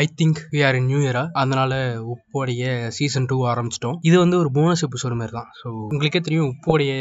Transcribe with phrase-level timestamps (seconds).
[0.00, 1.72] I think we are in new இயரா அதனால
[2.14, 2.64] உப்போடைய
[2.96, 3.96] season two ஆரம்பிச்சிட்டோம்.
[4.08, 5.48] இது வந்து ஒரு போனஸ் எபிசோடு மாதிரி தான்.
[5.60, 6.92] ஸோ உங்களுக்கே தெரியும் உப்போடைய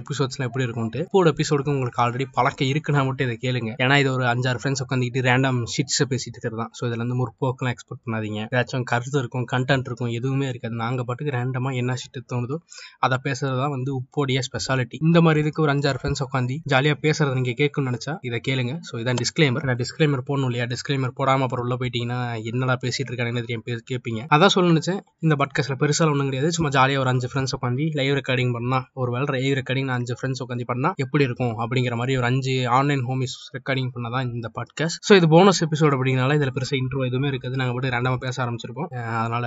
[0.00, 3.72] எபிசோட்ஸ்லாம் எப்படி இருக்கும்ட்டு உப்போட எபிசோடுக்கு உங்களுக்கு ஆல்ரெடி பழக்கம் இருக்குன்னா மட்டும் இதை கேளுங்க.
[3.84, 6.70] ஏன்னா இது ஒரு அஞ்சாறு ஃப்ரெண்ட்ஸ் உட்காந்துக்கிட்டு ரேண்டம் ஷிட்ஸை பேசிட்டு இருக்கிறது தான்.
[6.78, 8.40] ஸோ இதில் வந்து முற்போக்கெல்லாம் எக்ஸ்பெக்ட் பண்ணாதீங்க.
[8.54, 10.74] ஏதாச்சும் கருத்து இருக்கும் கண்டென்ட் இருக்கும் எதுவுமே இருக்காது.
[10.84, 12.58] நாங்கள் பாட்டுக்கு ரேண்டமாக என்ன ஷிட்டு தோணுதோ
[13.06, 17.36] அதை பேசுறது தான் வந்து உப்போடைய ஸ்பெஷாலிட்டி இந்த மாதிரி இதுக்கு ஒரு அஞ்சாறு ஃப்ரெண்ட்ஸ் உட்காந்து ஜாலியாக பேசுறது
[17.40, 18.74] நீங்கள் கேட்கணும்னு நினச்சா இதை கேளுங்க.
[18.90, 20.68] ஸோ இதான் டிஸ்க்ளைமர் நான் டிஸ்க்ளைமர் போடணும் இல்லையா?
[20.74, 22.18] டிஸ்க்ளைமர் போடாமல் அப்புறம் உள்ள போயிட்டீங்கன்னா
[22.50, 25.00] என்னடா பேசிட்டு இருக்கானு தெரியும் பேர் கேட்பீங்க அதான் சொல்ல நினச்சேன்.
[25.24, 26.50] இந்த பட்காஸ்ட்ல பெருசாக ஒன்றும் கிடையாது.
[26.56, 30.16] சும்மா ஜாலியாக ஒரு அஞ்சு ஃப்ரெண்ட்ஸ் உட்காந்து லைவ் ரெக்கார்டிங் பண்ணா ஒரு வேலை லைவ் ரெக்கார்டிங் நான் அஞ்சு
[30.18, 34.50] ஃப்ரெண்ட்ஸ் உட்காந்து பண்ணா எப்படி இருக்கும் அப்படிங்கிற மாதிரி ஒரு அஞ்சு ஆன்லைன் ஹோமிஸ் ரெக்கார்டிங் பண்ண தான் இந்த
[34.58, 37.58] பாட்காஸ்ட் ஸோ இது போனஸ் எபிசோட் அப்படிங்கனால இதில் பெருசாக இன்ட்ரோ எதுவுமே இருக்காது.
[37.60, 38.90] நாங்கள் மட்டும் ரேண்டமாக பேச ஆரம்பிச்சிருப்போம்.
[39.20, 39.46] அதனால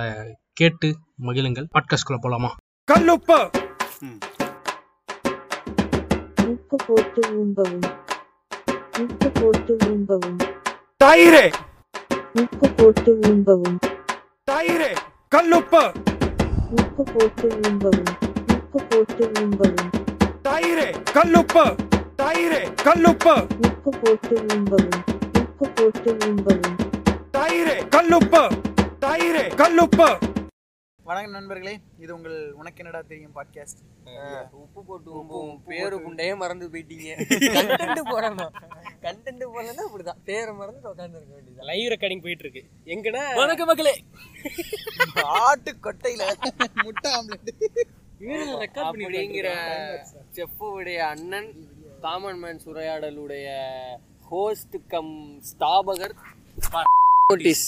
[0.60, 0.90] கேட்டு
[1.28, 1.68] மகிழுங்கள்.
[1.76, 2.52] பாட்காஸ்ட்குள்ளே போகலாமா
[2.88, 3.38] கல்லுப்பு!
[6.52, 7.84] உப்பு போட்டு ஊம்பவும்.
[9.02, 10.36] உப்பு போட்டு ஊம்பவும்.
[11.00, 11.44] தயிரே!
[12.40, 13.78] உப்பு போட்டு ஊம்பவும்.
[14.50, 14.92] தயிரே
[15.34, 15.92] கல்லுப்பு.
[16.70, 18.14] உப்பு போட்டு ஊம்பவும்.
[18.52, 19.90] உப்பு போட்டு ஊம்பவும்.
[20.42, 21.76] தயிரே கல்லுப்பு.
[22.16, 23.34] தயிரே கல்லுப்பு.
[23.66, 25.00] உப்பு போட்டு ஊம்பவும்.
[25.38, 26.76] உப்பு போட்டு ஊம்பவும்.
[27.30, 28.48] தயிரே கல்லுப்பு.
[29.00, 30.18] தயிரே கல்லுப்பு.
[31.06, 33.80] வணக்கம் நண்பர்களே இது உங்கள் உனக்கு என்னடா தெரியும் பாட்காஸ்ட்
[34.50, 37.08] உப்பு போட்டு உப்பு பேரு குண்டையே மறந்து போயிட்டீங்க.
[37.56, 38.54] கண்டென்ட் போடணும்.
[39.02, 40.20] கண்டென்ட் போடலன்னா அப்படிதான்.
[40.24, 43.94] பேரை மறந்து உட்காந்து இருக்க வேண்டியது லைவ் ரெக்கார்டிங் போயிட்டு இருக்கு எங்கனா வணக்க மக்களே
[45.40, 46.22] ஆட்டு கொட்டையில
[46.84, 47.52] முட்டை ஆம்லெட்
[48.86, 49.50] அப்படிங்கிற
[51.10, 51.50] அண்ணன்
[52.00, 53.48] காமன் மேன் சுரையாடலுடைய
[54.30, 55.14] ஹோஸ்ட் கம்
[55.50, 56.16] ஸ்தாபகர்.
[57.28, 57.62] நோட்டீஸ்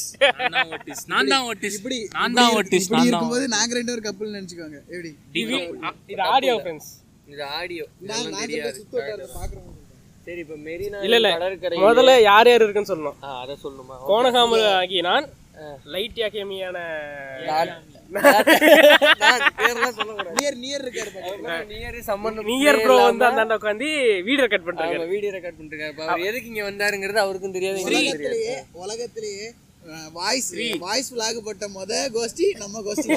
[1.11, 4.35] நான் தான் ஓட்டிஸ் இப்படி நான் தான் ஓட்டிஸ் இப்படி நான் தான் இருக்கும்போது நாங்க ரெண்டு பேரும் கப்பல்
[4.37, 4.79] நினைச்சுக்கோங்க.
[4.89, 5.11] எப்படி?
[5.43, 5.55] இது
[6.35, 6.91] ஆடியோ ஃப்ரெண்ட்ஸ்
[7.33, 8.81] இது ஆடியோ நான் தெரியாது.
[9.37, 9.73] பாக்குறோம்
[10.27, 11.31] சரி இப்ப மெரினா இல்ல இல்ல.
[11.37, 13.19] கடற்கரை முதல்ல யார் யார் இருக்குன்னு சொல்லணும்.
[13.43, 13.97] அதை சொல்லுமா.
[14.11, 15.27] கோணகாமல் ஆகிய நான்
[15.95, 16.79] லைட் அகேமியான
[18.09, 18.49] நான்
[19.59, 21.55] பேர்லாம் சொல்லக்கூடாது நியர் நியர் இருக்காரு பாருங்க.
[21.71, 23.89] நியர் சம்பந்தம் நியர் ப்ரோ வந்து அந்த உட்காந்து
[24.29, 27.79] வீடியோ ரெக்கார்ட் பண்றாங்க வீடியோ ரெக்கார்ட் இப்ப அவர் எதுக்கு இங்க வந்தாருங்கிறது அவருக்கும் தெரியாது
[28.83, 29.47] உலகத்திலேயே
[30.15, 30.49] வாய்ஸ்
[30.85, 33.09] வாய்ஸ் விலாக் போட்ட முத கோஷ்டி நம்ம கோஷ்டி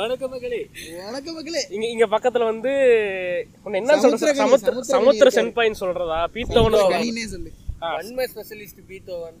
[0.00, 0.60] வணக்க மகளே
[1.06, 1.62] வணக்கம் மக்களே.
[1.74, 2.72] இங்க இங்க பக்கத்துல வந்து
[3.64, 5.28] உன்னை என்ன சொல்ற சமுத்திர சமுத்திர.
[5.38, 6.18] சென்பாயின்னு சொல்றதா?
[6.34, 6.82] பீத்தவனு
[7.32, 7.50] சொல்லு.
[7.96, 9.36] வன்மை specialist Beethoven.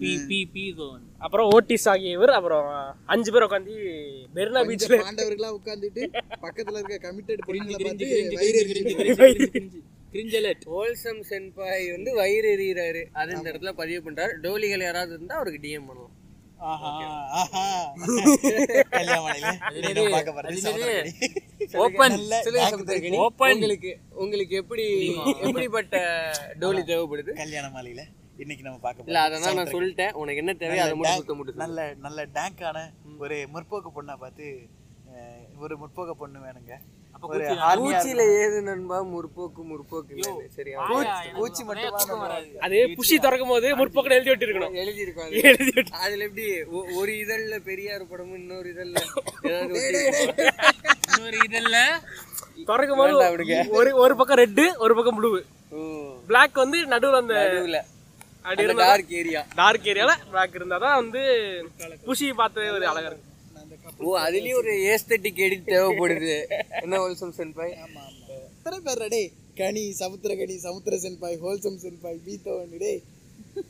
[0.00, 3.72] B B B தோன் அப்புறம் ஓட்டிஸ் ஆகியவர் அப்புறம் அஞ்சு பேர் உட்காந்து
[4.34, 6.10] பெர்னா பீச்ல கொஞ்சம் பாண்டவர்களா உட்கார்ந்துட்டு
[6.42, 14.06] பக்கத்துல இருக்க கமிட்டட் பொண்ணுங்களை பார்த்து கிரிஞ்சலட் ஹோல்சம் சென்பாய் வந்து வயிறு எறிகிறாரு அது இந்த இடத்துல பதிவு
[14.06, 14.42] பண்றாரு.
[14.42, 16.08] டோலிகள் யாராவது இருந்தா அவருக்கு டிஎம்.
[21.76, 22.12] Open.
[23.52, 25.96] உங்களுக்கு உங்களுக்கு எப்படி எப்படிப்பட்ட
[26.60, 27.34] டோலி தேவைப்படுது?
[27.34, 28.19] கல்யாணமாலையில.
[28.40, 30.12] இன்னைக்கு நம்ம பார்க்க இல்ல போறது அதான் நான் சொல்லிட்டேன்.
[30.20, 32.78] உனக்கு என்ன தேவையோ அதை மட்டும் சுத்த முடியும் நல்ல நல்ல டேங்கான
[33.18, 34.46] ஒரு முற்போக்கு பொண்ணா பார்த்து
[35.60, 36.74] ஒரு முற்போக்கு பொண்ணு வேணுங்க.
[37.78, 38.98] பூச்சியில ஏது நண்பா?
[39.10, 40.14] முற்போக்கு முற்போக்கு.
[40.54, 40.84] சரியா
[41.34, 42.22] பூச்சி மட்டும்
[42.66, 46.46] அது புஷி திறக்கும் போது முற்போக்கு எழுதி விட்டு இருக்கணும் எழுதி இருக்கும் எழுதி அதுல எப்படி?
[47.00, 48.96] ஒரு இதழ்ல பெரியார் படமும் இன்னொரு இதழ்ல
[51.08, 51.76] இன்னொரு இதல்ல
[52.70, 53.14] திறக்கும் போது
[53.78, 55.32] ஒரு ஒரு பக்கம் ரெட்டு ஒரு பக்கம் ப்ளூ.
[56.28, 57.78] பிளாக் வந்து நடுவுல அந்த நடுவுல.
[58.44, 61.22] அப்படி இருந்தா டார்க் ஏரியா டார்க் ஏரியால பிளாக் இருந்தாதான் வந்து
[62.08, 63.28] புஷி பார்த்து ஒரு அழகா இருக்கும்
[64.06, 66.34] ஓ அதுலயும் ஒரு ஏஸ்தட்டிக் எடிட் தேவைப்படுது.
[66.84, 67.72] என்ன ஹோல்சம் சென்பாய்
[68.56, 69.22] எத்தனை பேர் டே
[69.60, 72.92] கனி சமுத்திரகனி சமுத்திர சென்பாய் ஹோல்சம் சென்பாய் பீத்தவன் டே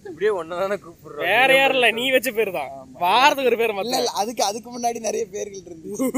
[0.09, 1.25] இப்படியே ஒன்னதானே கூப்பிடுறோம்.
[1.29, 2.73] வேற யாரும் இல்ல நீ வச்ச பேர் தான்.
[3.05, 6.09] வாரத்துக்கு ஒரு பேர் இல்ல அதுக்கு அதுக்கு முன்னாடி நிறைய பேர்கள் இருந்துச்சு.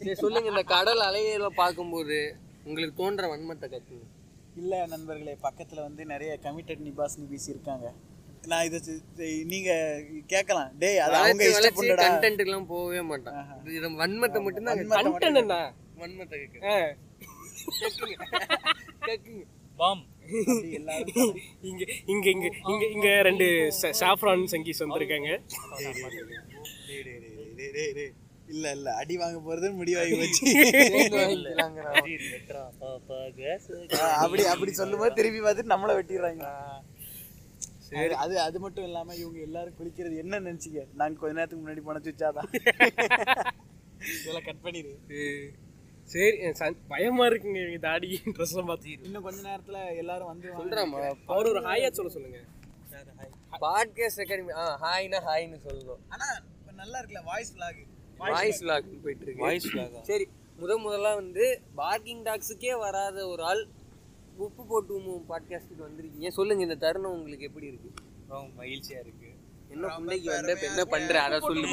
[0.00, 2.18] சரி சொல்லுங்க இந்த கடல் அலையெல்லாம் பார்க்கும்போது
[2.68, 4.04] உங்களுக்கு தோன்ற வன்மத்தை கத்துங்க
[4.60, 7.86] இல்ல நண்பர்களே பக்கத்துல வந்து நிறைய கமிட்டட் நிபாஸ் நிபிஸ் இருக்காங்க.
[8.50, 8.78] நான் இதை
[9.52, 9.70] நீங்க
[10.32, 12.04] கேட்கலாம் டேய் அது அவங்க இஷ்டப்பட்டடா.
[12.04, 13.40] கண்டென்ட் எல்லாம் போகவே மாட்டான்
[13.78, 15.56] இது வன்மத்தை மட்டும் தான் கண்டென்ட் என்ன
[16.02, 16.38] வன்மத்தை.
[19.06, 19.44] கேக்குங்க
[19.80, 20.04] பாம்.
[21.68, 23.46] இங்க இங்க இங்க இங்க இங்க ரெண்டு
[24.02, 25.30] சாஃப்ரான் சங்கீஸ் வந்திருக்காங்க.
[28.48, 28.94] இல்ல இல்ல.
[28.94, 30.44] அடி வாங்க போறதுன்னு முடிவாகி வச்சு
[34.16, 36.44] அப்படி அப்படி சொல்லும்போது திருப்பி பார்த்துட்டு நம்மள வெட்டிடுறாங்க.
[37.78, 38.14] சரி.
[38.14, 40.86] அது அது மட்டும் இல்லாம இவங்க எல்லாரும் குளிக்கிறது என்ன நினைச்சீங்க?
[40.94, 42.48] நாங்க கொஞ்ச நேரத்துக்கு முன்னாடி போன சுச்சாதான்
[44.14, 44.98] இதெல்லாம் கட் பண்ணிடு.
[46.04, 48.98] சரி ச- பயமா இருக்குங்க இவங்க தாடி ட்ரெஸ் பார்த்து.
[49.02, 52.38] இன்னும் கொஞ்ச நேரத்துல எல்லாரும் வந்து சொல்றாமா அவர் ஒரு ஹாயா சொல்ல சொல்லுங்க.
[53.60, 55.98] பாட்காஸ்ட் ரெக்கார்டிங் ஆ ஹாய்னா ஹாய்னு சொல்லணும்.
[56.08, 56.24] ஆனா
[56.60, 57.95] இப்ப நல்லா இருக்குல்ல வாய்ஸ் vlog.
[58.18, 60.28] வாய்ஸ் லாக் போயிட்டு இருக்கு வாய்ஸ் லாக் சரி
[60.60, 63.66] முத முதல்ல வந்து பார்க்கிங் டாக்ஸுக்கே வராத ஒரு ஆள்
[64.36, 66.28] உப்பு போட்டு பாட்காஸ்ட்டுக்கு வந்திருக்கீங்க.
[66.28, 67.90] சொல்லுங்க இந்த தருணம் உங்களுக்கு எப்படி இருக்கு?
[68.28, 69.34] ரொம்ப மகிழ்ச்சியா இருக்கு.
[69.68, 71.22] என்ன புண்டைக்கு வந்த என்ன பண்ற?
[71.22, 71.68] அத சொல்லு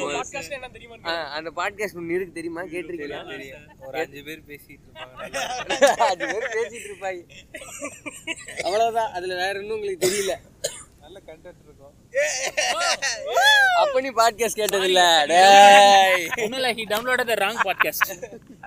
[1.30, 2.62] அந்த பாட்காஸ்ட் ஒண்ணு இருக்கு தெரியுமா?
[2.62, 3.86] கேட்டிருக்கீங்களா?
[3.86, 5.36] ஒரு அஞ்சு பேர் பேசிட்டு இருப்பாங்க.
[6.10, 7.24] அது பேர் பேசிட்டு இருப்பாங்க.
[8.62, 9.12] அவ்வளவுதான்.
[9.12, 10.36] அதுல வேற இன்னும் உங்களுக்கு தெரியல.
[11.00, 12.03] நல்ல கண்டென்ட் இருக்கும்.
[13.82, 15.00] அப்ப நீ பாட்காஸ்ட் கேட்டது இல்ல
[15.30, 16.24] டேய்.
[16.56, 18.10] இல்லை he download the wrong podcast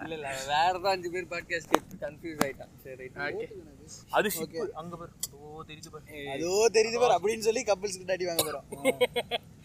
[0.03, 2.71] இல்ல இல்ல வேற தான் அஞ்சு பேர் பாட்காஸ்ட் கேட்டு கன்ஃபியூஸ் ஆயிட்டான்.
[2.85, 3.53] சரி ரைட்
[4.17, 5.11] அது ஷிப் அங்க பாரு.
[5.37, 6.05] ஓ தெரிஞ்சு பாரு.
[6.33, 8.65] அதோ தெரியுது பாரு அப்படின்னு சொல்லி கப்பிள்ஸ் கிட்ட அடி வாங்க போறோம்.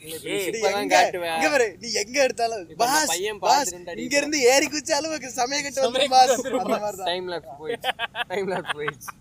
[1.34, 3.72] இங்க பாரு நீ எங்க எடுத்தாலும் பாஸ் பையன் பாஸ்
[4.04, 6.32] இங்க இருந்து ஏறி குச்சாலும் சமயம் கட்டு வந்துரும் பாஸ்
[6.62, 7.92] அந்த மாதிரி தான் டைம் லாப்ஸ் போயிடுச்சு.
[8.32, 9.12] டைம் லாப்ஸ் போயிடுச்சு.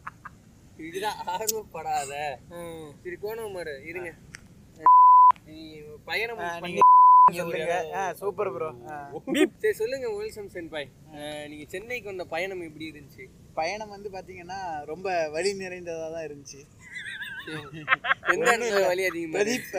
[0.87, 2.13] இதுதான் ஆர்வப்படாத.
[3.03, 3.57] சரி கோணம்
[3.91, 4.11] இருங்க.
[6.07, 6.79] பயணம் பண்ணி
[7.39, 7.75] சொல்லுங்க.
[8.19, 8.69] சூப்பர் ப்ரோ
[9.57, 10.87] சரி சொல்லுங்க வெல்சம் சென்பாய்
[11.17, 13.25] அஹ், நீங்க சென்னைக்கு வந்த பயணம் எப்படி இருந்துச்சு?
[13.55, 15.05] பயணம் வந்து பாத்தீங்கன்னா ரொம்ப
[15.35, 16.61] வழி நிறைந்ததா தான் இருந்துச்சு.
[18.33, 18.49] எந்த
[18.85, 19.69] வழி அதிகமா பிரதீப்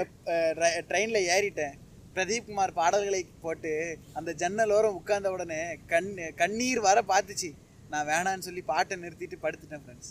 [0.88, 1.76] ட்ரெயின்ல ஏறிட்டேன்.
[2.16, 3.70] பிரதீப் குமார் பாடல்களை போட்டு
[4.14, 5.60] அந்த ஜன்னல் ஓரம் உட்கார்ந்த உடனே
[5.92, 6.10] கண்
[6.40, 7.50] கண்ணீர் வர பார்த்துச்சு.
[7.90, 10.10] நான் வேணான்னு சொல்லி பாட்டை நிறுத்திட்டு படுத்துட்டேன் ஃப்ரெண்ட்ஸ்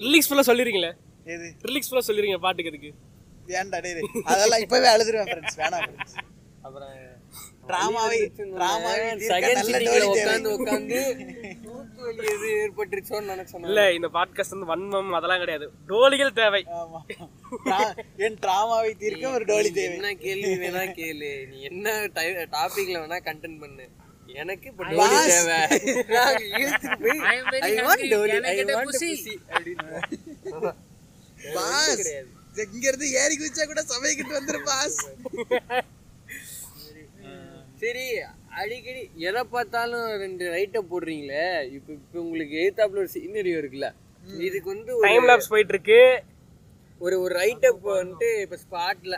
[0.00, 0.92] ரிலீக்ஸ் ஃபுல்லா சொல்லிருக்கீங்களே?
[1.26, 1.46] எது?
[1.68, 2.90] ரிலீக்ஸ் ஃபுல்லா சொல்லிருக்கீங்க பாட்டுக்கு அதுக்கு
[3.58, 4.08] ஏன்டா டேய்.
[4.32, 6.16] அதெல்லாம் இப்பவே அழுதுருவேன் ஃப்ரெண்ட்ஸ் வேணாம் ஃப்ரெண்ட்ஸ்
[6.62, 6.88] அப்புறம்
[7.68, 9.02] டிராமாவை டிராமாவை.
[10.14, 10.98] உட்காந்து உட்காந்து
[12.32, 15.66] எது ஏற்பட்டுருச்சோன்னு நினைச்சேன் இல்ல இந்த பாட்காஸ்ட் வந்து வன்மம் அதெல்லாம் கிடையாது.
[15.88, 16.62] டோலிகள் தேவை.
[18.26, 19.94] என் டிராமாவை தீர்க்க ஒரு டோலி தேவை?
[19.96, 21.30] என்ன கேள்வி வேணா கேளு.
[21.48, 21.94] நீ என்ன
[22.56, 23.86] டாபிக்ல வேணா கண்டென்ட் பண்ணு.
[24.40, 24.84] எனக்கு இப்ப.
[24.84, 25.60] டோலி தேவை.
[27.82, 28.46] டோலி
[32.66, 34.98] இங்க இருந்து ஏறி குதிச்சா கூட சமைக்கிட்டு வந்துரு பாஸ்
[37.82, 38.04] சரி
[38.60, 41.44] அடிக்கடி எதை பார்த்தாலும் ரெண்டு ரைட்டை போடுறீங்களே?
[41.76, 43.88] இப்ப இப்ப உங்களுக்கு எய்தாப்ல ஒரு சீனரியோ இருக்குல்ல?
[44.42, 46.00] இதுக்கு வந்து ஒரு- டைம் லாப்ஸ் போயிட்டு இருக்கு
[47.00, 49.16] ஒரு ஒரு ரைட்டப் வந்துட்டு இப்ப ஸ்பாட்ல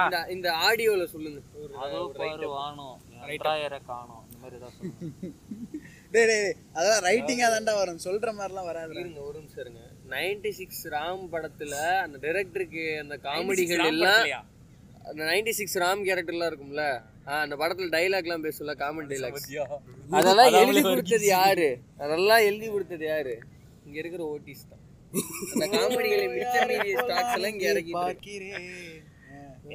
[0.00, 1.40] இந்த இந்த ஆடியோல சொல்லுங்க.
[1.60, 2.96] ஒரு அதோ பாரு வானம்.
[3.24, 4.22] ரெண்டாயிரம் காணும்.
[4.26, 5.30] இந்த மாதிரி ஏதாவது சொல்லுங்க.
[6.14, 8.00] டேய் டேய் அதெல்லாம் ரைட்டிங்கா தான்டா வரும்.
[8.06, 9.82] சொல்ற மாதிரிலாம் வராது இருங்க ஒரு நிமிஷம் இருங்க.
[10.12, 11.74] நைன்டி சிக்ஸ் ராம் படத்துல
[12.04, 14.24] அந்த டைரக்டருக்கு அந்த காமெடிகள் எல்லாம்
[15.10, 16.84] அந்த நைன்டி சிக்ஸ் ராம் கேரக்டர்லாம் இருக்கும்ல.
[17.44, 19.48] அந்த படத்துல டைலாக்லாம் பேசல காமெடி டைலாக்ஸ்
[20.18, 21.68] அதெல்லாம் எழுதி கொடுத்தது யாரு?
[22.04, 23.34] அதெல்லாம் எழுதி கொடுத்தது யாரு?
[23.86, 24.82] இங்க இருக்கிற ஓட்டிஸ் தான்.
[25.52, 28.66] அந்த காமெடிகளை மிச்ச மீதிய ஸ்டாக்ஸ் எல்லாம் இங்க இறக்கி பார்க்கிறேன்.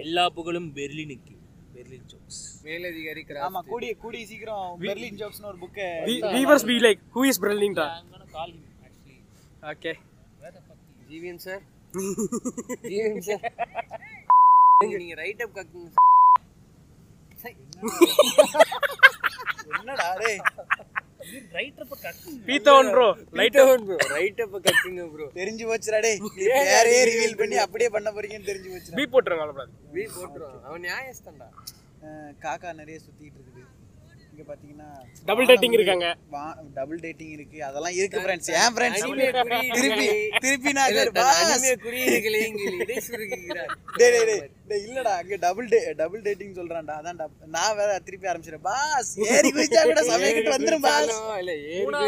[0.04, 1.34] எல்லா புகழும் பெர்லினுக்கு.
[1.76, 5.88] பெர்லின் ஜோக்ஸ் மேலதிகாரி ஆமா கூடிய கூடிய சீக்கிரம் பெர்லின் ஜோக்ஸ்னு ஒரு புக்கை
[6.36, 7.76] viewers be like who is him
[8.88, 9.18] actually.
[9.72, 9.94] Okay
[11.10, 11.64] ஜீவியன் sir.
[12.90, 13.46] ஜீவியன் sir.
[14.96, 15.92] நீங்க ரைட் அப் கக்குங்க
[19.74, 20.08] என்னடா?
[20.20, 20.40] டேய்?
[21.84, 22.18] பக்கம்
[22.48, 23.06] Beethoven bro
[23.40, 26.20] light bro write up கக்குங்க bro தெரிஞ்சு போச்சுடா டேய்.
[26.88, 28.98] நீ ரிவீல் பண்ணி அப்படியே பண்ண போறீங்கன்னு தெரிஞ்சு போச்சுடா.
[29.00, 29.66] பீ போட்டுருங்க அவ்வளவு
[29.96, 31.48] வீ போட்டுருவான் அவன் நியாயஸ்தான்டா.
[32.04, 33.64] அஹ் காக்கா நிறைய சுத்திட்டு இருக்குது.
[34.36, 34.88] இங்க பாத்தீங்கன்னா
[35.28, 36.08] டபுள் டேட்டிங் இருக்காங்க.
[36.78, 37.58] டபுள் டேட்டிங் இருக்கு.
[37.68, 39.04] அதெல்லாம் இருக்கு ஃப்ரெண்ட்ஸ் ஏன் ஃப்ரெண்ட்ஸ்
[39.78, 40.08] திருப்பி
[40.46, 41.38] திருப்பி நான் இல்ல, கேரு, தன் boss.
[41.52, 44.42] அனிமே குறியீடுகளை இங்கே இடை சுருக்குகிறார் டேய் டேய்
[44.72, 46.96] டேய் இல்லடா அங்க டபுள் டே டபுள் டேட்டிங் சொல்றான்டா.
[47.02, 47.22] அதான்
[47.56, 48.66] நான் வேற திருப்பி ஆரம்பிச்சிட்டேன்.
[48.70, 51.14] பாஸ் ஏறி குதிச்சா கூட சமயக்கிட்டு வந்துரும் பாஸ்.
[51.44, 52.04] இல்ல ஏறி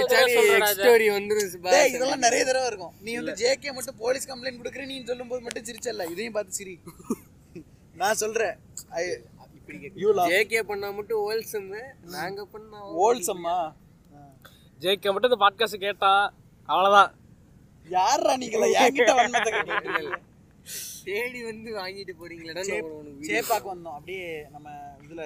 [0.57, 1.55] எக்ஸ் ஸ்டோரி வந்துரும்.
[1.75, 2.93] டேய் இதெல்லாம் நிறைய தடவை இருக்கும்.
[3.07, 6.09] நீ வந்து ஜேகே மட்டும் போலீஸ் கம்ப்ளைண்ட் கொடுக்குற நீ சொல்லும்போது மட்டும் சிரிச்சல்ல.
[6.15, 6.75] இதையும் பார்த்து சிரி.
[8.03, 8.55] நான் சொல்றேன்.
[10.69, 11.69] பண்ணா மட்டும் wholesome,
[12.15, 13.57] நாங்க பண்ணா ஓல்சம்மா
[15.13, 16.11] மட்டும் இந்த பாட்காஸ்ட் கேட்டா
[16.69, 17.11] அவ்வளவுதான்.
[17.95, 18.65] யாரா நீங்களா?
[18.85, 19.13] என்கிட்ட
[21.03, 22.13] தேடி வந்து வாங்கிட்டு
[23.29, 23.97] சேப்பாக்கு வந்தோம்.
[23.97, 24.69] அப்படியே நம்ம
[25.03, 25.23] இதுல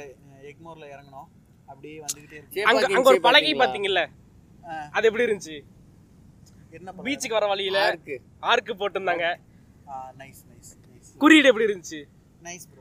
[0.50, 1.30] எக்மோர்ல இறங்கணும்
[1.72, 4.04] அப்படியே வந்துகிட்டே அங்க அங்க எங்க ஒரு பழகி பாத்தீங்களா?
[4.04, 4.90] பாத்தீங்கல்ல.
[4.96, 5.58] அது எப்படி இருந்துச்சு?
[6.78, 8.16] என்ன பீச்சுக்கு வர வழியில ஆர்க்கு.
[8.52, 9.26] ஆர்க்கு போட்டிருந்தாங்க.
[10.20, 10.42] நைஸ்
[11.24, 12.00] குறியீடு எப்படி இருந்துச்சு?
[12.48, 12.81] நைஸ் ப்ரோ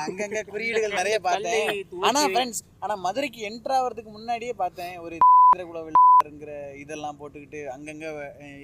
[0.00, 1.68] அங்கங்க குறியீடுகள் நிறைய பார்த்தேன்.
[2.08, 5.16] ஆனா ஃப்ரெண்ட்ஸ் ஆனா மதுரைக்கு என்டர் ஆகிறதுக்கு முன்னாடியே பார்த்தேன் ஒரு
[5.68, 8.06] குலவில்ங்கிற இதெல்லாம் போட்டுக்கிட்டு அங்கங்க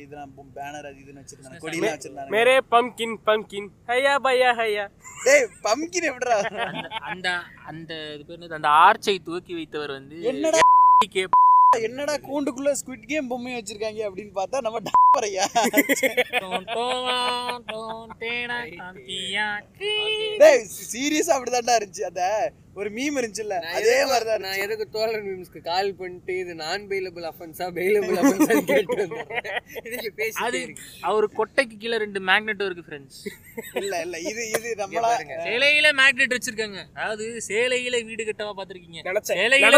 [0.02, 4.84] இதெல்லாம் பேனர் அது இதுன்னு வச்சிருந்தாங்க கொடியெல்லாம் வச்சிருந்தாங்க மேரே பம்கின் பம்கின் ஹையா பையா ஹையா.
[5.26, 6.36] டேய் பம்கின் எப்படிடா?
[7.10, 7.28] அந்த
[7.70, 8.56] அந்த இது பேர்?
[8.58, 10.60] அந்த ஆர்ச்சை தூக்கி வைத்தவர் வந்து என்னடா
[11.08, 11.24] கே
[11.82, 14.80] என்னடா கூண்டுக்குள்ள ஸ்குவிட் கேம் பொம்மை வச்சிருக்காங்க அப்படின்னு பார்த்தா நம்ம
[15.14, 15.46] டாப்பரையா
[16.34, 19.46] டோன் டோன் டோன் டேனா காந்தியா
[19.78, 19.90] கீ.
[20.40, 22.22] டேய் சீரியஸா அப்படிதான்டா இருந்துச்சு அந்த
[22.80, 23.56] ஒரு மீம் இருந்துச்சுல்ல?
[23.64, 28.18] நான் அதே மாதிரி தான் நான் எதுக்கு தோழர் மீம்ஸ்க்கு கால் பண்ணிட்டு இது நான் பெயிலபிள் அஃபென்ஸா பெயிலபிள்
[28.20, 28.96] அஃபென்ஸா கேட்டு
[30.20, 30.84] பேசிட்டே அது இருக்கு.
[31.08, 33.18] அவர் கொட்டைக்கு கீழே ரெண்டு மேக்னெட்டும் இருக்கு ஃப்ரெண்ட்ஸ்
[33.82, 35.10] இல்ல இல்ல இது இது நம்மளா
[35.48, 36.80] சேலையில மேக்னெட் வச்சிருக்காங்க.
[37.00, 39.02] அதாவது சேலையில வீடு கட்டவா பாத்திருக்கீங்க.
[39.32, 39.72] சேலையில.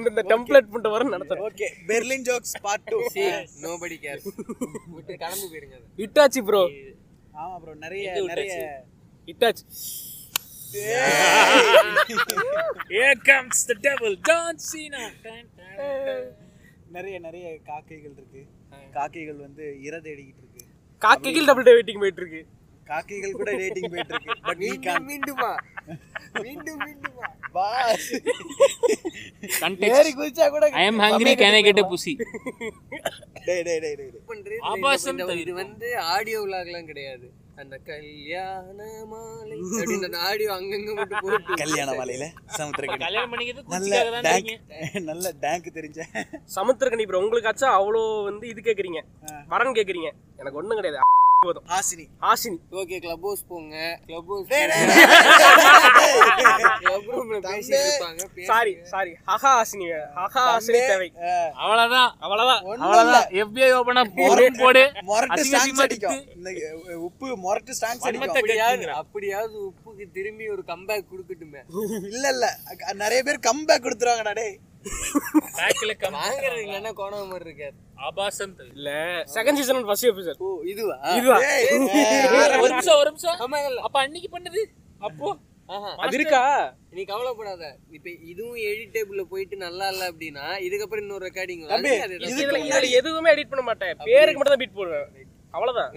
[0.00, 1.42] இந்த இந்த டெம்ப்ளேட் பண்ணிட்டு வரும் நினைச்சேன்.
[1.48, 3.28] Okay Berlin jokes part 2 See,
[3.66, 4.24] nobody cares.
[4.96, 5.76] விட்டு கடந்து போயிருங்க.
[6.06, 6.64] இட்டாச்சி ப்ரோ
[7.42, 8.54] ஆமா ப்ரோ நிறைய நிறைய
[9.32, 9.64] இட்டாச்சு
[12.92, 15.02] Here comes the devil, John Cena.
[16.94, 18.42] நிறைய நிறைய காக்கைகள் இருக்கு.
[18.96, 20.62] காக்கைகள் வந்து இரை தேடிக்கிட்டு இருக்கு.
[21.02, 22.42] காக்கைகள் டபுள் டே வெயிட்டிங் போயிட்டு இருக்கு.
[22.90, 24.34] காக்கைகள் கூட ரேட்டிங் போயிட்டு இருக்கு.
[24.48, 25.52] பட் நீ மீண்டும் மீண்டுமா?
[26.46, 26.82] மீண்டும்
[27.56, 28.08] பாஸ்
[29.62, 29.94] Context.
[29.98, 32.14] ஏறி குதிச்சா கூட I am hungry, can I get a pussy?
[33.46, 35.52] டேய் டேய் டேய் டேய் ஆபாசம் இது.
[35.62, 37.26] வந்து ஆடியோ விலாக்லாம் கிடையாது.
[37.62, 38.78] அந்த கல்யாண
[39.12, 39.56] மாலை.
[39.72, 42.26] அப்படின்னு அந்த ஆடியோ அங்கங்க மட்டும் போட்டு கல்யாண மாலையில
[42.58, 44.80] சமுத்திரக்கணி கல்யாணம் பண்ணிக்கிறது நல்ல டேங்க் இருக்கீங்க.
[45.10, 46.00] நல்ல டேங்க் தெரிஞ்ச.
[46.56, 49.02] சமுத்திரக்கணி ப்ரோ உங்களுக்காச்சும் அவ்வளோ வந்து இது கேக்குறீங்க.
[49.48, 50.10] வரன் கேக்குறீங்க.
[50.36, 51.00] எனக்கு ஒண்ணும் கிடையாது.
[51.42, 51.64] போதும்.
[51.70, 52.56] Hasini Asini.
[52.80, 53.76] Okay club house போங்க.
[54.06, 54.48] கிளப் ஹவுஸ்
[56.82, 59.86] கிளப் ரூம்ல பேசிட்டு சாரி சாரி ஹஹா ஆசினி
[60.18, 61.08] ஹஹா ஆசினி தேவை.
[61.62, 63.26] அவ்வளவுதான் அவ்வளவுதான் அவ்வளவுதான்.
[63.44, 64.84] FBI ஓபனா போடும் போடு.
[65.10, 66.20] மொரட்டு அசிங்கமா அடிக்கும்.
[67.08, 68.36] உப்பு மொரட்டு வன்மத்தை அடிக்கும்.
[68.36, 68.86] அப்படியாவது.
[69.02, 71.62] அப்படியாவது உப்புக்கு திரும்பி ஒரு கம்பேக் கொடுக்கட்டுமே.
[72.12, 72.46] இல்ல இல்ல.
[73.02, 74.56] நிறைய பேர் கம்பேக் கொடுத்துருவாங்கடா டேய்.
[75.58, 77.76] பேக்ல கம் வாங்குறது இல்லைன்னா கோணம் மாதிரி இருக்காது.
[78.06, 78.52] ஆபாசம்.
[78.76, 78.90] இல்ல
[79.36, 80.96] செகண்ட் சீசன் ஃபர்ஸ்ட் எபிசோட் ஓ இதுவா?
[81.44, 81.66] டேய்,
[82.64, 83.38] ஒரு நிமிஷம் ஒரு நிமிஷம்.
[83.46, 83.80] ஆமா இல்ல.
[83.88, 84.62] அப்ப அன்னைக்கு பண்ணது?
[85.08, 85.30] அப்போ?
[86.04, 86.40] அது இருக்கா?
[86.96, 87.64] நீ கவலைப்படாத.
[87.96, 91.62] இப்ப இதுவும் எடிட் டேபிள்ல போயிட்டு நல்லா இல்ல அப்படின்னா இதுக்கப்புறம் இன்னொரு ரெக்கார்டிங்
[92.32, 93.94] இதுல எதுவுமே எடிட் பண்ண மாட்டேன்.
[94.10, 95.08] பேருக்கு மட்டும் தான் பீட் போடுவேன்.
[95.56, 95.92] அவ்வளவுதான்.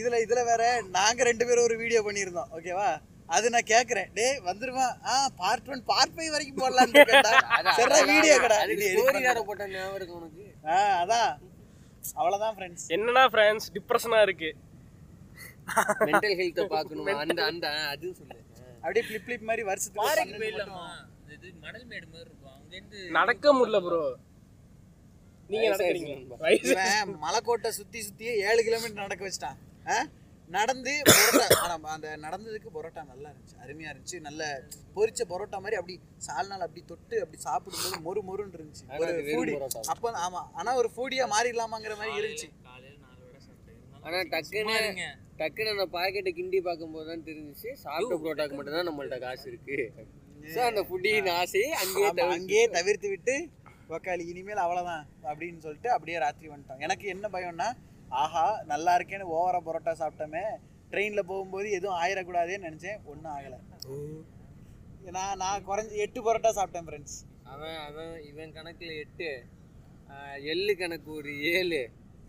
[0.00, 0.62] இதுல இதுல வேற
[0.98, 2.50] நாங்க ரெண்டு பேரும் ஒரு வீடியோ பண்ணியிருந்தோம்.
[2.58, 2.88] ஓகேவா
[3.28, 4.08] அது நான் கேக்குறேன்.
[4.16, 4.86] டேய் வந்துருமா?
[5.10, 7.32] ஆ பார்ட் ஒன் பார்ட் ஃபைவ் வரைக்கும் போடலாம்னு இருக்கேன்டா.
[7.78, 8.58] சரி வீடியோ கடை.
[9.48, 10.44] போட்ட ஞாபகம் இருக்கு உனக்கு.
[10.72, 11.30] ஆ அதான்.
[12.18, 14.50] அவ்வளவுதான் ஃப்ரெண்ட்ஸ் என்னன்னா ஃப்ரெண்ட்ஸ் டிப்ரெஷனா இருக்கு.
[16.08, 18.38] மென்டல் ஹெல்த்த பாக்கணும் அந்த அந்த அதுவும் சொல்லு.
[18.82, 20.84] அப்படியே ஃபிளிப் ஃபிளிப் மாதிரி வருஷத்துக்கு பன்னெண்டு போயிடலாமா?
[21.36, 22.56] இது மணல் மேடு மாதிரி இருக்கும்.
[22.58, 24.02] அங்க இருந்து நடக்க முடியல ப்ரோ
[25.52, 26.12] நீங்க நடக்கிறீங்க.
[27.24, 29.58] மலைக்கோட்டை சுத்தி சுத்தியே ஏழு கிலோமீட்டர் நடக்க வச்சிட்டான்?
[30.50, 33.56] நடந்து பரோட்டா ஆனா, அந்த நடந்ததுக்கு பரோட்டா நல்லா இருந்துச்சு.
[33.64, 34.18] அருமையா இருந்துச்சு.
[34.26, 34.42] நல்ல
[34.96, 35.94] பொரிச்ச பரோட்டா மாதிரி அப்படி
[36.26, 38.84] சால்நாள் அப்படி தொட்டு அப்படி சாப்பிடும்போது மொறு மொறுன்னு இருந்துச்சு.
[39.02, 39.54] ஒரு ஃபூடி.
[39.94, 40.42] அப்போ ஆமா.
[40.54, 42.50] ஆனா ஒரு ஃபூடியா மாறிடலாமாங்கிற மாதிரி இருந்துச்சு.
[44.06, 44.76] ஆனா டக்குன்னு.
[45.40, 47.70] டக்குன்னு அந்த பாக்கெட்டை கிண்டி பார்க்கும்போது தான் தெரிஞ்சுச்சு.
[47.84, 49.78] சாப்பிட்ட புரோட்டாக்கு மட்டும் தான் நம்மள்ட்ட காசு இருக்கு.
[50.54, 53.34] ஸோ அந்த ஃபுட்டின் ஆசையை அங்கேயே அங்கேயே தவிர்த்து விட்டு
[53.94, 56.82] உக்காளி இனிமேல் அவ்வளவுதான் அப்படின்னு சொல்லிட்டு அப்படியே ராத்திரி வந்துட்டோம்.
[56.86, 57.68] எனக்கு என்ன பயம்னா
[58.10, 60.44] ஆஹா நல்லா இருக்கேன்னு ஓவரா பரோட்டா சாப்பிட்டோமே.
[60.90, 63.04] ட்ரெயின்ல போகும்போது எதுவும் ஆயிடக்கூடாதேன்னு நினைச்சேன்.
[63.04, 63.58] ஒன்றும் ஆகலை.
[65.10, 69.44] நான் நான் குறைஞ்சி எட்டு பரோட்டா சாப்பிட்டேன் ஃப்ரெண்ட்ஸ் அவன் அவன் இவன் கணக்குல எட்டு.
[70.08, 71.82] ஆஹ் எள்ளு கணக்கு ஒரு ஏழு.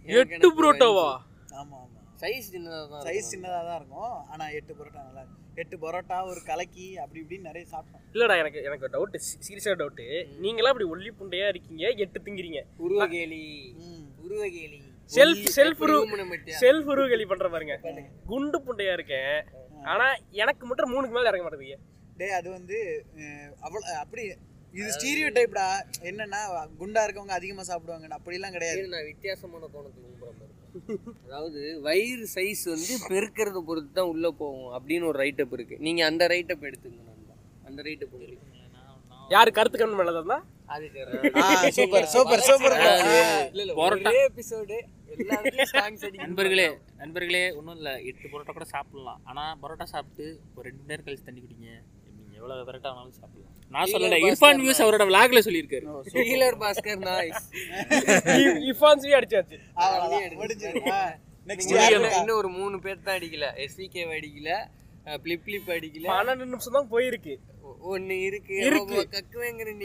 [0.08, 1.08] எட்டு புரோட்டாவா?
[1.56, 2.02] ஆமா ஆமா.
[2.22, 4.26] சைஸ் சின்னதா தான் சைஸ் சின்னதாக தான் இருக்கும்.
[4.30, 8.04] ஆனா எட்டு பரோட்டா நல்லா இருக்கும் எட்டு பரோட்டா ஒரு கலக்கி அப்படி இப்படின்னு நிறைய சாப்பிட்டோம்.
[8.14, 9.16] இல்லடா எனக்கு எனக்கு டவுட்
[9.48, 10.02] சீரியஸா டவுட்
[10.40, 12.62] நீங்களாம் அப்படி ஒல்லி புண்டையா இருக்கீங்க எட்டு திங்கிறீங்க.
[12.78, 13.74] உருவகேலி.
[14.26, 14.82] உருவகேலி.
[15.10, 15.82] Self self.
[16.64, 17.76] செல்ஃப் உருவகேலி பண்ற பாருங்க.
[18.32, 19.36] குண்டு புண்டையா இருக்கேன்.
[19.94, 20.06] ஆனா
[20.44, 21.82] எனக்கு மட்டும் மூணுக்கு மேல இறங்க மாட்டேங்குது
[22.20, 22.78] டேய் அது வந்து
[23.66, 24.24] அவ்வளோ அப்படி
[24.74, 25.66] இது ஸ்டீரியோ டைப்டா
[26.10, 26.40] என்னன்னா
[26.80, 28.82] குண்டா இருக்கவங்க அதிகமா சாப்பிடுவாங்க அப்படிலாம் கிடையாது.
[28.94, 30.52] நான் வித்தியாசமான கோணத்துல கும்புறேன் பாரு.
[31.28, 35.78] அதாவது வயிறு சைஸ் வந்து பெருக்கிறத பொறுத்து தான் உள்ள போகும் அப்படின்னு ஒரு ரைட்டப் இருக்கு.
[35.88, 37.02] நீங்க அந்த ரைட்டப் எடுத்துங்க
[37.70, 38.54] அந்த ரைட்டப் உங்களுக்கு
[39.36, 40.40] யாரு கருத்து கண்ணு மேல இருந்தா?
[40.74, 40.86] அது
[41.42, 41.46] ஆ
[41.78, 42.76] சூப்பர் சூப்பர் சூப்பர்.
[43.54, 44.78] இல்ல எபிசோடு
[46.12, 48.06] நண்பர்களே நண்பர்களே ஒன்றும் இல்லை.
[48.06, 49.22] எட்டு பரோட்டா கூட சாப்பிடலாம்.
[49.24, 51.60] ஆனால் பரோட்டா சாப்பிட்டு ஒரு ரெண்டு நேரம் கழிச்சு தண்ணி குடிங்க.
[51.60, 51.84] நீங்கள்
[52.34, 53.54] எவ்வளோ பரோட்டா வேணாலும் சாப்பிடலாம்.
[53.70, 55.86] நான் சொல்லல இர்ஃபான் வியூஸ் அவரோட விளாக்ல சொல்லியிருக்காரு.
[56.14, 57.52] ஹீலர் பாஸ்கர் நாய்ஸ்
[58.44, 59.60] இஃபான்ஸி அடிச்சாச்சு.
[60.34, 60.72] முடிஞ்சு
[61.48, 63.52] நெக்ஸ்ட் இன்னும் இன்னும் ஒரு மூணு பேர் தான் அடிக்கல.
[63.56, 64.68] எஸ்விகே அடிக்கல.
[65.06, 66.08] பிளிப் பிளிப் அடிக்கல.
[66.08, 67.38] பன்னெண்டு நிமிஷம் தான் போயிருக்கு.
[67.62, 68.56] ஒ- ஒண்ணு இருக்கு.
[68.56, 69.08] இருக்கு.
[69.12, 69.84] கக்குவேங்கிற நீ.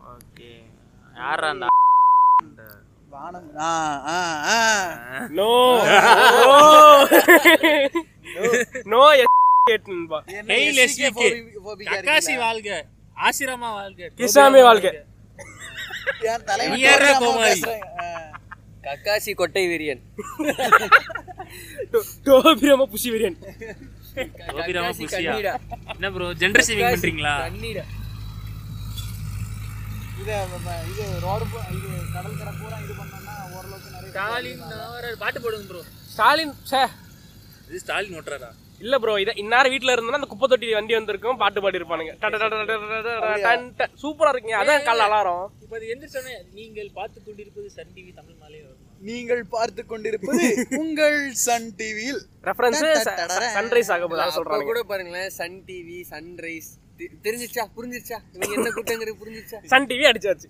[0.00, 0.62] ஓகே.
[1.14, 1.68] யாரா
[3.16, 3.56] அந்த வானம்.
[3.56, 5.26] ஆ ஆ ஆ.
[5.28, 5.50] நோ.
[8.84, 9.24] நோ.
[9.70, 10.18] கேட்டுன்பா.
[11.20, 12.36] இருக்கீங்களா?
[12.36, 12.86] வாழ்க.
[13.16, 14.10] ஆசிரமா வாழ்க.
[14.16, 15.04] கிசாமி வாழ்க.
[16.76, 17.20] யாரா.
[18.00, 18.40] ஆ.
[18.82, 20.00] கக்காசி கொட்டை வீரியன்.
[22.24, 23.36] டோபிரம புஷி வீரியன்.
[24.14, 25.54] புசியா கண்ணீடா.
[25.92, 27.34] என்ன ப்ரோ ஜெண்டர் சேவிங் பண்றீங்களா?
[27.40, 27.82] கண்ணீடா.
[30.26, 30.36] இத
[31.24, 34.62] ரோடு இது கடல் கரை பூரா இது பண்ணோம்னா ஓரளவுக்கு நிறைய ஸ்டாலின்.
[35.20, 36.80] பாட்டு போடுங்க ப்ரோ ஸ்டாலின் சே
[37.66, 41.60] இது ஸ்டாலின் ஓட்டுறாரா இல்ல ப்ரோ இத இந்நேரம் வீட்ல இருந்தா அந்த குப்பை தொட்டி வண்டி வந்திருக்கும் பாட்டு
[41.64, 42.12] பாடி இருப்பானுங்க
[44.02, 48.36] சூப்பரா இருக்குங்க அதான் கால அலாரம் இப்போ அது எந்த சொன்னேன் நீங்கள் பார்த்து கொண்டிருப்பது சன் டிவி தமிழ்
[48.42, 50.44] வருமா நீங்கள் பார்த்து கொண்டிருப்பது
[50.80, 52.82] உங்கள் சன் டிவியில் ரெஃபரன்ஸ்
[53.56, 56.70] சன்ரைஸ் ஆக போதா சொல்றாங்க கூட பாருங்களேன் சன் டிவி சன்ரைஸ்
[57.24, 60.48] தெரிஞ்சிச்சா புரிஞ்சிச்சா இவங்க என்ன கூட்டங்கிறது புரிஞ்சிச்சா சன் டிவி அடிச்சாச்சு.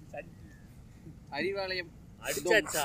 [1.38, 1.90] அறிவாலயம்
[2.28, 2.84] அடிச்சாச்சா?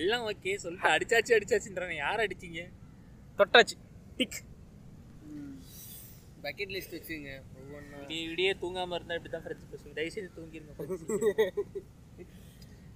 [0.00, 2.62] எல்லாம் ஓகே சொல்லிட்டு அடிச்சாச்சு அடிச்சாச்சுன்றாங்க யார் அடிச்சீங்க?
[3.38, 3.76] தொட்டாச்சு.
[4.18, 4.38] டிக்.
[6.44, 7.32] பக்கெட் லிஸ்ட் வச்சுங்க.
[7.58, 9.96] ஒவ்வொன்றா விடிய விடிய தூங்காம இருந்தா இப்படி தான் ஃப்ரெண்ட்ஸ் பேசுவீங்க.
[9.98, 10.72] தயவு செய்து தூங்கிருங்க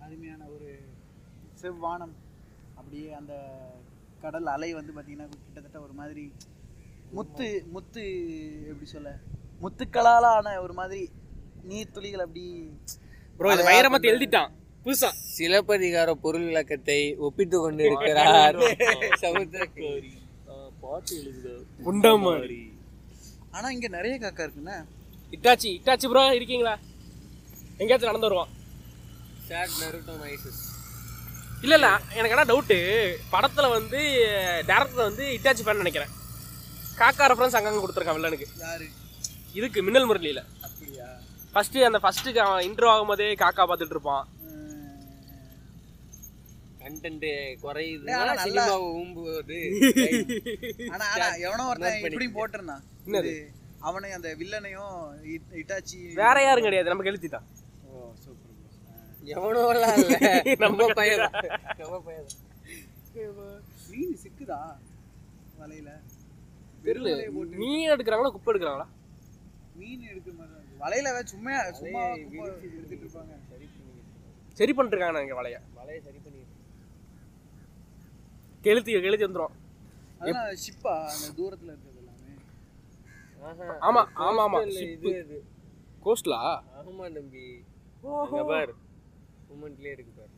[0.05, 0.69] அருமையான ஒரு
[1.63, 2.15] செவ்வானம்.
[2.79, 3.35] அப்படியே அந்த
[4.25, 6.25] கடல் அலை வந்து பார்த்தீங்கன்னா கிட்டத்தட்ட ஒரு மாதிரி
[7.17, 8.03] முத்து முத்து
[8.71, 9.11] எப்படி சொல்ல?
[9.63, 11.03] முத்துக்களால் ஆன ஒரு மாதிரி
[11.71, 12.45] நீர் துளிகள் அப்படி
[13.39, 14.51] ப்ரோ இது வைரமத்தை எழுதிட்டான்.
[14.85, 15.09] புதுசா.
[15.37, 18.59] சிலப்பதிகார பொருள் விளக்கத்தை ஒப்பிட்டு கொண்டு இருக்கிறார்
[19.23, 20.13] சமுத்திரக்கனி
[20.83, 21.55] பாட்டு எழுதுக
[21.87, 22.61] குண்டமாரி
[23.55, 24.77] ஆனால் இங்கே நிறைய காக்கா இருக்குண்ணே
[25.35, 26.75] இட்டாச்சி இட்டாச்சி ப்ரோ இருக்கீங்களா?
[27.81, 28.53] எங்கேயாச்சும் நடந்து வருவான்.
[29.49, 30.63] சாட் நருட்டோ மைசஸ்
[31.65, 32.79] இல்ல இல்ல எனக்கு என்ன டவுட்டு
[33.35, 34.01] படத்துல வந்து
[34.71, 36.13] டேரக்டர் வந்து இட்டாச்சி ஃபேன் நினைக்கிறேன்.
[37.01, 38.87] காக்கா ரெஃபரன்ஸ் அங்கங்க கொடுத்துருக்கான் வில்லனுக்கு யாரு?
[39.59, 41.07] இதுக்கு மின்னல் முரளியில அப்படியா
[41.53, 42.29] ஃபர்ஸ்ட் அந்த ஃபர்ஸ்ட்
[42.69, 44.25] இன்ட்ரோ ஆகும்போதே காக்கா பார்த்துட்டு இருப்பான்.
[46.81, 47.25] கண்டென்ட்
[47.63, 48.07] குறையுது.
[48.43, 49.57] சினிமாவை ஊம்புவது
[50.95, 52.83] ஆனா ஆனா எவனோ ஒருத்தன் இப்படி போட்டிருந்தான்.
[53.07, 53.33] என்னது?
[53.33, 53.47] இது,
[53.89, 54.93] அவனை அந்த வில்லனையும்
[55.61, 56.93] இட்டாச்சி வேற யாரும் கிடையாது.
[56.93, 57.47] நமக்கு எழுதி தான்
[57.87, 59.87] ஓ சூப்பர் இல்ல.
[60.65, 61.25] நம்ம பையன்
[61.81, 62.29] நம்ம பையன்
[63.91, 64.61] மீன் சிக்குதா?
[65.61, 65.91] வலையில.
[67.61, 68.87] மீன் எடுக்கிறாங்களா குப்பை எடுக்கிறாங்களா?
[69.79, 70.63] மீன் எடுக்கிற மாதிரி.
[70.83, 73.35] வலையில சும்மா சும்மா எடுத்துட்டு இருப்பாங்க.
[74.59, 75.57] சரி பண்ணிருக்காங்க இங்க வலைய.
[75.79, 76.43] வலையை சரி பண்ணி
[78.67, 79.55] கெளுத்தி கெளுத்தி வந்துரும்.
[80.21, 82.33] அதெல்லாம் ஷிப்பா அந்த தூரத்துல இருக்கிறது எல்லாமே.
[83.89, 84.61] ஆமா ஆமா ஆமா.
[84.85, 85.39] இது இது.
[86.07, 86.41] கோஸ்ட்லா
[86.81, 87.45] ஆமா தம்பி.
[88.23, 88.73] அங்க பார்.
[89.49, 90.33] மூமெண்ட்லயே இருக்கு பார்.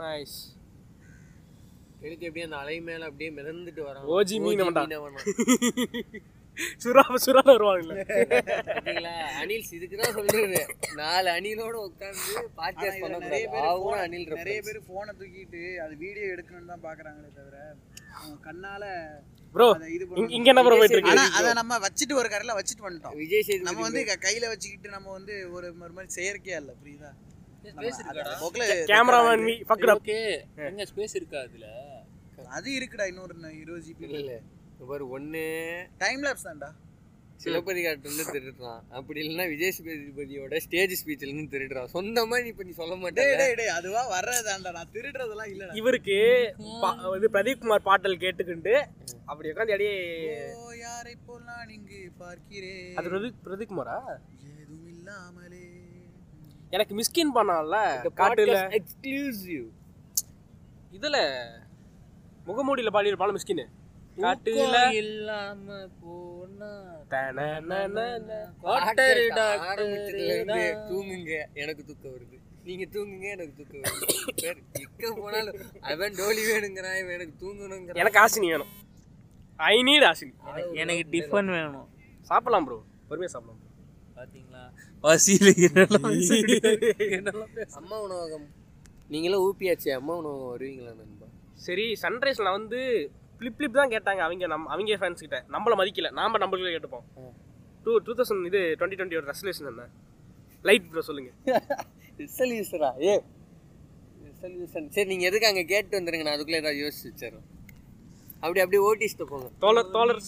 [0.00, 0.36] நைஸ்
[2.06, 4.04] எழுதி அப்படியே அந்த அலை மேல அப்படியே மிதந்துட்டு வரான்.
[4.16, 4.84] ஓஜி மீன் அவன்டா.
[6.82, 7.94] சுறா சுறா வருவாங்கல்ல.
[9.40, 10.60] அனில்ஸ் இதுக்கு தான் சொல்றது
[10.98, 14.58] நாலு அணிலோட உட்கார்ந்து பாட்காஸ்ட் பண்ண நிறைய பேர் அனில் நிறைய.
[14.66, 17.56] பேர் போனை தூக்கிட்டு அது வீடியோ எடுக்கணும்னு தான் பாக்குறாங்களே தவிர
[18.46, 18.84] கண்ணால
[19.54, 19.68] ப்ரோ.
[20.34, 23.14] இங்க என்ன ப்ரோ போயிட்டு இருக்கு அதை நம்ம வச்சுட்டு ஒரு கரையில வச்சுட்டு வந்துட்டோம்.
[23.20, 27.12] விஜய் சேதுபதி நம்ம வந்து கையில வச்சுக்கிட்டு நம்ம வந்து ஒரு ஒரு மாதிரி செயற்கையா இல்ல புரியுதா?
[28.90, 29.54] கேமராமேன் மீ
[29.94, 30.18] ஓகே
[30.66, 31.66] எங்க ஸ்பேஸ் இருக்கா அதுல?
[32.50, 34.34] அது இருக்குடா இன்னொரு ந- இருபது ஜிபி இல்ல.
[34.78, 35.42] இல்ல பாரு ஒண்ணு
[35.98, 36.68] டைம் லேப்ஸ் தான்டா.
[37.42, 38.80] சிலப்பதிகாரத்துல இருந்து திருடுறான்.
[38.90, 41.90] அப்படி இல்லைன்னா விஜய் சேதுபதியோட ஸ்டேஜ் ஸ்பீச்ல இருந்து திருடுறான்.
[41.92, 44.02] சொந்தமா நீ இப்ப நீ சொல்ல டேய் மாட்டேன் டேய் டேய் அதுவா?
[44.14, 45.74] வர்றதாண்டா நான் திருடுறதெல்லாம் இல்லடா.
[45.80, 46.16] இவருக்கு
[47.18, 48.74] இது பிரதீப் குமார் பாட்டல் கேட்டுக்கிட்டு
[49.26, 49.94] அப்படி உட்காந்து அப்படியே
[50.58, 52.90] ஓ யாரை போல் நான் இங்கு பார்க்கிறேன்?
[52.98, 53.98] அது பிரதீப் பிரதீப் குமாரா
[54.52, 55.64] ஏதும் இல்லாமலே
[56.72, 57.76] எனக்கு மிஸ்கின் பண்ணான்ல
[58.18, 58.56] காட்டுல.
[58.78, 59.68] எக்ஸ்க்ளூசிவ்
[60.92, 61.16] இதுல
[62.46, 63.64] முகமூடியில பாடியிருப்பான மிஸ்கின்
[64.22, 64.92] காட்டுல.
[64.92, 66.98] இல்லாம போனா
[70.88, 71.46] தூங்குங்க.
[71.54, 72.38] எனக்கு தூக்கம் வருது.
[72.64, 74.66] நீங்க தூங்குங்க எனக்கு தூக்கம் வருது.
[74.80, 77.94] எங்க போனாலும் அவன் டோலி வேணுங்கிறான் எனக்கு தூங்கணுங்கிறான்.
[77.94, 78.68] எனக்கு ஆசினி வேணும்.
[79.56, 80.32] ஐ நீட் ஆசினி.
[80.74, 81.88] எனக்கு டிஃபன் வேணும்.
[82.20, 84.18] சாப்பிடலாம் ப்ரோ பொறுமையா சாப்பிடலாம் bro.
[84.18, 84.70] பாத்தீங்களா?
[85.02, 86.04] பசியில என்னெல்லாம்
[87.80, 88.54] அம்மா உணவகம்.
[89.08, 91.26] நீங்களும் ஊப்பியாச்சு அம்மா உணவகம் வருவீங்களா நண்பா?
[91.54, 95.38] சரி சன்ரைஸ்ல வந்து ஃபிளிப் ஃபிளிப் தான் கேட்டாங்க அவங்க நம்ம அவங்க ஃபேன்ஸ் கிட்ட.
[95.54, 96.10] நம்மள மதிக்கல.
[96.20, 97.04] நாம நம்மளுக்கு கேட்டுப்போம்.
[97.84, 99.84] டூ டூ தௌசண்ட் இது டுவெண்ட்டி டுவெண்ட்டி ரெசல்யூஷன் என்ன?
[100.64, 101.30] லைட் ப்ரோ சொல்லுங்க.
[102.22, 103.12] ரிசல்யூஷனா ஏ
[104.28, 106.24] ரிசல்யூஷன் சரி நீங்க எதுக்கு அங்க கேட்டு வந்துருங்க.
[106.26, 107.46] நான் அதுக்குள்ள ஏதாவது யோசிச்சு வச்சிடறேன்.
[108.42, 109.48] அப்படி அப்படியே ஓட்டிச்சுட்டு போங்க.
[109.64, 110.20] தோழர் தோழர்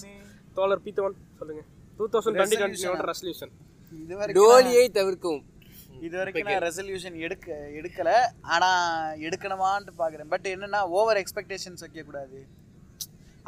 [0.58, 1.62] தோழர் பீத்தவன் சொல்லுங்க.
[1.98, 3.52] Two thousand twenty twenty resolution
[3.92, 5.44] இது வரைக்கும் டோலியை தவிர்க்கவும்.
[6.06, 7.48] இது வரைக்கும் நான் ரெசல்யூஷன் எடுக்க
[7.80, 8.10] எடுக்கல.
[8.54, 8.68] ஆனா
[9.26, 12.38] எடுக்கணுமான்ட்டு பாக்குறேன் பட் என்னன்னா ஓவர் எக்ஸ்பெக்டேஷன்ஸ் வைக்க கூடாது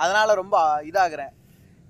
[0.02, 0.56] அதனால ரொம்ப
[0.90, 1.32] இதாகிறேன்.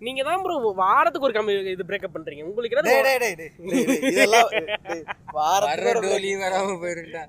[0.05, 2.43] நீங்க தான் ப்ரோ வாரத்துக்கு ஒரு கம்மி இது பிரேக்கப் பண்றீங்க.
[2.49, 3.53] உங்களுக்கு டேய் என்ன டேய் டேய்
[4.13, 4.49] இதெல்லாம்
[5.37, 7.23] வாரத்துக்கு டோலி வராம போயிருந்தா.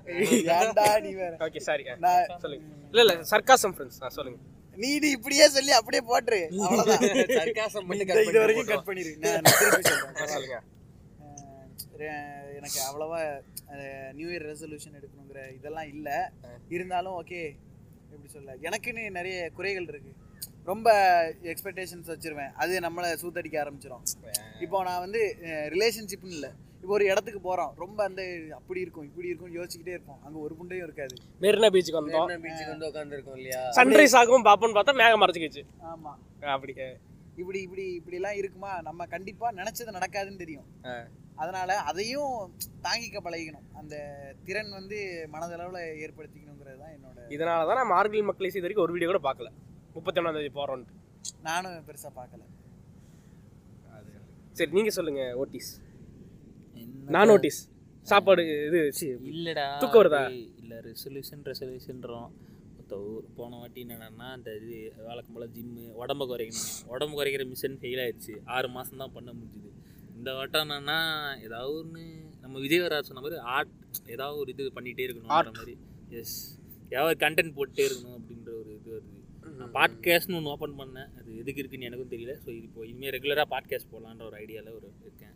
[0.56, 1.32] ஏன்டா நீ வேற.
[1.46, 2.64] ஓகே சாரி நான் சொல்லுங்க.
[2.92, 4.38] இல்ல இல்ல சர்க்காசம் ஃப்ரெண்ட்ஸ் நான் சொல்லுங்க.
[4.82, 6.40] நீ நீ இப்படியே சொல்லி அப்படியே போட்டுரு.
[6.66, 7.02] அவ்வளவுதான்.
[7.40, 8.70] சர்க்காசம் மட்டும் இந்த cut இது பண்ணி வரைக்கும்.
[8.72, 9.12] கட் பண்ணிரு.
[9.24, 10.32] நான் திருப்பி சொல்றேன்.
[10.34, 10.58] சொல்லுங்க
[12.58, 13.18] எனக்கு அவ்வளவா
[14.18, 16.16] நியூ இயர் ரெசல்யூஷன் எடுக்கணுங்கிற இதெல்லாம் இல்லை.
[16.76, 17.40] இருந்தாலும் ஓகே
[18.12, 20.12] எப்படி சொல்ல எனக்குன்னு நிறைய குறைகள் இருக்கு.
[20.68, 20.88] ரொம்ப
[21.52, 22.52] எக்ஸ்பெக்டேஷன்ஸ் வச்சிருவேன்.
[22.62, 24.04] அது நம்மளை சூத்தடிக்க ஆரம்பிச்சிடும்
[24.64, 25.22] இப்போ நான் வந்து
[25.74, 26.50] ரிலேஷன்ஷிப்னு இல்லை.
[26.82, 28.22] இப்போ ஒரு இடத்துக்கு போகிறோம் ரொம்ப அந்த
[28.58, 30.20] அப்படி இருக்கும் இப்படி இருக்கும்னு யோசிச்சுக்கிட்டே இருப்போம்.
[30.24, 31.14] அங்கே ஒரு புண்டையும் இருக்காது.
[31.44, 32.28] மெரினா பீச்சுக்கு வந்தோம்.
[32.30, 33.60] மெரினா பீச்சுக்கு வந்து உட்காந்துருக்கோம் இல்லையா?
[33.78, 36.18] சன்ரைஸ் ஆகும் பாப்போம்னு பார்த்தா மேகம் மறைச்சிக்கிச்சு ஆமாம்
[36.56, 36.74] அப்படி.
[37.42, 38.72] இப்படி இப்படி இப்படிலாம் இருக்குமா?
[38.88, 40.66] நம்ம கண்டிப்பாக நினச்சது நடக்காதுன்னு தெரியும்.
[41.42, 42.34] அதனால அதையும்
[42.86, 43.68] தாங்கிக்க பழகிக்கணும்.
[43.80, 43.94] அந்த
[44.48, 44.98] திறன் வந்து
[45.32, 49.50] மனதளவில் ஏற்படுத்திக்கணுங்கிறது தான் என்னோட இதனால தான் நான் மார்கழி மக்களை இது வரைக்கும் ஒரு வீடியோ கூட பார்க்கல.
[49.96, 50.94] முப்பத்தி ஒன்றாம் தேதி போறோம்ட்டு
[51.46, 52.42] நானும் பெருசாக பார்க்கல.
[54.58, 55.70] சரி நீங்க சொல்லுங்க ஓட்டிஸ்.
[57.14, 57.60] நான் ஓட்டிஸ்.
[58.10, 58.80] சாப்பாடு இது
[59.34, 60.22] இல்லடா தூக்கம் வருதா?
[60.62, 62.32] இல்ல ரெசல்யூஷன் ரெசல்யூஷன்றோம்
[63.38, 64.76] போன வாட்டி என்னன்னா இந்த இது
[65.06, 66.68] வழக்கம் போல் ஜிம்மு உடம்பு குறைக்கணும்.
[66.94, 68.34] உடம்பு குறைக்கிற மிஷின் ஃபெயில் ஆயிடுச்சு.
[68.56, 69.70] ஆறு மாதம் தான் பண்ண முடிஞ்சுது.
[70.18, 70.98] இந்த வட்டம் என்னன்னா
[71.46, 72.04] ஏதாவது ஒன்று
[72.42, 73.74] நம்ம விஜயவராஜ் சொன்ன மாதிரி ஆர்ட்
[74.14, 75.74] ஏதாவது ஒரு இது பண்ணிகிட்டே இருக்கணும்ன்ற மாதிரி.
[76.20, 76.38] எஸ்
[76.94, 79.20] ஏதாவது கண்டென்ட் போட்டுட்டே இருக்கணும் அப்படின்ற ஒரு இது வருது.
[79.58, 81.08] நான் பாட்காஸ்ட்னு ஒன்று ஓப்பன் பண்ணேன்.
[81.18, 82.32] அது எதுக்கு இருக்குன்னு எனக்கும் தெரியல.
[82.44, 85.34] ஸோ இது இப்போ இனிமேல் ரெகுலராக பாட்காஸ்ட் போடலான்ற ஒரு ஐடியாவில் ஒரு இருக்கேன்.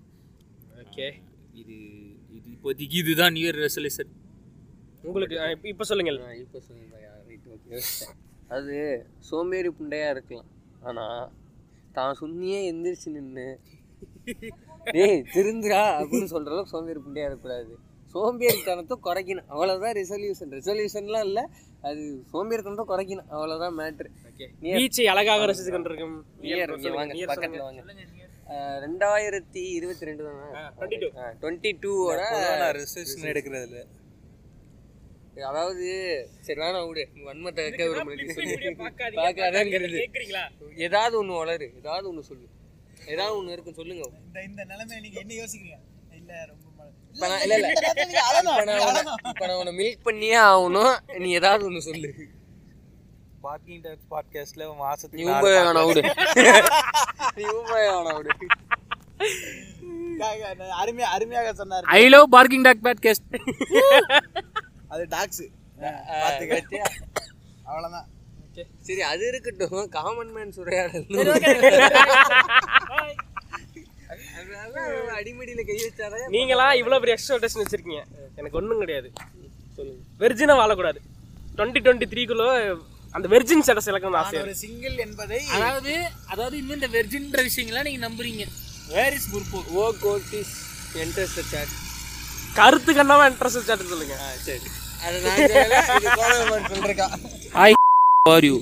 [0.76, 1.12] ஓகே
[1.52, 1.76] இது
[2.37, 4.11] இது இப்போதைக்கு இதுதான் நியூ இயர் ரெசல்யூஷன்
[5.02, 6.38] உங்களுக்கு இப்ப- இப்ப சொல்லுங்கள்.
[6.38, 7.81] இப்போ சொல்லுங்க ரைட் ஓகே
[8.48, 10.50] அது சோம்பேறி புண்டையாக இருக்கலாம்.
[10.81, 11.31] ஆனால்
[11.92, 13.61] தான் சுண்ணியே எந்திரிச்சு நின்று
[14.85, 17.78] டேய் திருந்துடா அப்படின்னு சொல்கிற அளவுக்கு சோம்பேறி புண்டையாக இருக்கக்கூடாது.
[18.14, 19.44] சோம்பேறித்தனத்தை குறைக்கணும்.
[19.48, 21.48] அவ்வளோதான் ரெசல்யூஷன் ரெசல்யூஷன்லாம் இல்லை.
[21.87, 23.29] அது சோம்பேறித்தனத்தை குறைக்கணும்.
[23.35, 24.09] அவ்வளோதான் மேட்ரு
[24.79, 25.45] பீச்சை அழகாக
[26.45, 27.83] நியர் இங்கே வாங்க பக்கத்தில் வாங்க.
[28.85, 30.99] ரெண்டாயிரத்தி இருபத்தி ரெண்டு தானே
[31.41, 32.21] டுவெண்ட்டி டூவோட
[32.81, 33.81] ரெசல்யூஷன் எடுக்கிறதுல
[35.49, 35.88] அதாவது
[36.47, 37.03] சரி வேணாம் விடு.
[37.27, 37.83] வன்மத்தை வைக்க
[38.81, 39.19] பார்க்காதீங்க.
[39.19, 39.99] பார்க்காதங்கிறது.
[40.87, 42.49] ஏதாவது ஒன்று வளரு ஏதாவது ஒன்று சொல்லு.
[43.12, 44.09] ஏதாவது ஒன்று இருக்கு சொல்லுங்க.
[44.25, 45.79] இந்த இந்த நிலைமை நீங்க என்ன யோசிக்கிறீங்க?
[46.21, 46.67] இல்ல ரொம்ப
[47.18, 47.72] இப்போ நான் இல்லை இல்லை.
[47.72, 51.18] இப்போ நான் உன்னை இப்போ நான் உன்னை மில்க் பண்ணியே ஆகணும்.
[51.18, 52.14] நீ ஏதாவது ஒன்று சொல்லு.
[53.40, 54.66] பார்க்கிங் டைப்ஸ் பாட்காஸ்ட்ல
[55.11, 56.02] நீ மாசத்துக்கு உண்மை வேணாம் விடு
[57.35, 58.37] நீ உண்மை வேணாம் விடு.
[60.18, 61.83] நாலு- அருமையா அருமையாக சொன்னாரு.
[61.83, 63.38] I love parking talk podcast
[64.88, 65.42] அது டாக்ஸ்
[67.64, 68.07] அவ்வளவுதான்.
[68.81, 69.88] சரி அது இருக்கட்டும்.
[69.88, 71.07] Common man சுரையாடல்.
[75.18, 78.03] அடிமடியில கை வச்சாதான் நீங்களா இவ்வளோ பெரிய எக்ஸ்பெக்டேஷன் வச்சிருக்கீங்க?
[78.40, 79.09] எனக்கு ஒன்றும் கிடையாது.
[79.77, 80.01] சொல்லுங்க.
[80.23, 81.01] வெர்ஜினாக வாழக்கூடாது.
[81.59, 82.44] டுவெண்ட்டி டுவெண்ட்டி த்ரீக்குள்ள
[83.16, 85.92] அந்த வெர்ஜின் ஸ்டேட்டஸ் இலக்கணும் ஆசை ஒரு சிங்கிள் என்பதை அதாவது
[86.33, 88.44] அதாவது இன்னும் இந்த வெர்ஜின்ற விஷயங்கள்லாம் நீங்க நம்புறீங்க.
[88.94, 90.55] வேர் இஸ் முற்போக்கு ஓ கோட்டிஸ்
[91.05, 91.73] என்டர்ஸ் த சாட்
[92.59, 94.16] கருத்து கண்ணாம இன்ட்ரெஸ்ட் சாட்டு சொல்லுங்க.
[94.49, 94.68] சரி.
[95.07, 97.01] அதை நான் சொல்றேன்
[97.59, 97.77] ஹாய்
[98.35, 98.57] ஆர் யூ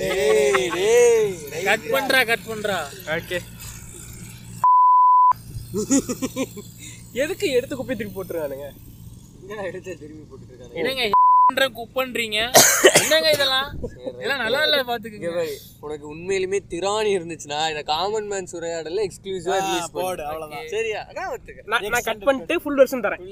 [0.00, 2.78] டேய் டேய் கட் பண்றா கட் பண்றா.
[3.16, 3.38] ஓகே
[7.22, 8.66] எதுக்கு எடுத்து குப்பை தூக்கி போட்டுருக்கானுங்க?
[9.42, 11.04] என்ன எடுத்து திரும்பி போட்டுட்டு இருக்காங்க என்னங்க
[11.78, 12.38] குப்பன்றீங்க?
[13.00, 13.66] என்னங்க இதெல்லாம்?
[14.18, 15.26] இதெல்லாம் நல்லா இல்ல பாத்துக்கங்க.
[15.30, 15.42] இங்க
[15.86, 20.70] உனக்கு உண்மையிலுமே திராணி இருந்துச்சுன்னா இத காமன் மேன் சுரையாடல எக்ஸ்க்ளூசிவா ரிலீஸ் போடு அவ்வளவுதான்.
[20.74, 21.00] சரியா?
[21.10, 21.66] அதான் ஒத்துக்க.
[21.90, 23.22] நான் கட் பண்ணிட்டு ஃபுல் வெர்ஷன் தரேன்.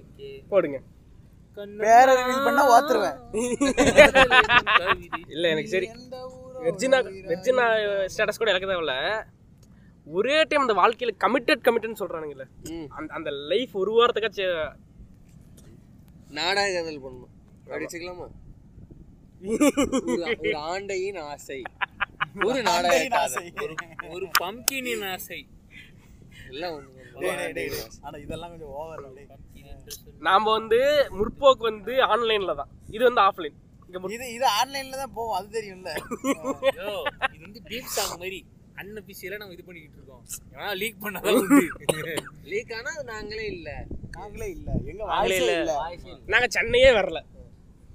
[0.00, 0.78] ஓகே போடுங்க.
[1.84, 3.16] பேர ரிவீல் பண்ணா ஓத்துருவேன்
[5.34, 5.88] இல்ல எனக்கு சரி.
[6.66, 6.98] வெர்ஜினா
[7.30, 7.64] வெர்ஜினா
[8.12, 8.94] ஸ்டேட்டஸ் கூட எனக்கு தேவையில்ல.
[10.06, 12.46] ஒரே டைம் அந்த வாழ்க்கையில கமிட்டட் கமிட்டட்னு சொல்றானுங்கல்ல.
[12.74, 12.86] ம்.
[12.96, 14.46] அந்த அந்த லைஃப் ஒரு வாரத்துக்காச்சு
[16.38, 17.32] நாடக காதல் பண்ணணும்.
[17.74, 18.26] அடிச்சுக்கலாமா
[20.40, 21.58] ஒரு ஆண்டையின் ஆசை.
[22.48, 23.48] ஒரு நாடக காதல்
[24.14, 25.40] ஒரு பம்கினின் ஆசை.
[26.50, 26.78] எல்லாம்.
[28.02, 29.02] ஆனா இதெல்லாம் கொஞ்சம் ஓவர்
[30.28, 30.78] நாம வந்து
[31.18, 32.72] முற்போக்கு வந்து ஆன்லைன்ல தான்.
[32.96, 33.58] இது வந்து ஆஃப்லைன்
[34.14, 35.90] இது இது ஆன்லைன்ல தான் போவோம் அது தெரியும்ல.
[37.34, 38.38] இது வந்து பீப் சாங் மாதிரி.
[38.76, 40.24] அன்அபிஷியலா நம்ம இது பண்ணிக்கிட்டு இருக்கோம்.
[40.52, 43.86] ஏன்னா லீக் பண்ணாதான் லீக் ஆனா அது நாங்களே இல்ல.
[44.10, 44.72] நாங்களே இல்ல.
[44.84, 45.52] எங்க நாங்களே இல்ல.
[45.52, 46.20] இல்ல.
[46.26, 47.24] நாங்க சென்னையே வரல.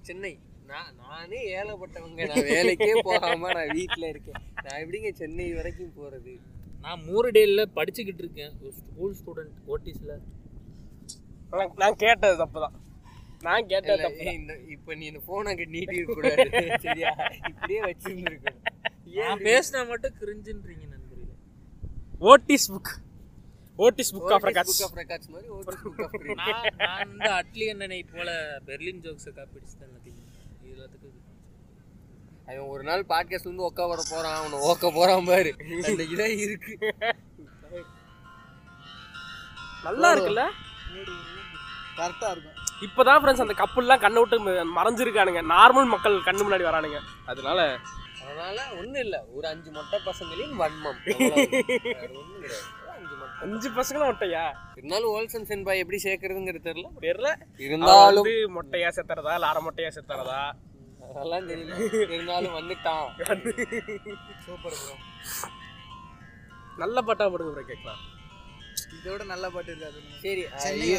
[0.01, 0.39] சென்னை.
[0.67, 2.27] நான் நானே ஏழப்பட்டவங்க.
[2.27, 4.41] நான் வேலைக்கே போகாம நான் வீட்ல இருக்கேன்.
[4.63, 6.39] நான் எப்படிங்க சென்னை வரைக்கும் போறது?
[6.81, 8.51] நான் மூரடேல படிச்சுக்கிட்டு இருக்கேன்.
[8.61, 10.19] ஒரு ஸ்கூல் ஸ்டூடெண்ட் ஓட்டிஸ்ல.
[11.51, 12.71] நான்- நான் கேட்டது தப்புதான்.
[13.41, 16.49] நான் கேட்டது தப்பு இந்த இப்ப நீ இந்த போன் அங்க நீட்டி கூடாது
[16.81, 17.09] சரியா?
[17.47, 18.56] இப்படியே வச்சிருந்துருக்கணும்
[19.15, 21.33] நான் பேசினா மட்டும் கிரிஞ்சுன்றீங்க நண்பர்களே.
[22.31, 22.91] Otis book
[23.85, 27.65] Otis book of records book of records மாதிரி ஓட்டிஸ் புக் ஆஃப் நான் நான் வந்து அட்லி
[27.73, 28.29] அண்ணனை போல
[28.67, 31.21] பெர்லின் ஜோக்ஸை காப்பிடிச்சு தான் இது எல்லாத்துக்கும் இது.
[32.47, 35.51] அவன் ஒரு நாள் பாட்காஸ்ட் வந்து ஒக்கா வர போறான் அவனை ஓக்க போறான் பாரு.
[35.89, 36.73] அந்த இதான் இருக்கு.
[39.87, 40.45] நல்லா இருக்குல்ல?
[41.99, 42.55] கரெக்டா இருக்கும்.
[42.85, 44.37] இப்பதான் ஃப்ரெண்ட்ஸ் அந்த கப்பல்லாம் கண்ணை விட்டு
[44.77, 45.41] மறைஞ்சிருக்கானுங்க.
[45.53, 46.99] நார்மல் மக்கள் கண்ணு முன்னாடி வரானுங்க.
[47.31, 47.59] அதனால
[48.39, 49.17] அதனால ஒண்ணும் இல்ல.
[49.35, 50.99] ஒரு அஞ்சு மொட்டை பசங்களின் வன்மம்.
[53.43, 54.43] அஞ்சு பசங்களும் மொட்டையா?
[54.77, 56.89] இருந்தாலும் ஓல்சன் சென்பாய் எப்படி சேர்க்கறதுங்கிறது தெரியல.
[57.01, 57.29] தெரியல.
[57.59, 60.39] இருந்தாலும் மொட்டையா செத்துறதா இல்ல அரை மொட்டையா செத்துறதா
[61.09, 61.75] அதெல்லாம் தெரியல.
[62.07, 63.07] இருந்தாலும் வந்துட்டான்.
[64.45, 64.95] சூப்பர் ப்ரோ
[66.77, 68.01] நல்ல பாட்டா போடுங்க ப்ரோ கேட்கலாம்
[68.97, 70.41] இதோட நல்ல பாட்டு இருக்காது சரி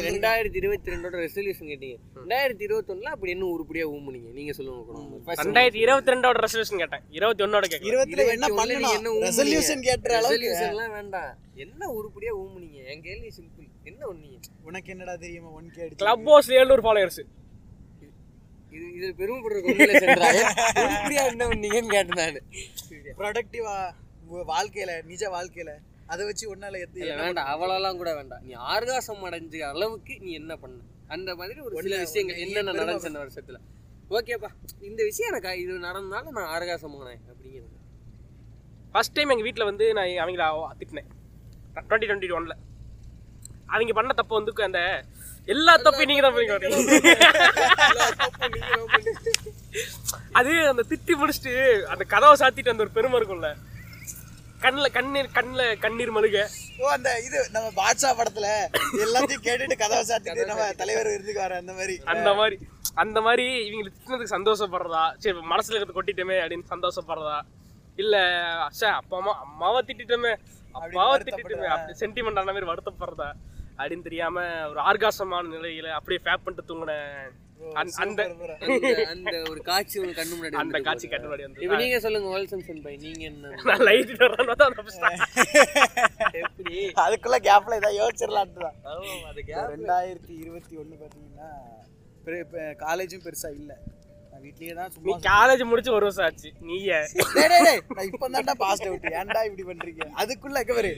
[0.07, 1.97] ரெண்டாயிரத்தி இருபத்தி ரெண்டோட ரெசல்யூஷன் கேட்டீங்க.
[2.19, 7.03] ரெண்டாயிரத்தி இருபத்தொன்னுல அப்படி என்ன உருப்படியா ஊம்புனீங்க நீங்க சொல்லுங்க ரெண்டாயிரத்தி இருபத்தி ரெண்டோட ரெசல்யூஷன் கேட்டேன்.
[7.17, 9.25] இருபத்தி ஒன்னோட என்ன இருபத்தி என்ன பண்ணணும் ஊம்புனீங்க?
[9.27, 9.83] ரெசல்யூஷன்
[10.73, 11.31] எல்லாம் வேண்டாம்.
[11.65, 14.37] என்ன உருப்படியா ஊம்புனீங்க என் கேள்வி சிம்பிள் என்ன ஒண்ணீங்க
[14.69, 15.51] உனக்கு என்னடா தெரியுமா?
[15.59, 17.21] ஒன் கே கிளப் ஹவுஸ் ஏழுநூறு ஃபாலோயர்ஸ்
[18.77, 20.41] இது இது பெருமைப்படுறது ஒண்ணுல சென்றாங்க
[20.81, 22.41] உருப்படியா என்ன பண்ணீங்கன்னு கேட்டேன் நானு.
[23.19, 23.75] ப்ரொடக்டிவா
[24.53, 25.71] வாழ்க்கையில நிஜ வாழ்க்கையில.
[26.09, 27.45] அதை வச்சு ஒன்னால எது இல்ல வேண்டாம்.
[27.45, 28.43] அவளெல்லாம் கூட வேண்டாம்.
[28.43, 30.77] நீ ஆர்காசம் அடைஞ்ச அளவுக்கு நீ என்ன பண்ண?
[31.07, 33.57] அந்த மாதிரி ஒரு சில விஷயங்கள் என்னென்ன நடந்துச்சு அந்த வருஷத்துல?
[34.09, 34.47] ஓகேப்பா.
[34.81, 37.77] இந்த விஷயம் எனக்கு இது நடந்தனால நான் ஆர்காசமானேன் அப்படிங்கிறது.
[38.91, 41.09] ஃபர்ஸ்ட் டைம் எங்கள் வீட்டில் வந்து நான் அவங்கள அவ- திட்டினேன்.
[41.75, 42.57] டுவெண்ட்டி டுவெண்ட்டி ஒனில்
[43.65, 45.03] அவங்க பண்ண தப்பு வந்து அந்த
[45.45, 46.85] எல்லா தப்பையும் நீங்கள் தான் பண்ணி
[50.31, 53.49] அது அந்த திட்டி முடிச்சுட்டு அந்த கதவை சாத்திட்டு அந்த ஒரு பெருமை இருக்கும்ல.
[54.59, 56.37] கண்ணில் கண்ணீர் கண்ணில் கண்ணீர் மழுக
[56.79, 58.47] ஓ அந்த இது நம்ம பாட்ஷா படத்துல
[59.05, 61.95] எல்லாத்தையும் கேட்டுட்டு கதவை சாத்திட்டு நம்ம தலைவர் விருதுக்கு வர அந்த மாதிரி.
[62.05, 62.57] அந்த மாதிரி
[62.95, 65.03] அந்த மாதிரி இவங்களை திட்டினதுக்கு சந்தோஷப்படுறதா?
[65.19, 67.37] சரி மனசுல இருக்கிறத கொட்டிட்டோமே அப்படின்னு சந்தோஷப்படுறதா?
[67.97, 68.15] இல்ல
[68.79, 70.31] சே அப்பா அம்மா அம்மாவை திட்டிட்டோமே
[70.75, 73.29] அப்பாவை திட்டிட்டோமே அப்படி சென்டிமெண்ட் ஆன மாதிரி வருத்தப்படுறதா?
[73.79, 74.37] அப்படின்னு தெரியாம
[74.69, 76.95] ஒரு ஆர்காசமான நிலையில அப்படியே ஃபேப் பண்ணிட்டு தூங்கின
[77.75, 78.21] அந்த- அந்த
[78.65, 81.07] அந்த அந்த ஒரு காட்சி உங்க கண்ணு முன்னாடி அந்த காட்சி.
[81.07, 83.51] கட்டுப்படி வந்து இப்ப நீங்க சொல்லுங்க வேல்சன் சென்பாய் நீங்க என்ன?
[83.69, 85.21] நான் லைட் வர்றான்னு தான் தப்பிச்சிட்டேன்.
[86.41, 86.77] எப்படி?
[87.03, 88.77] அதுக்குள்ள கேப்ல ஏதாவது யோசிச்சிடலான்ட்டு தான்.
[88.91, 89.43] ஆமா, அது
[89.73, 91.49] ரெண்டாயிரத்தி இருபத்தி ஒண்ணு பாத்தீங்கன்னா
[92.81, 93.71] காலேஜும் பெருசா இல்ல.
[94.43, 96.49] வீட்லயே தான் நீ சும்மா காலேஜ் முடிச்சு ஒரு வருஷம் ஆச்சு.
[97.35, 97.49] டேய்,
[97.89, 100.05] நான் இப்போ தான்டா பாஸ்ட் அவுட் ஏன்டா இப்படி பண்றீங்க?
[100.21, 100.91] அதுக்குள்ள கவரு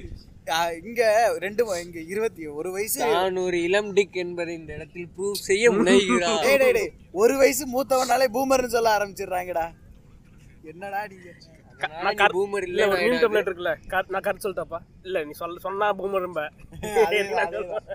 [0.82, 1.02] இங்க
[1.44, 6.40] ரெண்டு இங்க இருபத்தி ஒரு வயசு நான் ஒரு இளம் டிக் என்பதை இந்த இடத்தில் ப்ரூவ் செய்ய முனைகிறான்
[6.46, 9.66] டேய் டேய் டேய் ஒரு வயசு மூத்தவனாலே பூமர்னு சொல்ல ஆரம்பிச்சிடுறாங்கடா.
[10.72, 11.30] என்னடா நீங்க
[12.06, 16.42] நான் பூமர் இல்ல ஒரு டெம்ப்ளேட் நான் கருத்து சொல்லிட்டப்பா இல்ல நீ சொல்ல சொன்னா பூமர் ரொம்ப
[17.00, 17.88] அதேதான், அதேதான்.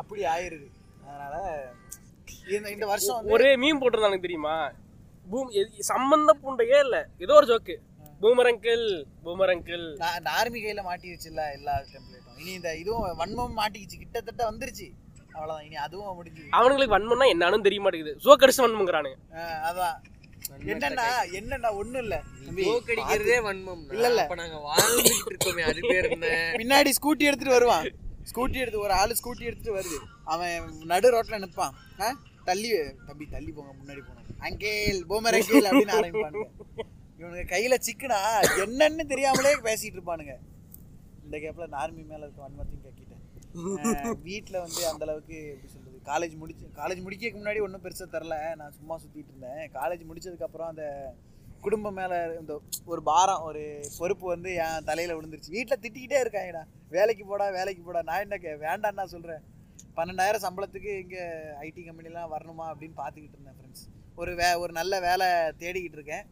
[0.00, 0.66] அப்படி ஆயிருது.
[1.04, 1.36] அதனால
[2.72, 4.54] இந்த வருஷம் ஒரே மீன் போட்டிருந்தாங்க தெரியுமா?
[5.30, 7.08] பூம் எது- சம்பந்தம் பூண்டையே இல்ல.
[7.18, 7.76] ஏதோ ஒரு joke
[8.20, 13.58] boomer uncle boomer uncle நான் இந்த ஆர்மி கையில மாட்டிருச்சுல்ல எல்லா டெம்ப்ளேட்டும் இனி இந்த இதுவும் வன்மம்
[13.58, 13.98] மாட்டிக்கிச்சு.
[13.98, 14.90] கிட்டத்தட்ட வந்துருச்சு.
[15.32, 15.66] அவ்வளவுதான்.
[15.66, 16.42] இனி அதுவும் முடிஞ்சு.
[16.52, 18.16] அவனுங்களுக்கு வன்மம்னா என்னன்னு தெரிய மாட்டேங்குது.
[18.24, 19.16] ஜோக் அடிச்சு வன்மங்கிறானுங்க
[19.70, 19.96] அதான்.
[20.58, 22.22] என்னன்னா என்னன்னா ஒண்ணும் இல்ல.
[22.44, 23.92] தம்பி, ஜோக் அடிக்கிறதே வன்மம்.
[23.92, 24.34] இல்ல, இல்ல.
[24.34, 27.84] நாங்க வாழ்ந்துட்டு இருக்கோமே அது பேர் ஸ்கூட்டி எடுத்துட்டு வருவான்.
[28.34, 29.98] ஸ்கூட்டி எடுத்து ஒரு ஆளு ஸ்கூட்டி எடுத்துட்டு வருது.
[30.24, 31.72] அவன் நடு ரோட்ல நிப்பான்?
[32.48, 32.70] தள்ளி
[33.08, 34.22] தம்பி தள்ளி போங்க முன்னாடி போங்க.
[34.48, 36.48] அங்கேல் பூமர் அங்கேல் அப்படின்னு ஆரம்பிப்பானுங்க.
[37.20, 38.18] இவனுங்க கையில சிக்கனா
[38.64, 40.34] என்னன்னு தெரியாமலே பேசிட்டு இருப்பானுங்க.
[41.24, 46.66] இந்த கேப்ல நார்மி மேல இருக்க வன்மத்தையும் கேட்கிட்டேன் வீட்டில் வந்து அந்த அளவுக்கு எப்படி சொல்றது காலேஜ் முடிச்சு
[46.80, 48.36] காலேஜ் முடிக்கிறதுக்கு முன்னாடி ஒன்றும் பெருசா தரல.
[48.60, 49.62] நான் சும்மா சுத்திட்டு இருந்தேன்.
[49.78, 50.84] காலேஜ் முடிச்சதுக்கு அப்புறம் அந்த
[51.64, 52.52] குடும்பம் மேல இந்த
[52.92, 53.62] ஒரு பாரம் ஒரு
[53.96, 55.54] பொறுப்பு வந்து என் தலையில விழுந்துருச்சு.
[55.56, 56.62] வீட்டில் திட்டிக்கிட்டே இருக்காங்கடா.
[56.96, 58.02] வேலைக்கு போடா வேலைக்கு போடா.
[58.10, 59.42] நான் என்ன கே வேண்டான்னு நான் சொல்றேன்.
[60.00, 61.16] பன்னெண்டாயிரம் சம்பளத்துக்கு இங்க
[61.66, 63.86] ஐடி கம்பெனிலாம் வரணுமா அப்படின்னு பார்த்துக்கிட்டு இருந்தேன் ஃப்ரெண்ட்ஸ்
[64.20, 65.26] ஒரு வே ஒரு நல்ல வேலை
[65.62, 66.24] தேடிக்கிட்டு இருக்கேன்.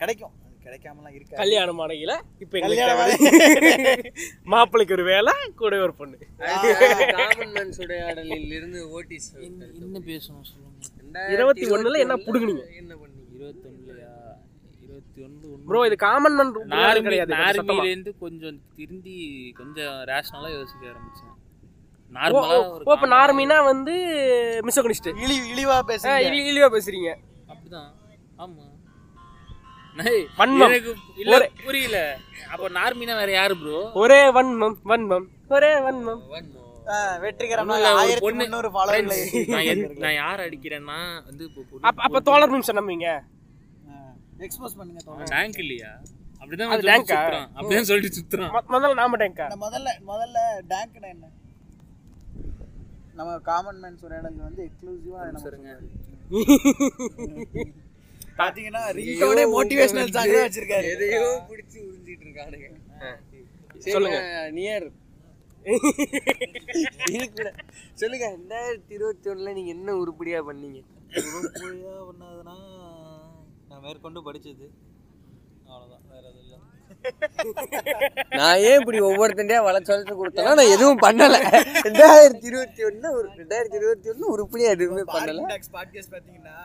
[0.00, 0.34] கிடைக்கும்.
[0.44, 1.40] அது கிடைக்காமலாம் இருக்காது.
[1.42, 2.12] கல்யாணம் ஆனையில
[2.44, 2.86] இப்ப எங்களுக்கு
[4.52, 6.16] மாப்பிள்ளைக்கு ஒரு வேலை கூட ஒரு பொண்ணு.
[7.18, 11.26] காமன் மேன் சுடையாடலில் இருந்து ஓட்டிஸ் என்ன பேசணும் சொல்லுங்க.
[11.36, 12.64] இருபத்தி ஒண்ணுல என்ன புடுங்குனீங்க?
[12.82, 13.26] என்ன பண்ணீங்க?
[13.36, 14.12] இருபத்தொன்னுலையா?
[14.84, 16.54] இருபத்தி ஒன்று ப்ரோ இது காமன் மேன்
[17.08, 17.32] கிடையாது.
[17.38, 19.16] நார்மிலேருந்து கொஞ்சம் திருந்தி
[19.60, 21.34] கொஞ்சம் ரேஷனலாக யோசிக்க ஆரம்பிச்சேன்.
[21.34, 21.39] ஓ,
[22.14, 23.92] நார்மலா ஓ, இப்ப நார்மினா வந்து
[24.66, 26.20] மிசோகனிஸ்ட் இழி இழிவா பேசுறீங்க.
[26.22, 27.14] இழிவா பேசுறீங்க.
[27.48, 27.90] அப்படிதான்.
[28.38, 28.68] ஆமா.
[30.38, 30.94] வன்மம்.
[31.16, 32.18] இல்ல புரியல.
[32.50, 35.24] அப்ப நார்மினா வேற யாரு ப்ரோ ஒரே வன்மம் வன்மம்.
[35.48, 36.20] ஒரே வன்மம்.
[38.74, 42.88] ஃபாலோவர்களை நான் யார் அடிக்கிறேன்னா வந்து அப்ப அப்ப தோழர் நிமிஷம்
[44.38, 45.22] எக்ஸ்போஸ் பண்ணுங்க தோழர்.
[45.22, 45.88] டேங்க் இல்லையா?
[46.40, 47.02] அப்படிதான்
[47.56, 48.40] அப்படிதான் சொல்லிட்டு சுத்துறான்.
[48.40, 51.26] மொ- முதல்ல நாம டேங்கா முதல்ல முதல்ல டேங்க்னா என்ன?
[53.18, 55.86] நம்ம காமன் மேன் உரையாடல் வந்து எக்ஸ்க்ளூசிவா நம்ம சொல்லுவாரு.
[58.40, 60.90] பாத்தீங்கன்னா ரிங்டோனே மோட்டிவேஷனல் சாங் தான் வச்சிருக்காரு.
[60.94, 62.68] எதையோ பிடிச்சி உறிஞ்சிட்டு இருக்கானுங்க.
[63.94, 64.18] சொல்லுங்க.
[64.58, 64.86] நியர்
[68.00, 70.78] சொல்லுங்க ரெண்டாயிரத்தி இருபத்தி ஒண்ணுல நீங்க என்ன உருப்படியா பண்ணீங்க?
[71.32, 72.56] உருப்படியா பண்ணதுன்னா
[73.68, 74.66] நான் மேற்கொண்டு படிச்சது.
[75.72, 76.49] அவ்வளோதான் வேற எதுவும் இல்லை.
[78.38, 81.36] நான் ஏன் இப்படி ஒவ்வொருத்தண்டையா வளர்ச்சி வளர்ச்சி கொடுத்தேன்னா நான் எதுவும் பண்ணல.
[81.86, 85.46] ரெண்டாயிரத்தி இருபத்தி ஒண்ணு ஒரு ரெண்டாயிரத்தி இருபத்தி ஒண்ணு உருப்படியா எதுவுமே பண்ணல.
[85.52, 86.56] டாக்ஸ் பாட்காஸ்ட் பாத்தீங்கன்னா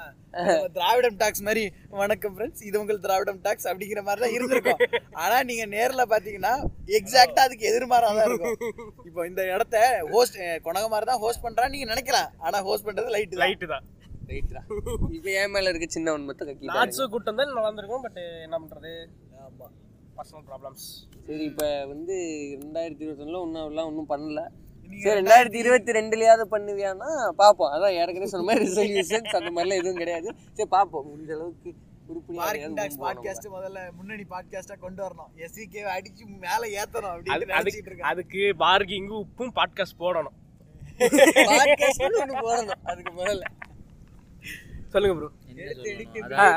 [0.47, 1.63] நம்ம திராவிடம் டாக்ஸ் மாதிரி
[2.01, 4.81] வணக்கம் ஃப்ரெண்ட்ஸ் இது உங்கள் திராவிடம் டாக்ஸ் அப்படிங்கிற மாதிரி தான் இருந்திருக்கும்.
[5.23, 6.53] ஆனா நீங்க நேர்ல பாத்தீங்கன்னா
[6.99, 8.57] எக்ஸாக்ட்டா அதுக்கு எதிர்மாறா தான் இருக்கும்.
[9.09, 9.83] இப்போ இந்த இடத்த
[10.13, 12.31] ஹோஸ்ட் கொணகமாரி தான் ஹோஸ்ட் பண்றான்னு நீங்க நினைக்கலாம்.
[12.47, 13.35] ஆனா ஹோஸ்ட் பண்றது லைட்
[13.75, 13.85] தான்.
[14.29, 14.67] ரைட்டு தான்.
[15.15, 18.93] இப்போ என் மேல இருக்க சின்ன ஒன்று கக்கி நாட்ஸு கூட்டம் தான் நல்லா இருந்திருக்கும் பட் என்ன பண்றது
[20.17, 20.85] பர்சனல் ப்ராப்ளம்ஸ்
[21.27, 22.15] சரி இப்போ வந்து
[22.63, 24.41] ரெண்டாயிரத்தி இருபத்தொன்னுல ஒன்றும் எல்லாம் ஒன்றும் பண்ணல.
[25.03, 27.09] சரி ரெண்டாயிரத்தி இருபத்தி ரெண்டுலயாவது பண்ணுவியானா
[27.41, 30.29] பார்ப்போம் அதான் ஏற்கனவே சொன்ன மாதிரி ரிசல்யூஷன்ஸ் அந்த மாதிரிலாம் எதுவும் கிடையாது.
[30.57, 31.71] சரி பார்ப்போம் முடிஞ்ச அளவுக்கு
[33.05, 35.29] பாட்காஸ்ட் முதல்ல முன்னணி பாட்காஸ்டா கொண்டு வரணும்.
[35.45, 40.35] எஸ்விகே அடிச்சு மேல ஏத்தணும் அப்படின்னு அதுக்கு பார்கிங்கு உப்பும் பாட்காஸ்ட் போடணும்.
[42.45, 42.81] போடணும்.
[42.91, 43.45] அதுக்கு முதல்ல.
[44.93, 45.29] சொல்லுங்க ப்ரோ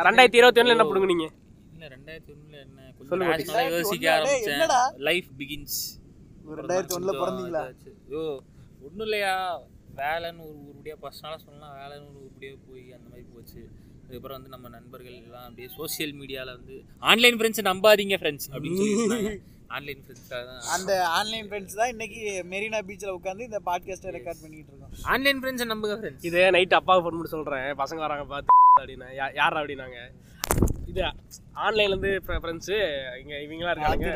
[0.08, 1.26] ரெண்டாயிரத்தி இருபத்தி ஒண்ணுல என்ன பிடுங்குனீங்க
[1.74, 4.06] இல்ல ரெண்டாயிரத்தி ஒண்ணுல என்ன சொல்லுங்க யோசிக்க?
[4.16, 4.94] ஆரம்பிச்சேன்.
[5.08, 5.78] லைஃப் பிகின்ஸ்
[6.60, 7.62] ரெண்டாயிரத்தி ஒண்ணுல பிறந்தீங்களா?
[8.10, 8.22] ஐயோ
[8.86, 9.34] ஒன்றும் இல்லையா?
[10.00, 13.60] வேலைன்னு ஒரு உருப்படியாக பர்சனலாக சொல்லலாம் வேலைன்னு ஒரு உருப்படியாக போய் அந்த மாதிரி போச்சு.
[14.02, 16.76] அதுக்கப்புறம் வந்து நம்ம நண்பர்கள் எல்லாம் அப்படியே சோஷியல் மீடியாவில் வந்து
[17.12, 19.32] ஆன்லைன் ஃப்ரெண்ட்ஸ் நம்பாதீங்க ஃப்ரெண்ட்ஸ் அப்படின்னு சொல்லி
[19.76, 22.20] ஆன்லைன் ஃப்ரெண்ட்ஸாக தான் அந்த ஆன்லைன் ஃப்ரெண்ட்ஸ் தான் இன்னைக்கு
[22.52, 24.94] மெரினா பீச்சில் உட்காந்து இந்த பாட்காஸ்ட்டை ரெக்கார்ட் பண்ணிட்டு இருக்கோம்.
[25.14, 29.08] ஆன்லைன் ஃப்ரெண்ட்ஸை நம்புங்க ஃப்ரெண்ட்ஸ் இது நைட் அப்பாவுக்கு ஃபோன் பண்ணி சொல்கிறேன் பசங்க வராங்க பார்த்து அப்படின்னா
[29.40, 29.98] யாரா அப்படின்னாங்க.
[30.90, 31.02] இது
[31.64, 32.76] ஆன்லைன்லேருந்து ஃப்ரெண்ட்ஸு
[33.20, 34.10] இங்கே இவங்களாம் இருக்காங்க.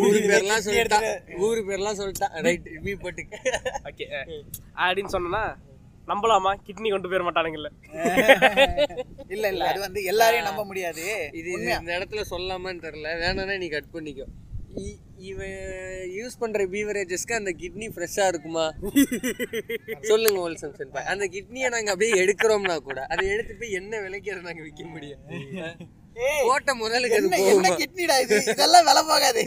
[0.00, 1.06] ஊரு பேர்லாம் சொல்லிட்டான்
[1.46, 3.22] ஊரு பேர்லாம் சொல்லிட்டான் ரைட் ரிவ்யூ போட்டு.
[3.90, 4.06] ஓகே
[4.84, 5.44] அப்படின்னு சொன்னேன்னா
[6.08, 7.68] நம்பலாமா கிட்னி கொண்டு போயிட மாட்டானுங்கல்ல
[9.34, 9.44] இல்ல.
[9.52, 11.04] இல்ல அது வந்து எல்லாரையும் நம்ப முடியாது.
[11.40, 13.10] இது இந்த இடத்துல சொல்லாமான்னு தெரியல.
[13.22, 14.26] வேணாம்னா நீ கட் பண்ணிக்கோ.
[15.28, 15.56] இவன்
[16.16, 18.64] யூஸ் பண்ற பீவரேஜஸ்க்கு அந்த கிட்னி ஃப்ரெஷ்ஷா இருக்குமா?
[20.10, 24.42] சொல்லுங்க ஓல்சன் சென்பாய் அந்த கிட்னியை நாங்க அப்படியே எடுக்கிறோம்னா கூட அதை எடுத்து போய் என்ன விலைக்கு அதை
[24.48, 25.20] நாங்க விற்க முடியும்?
[26.46, 27.70] போட்ட முதலுக்கு அது போகுமா?
[27.82, 28.38] கிட்னிடா இது?
[28.54, 29.42] இதெல்லாம் விலை போகாது.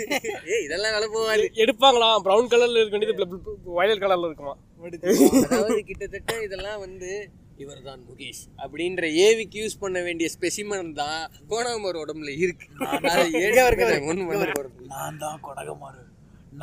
[0.53, 1.43] ஏய் இதெல்லாம் விலை போகாது.
[1.63, 3.41] எடுப்பாங்களாம் ப்ரௌன் கலர்ல இருக்க வேண்டியது
[3.77, 4.55] வயலட் கலர்ல இருக்குமா?
[5.47, 7.11] அதாவது கிட்டத்தட்ட இதெல்லாம் வந்து
[7.63, 12.67] இவர்தான் முகேஷ் அப்படின்ற ஏவிக்கு யூஸ் பண்ண வேண்டிய ஸ்பெசிமன் தான் கோணாமர் உடம்புல இருக்கு.
[14.93, 16.01] நான் தான் கொடகமாறு.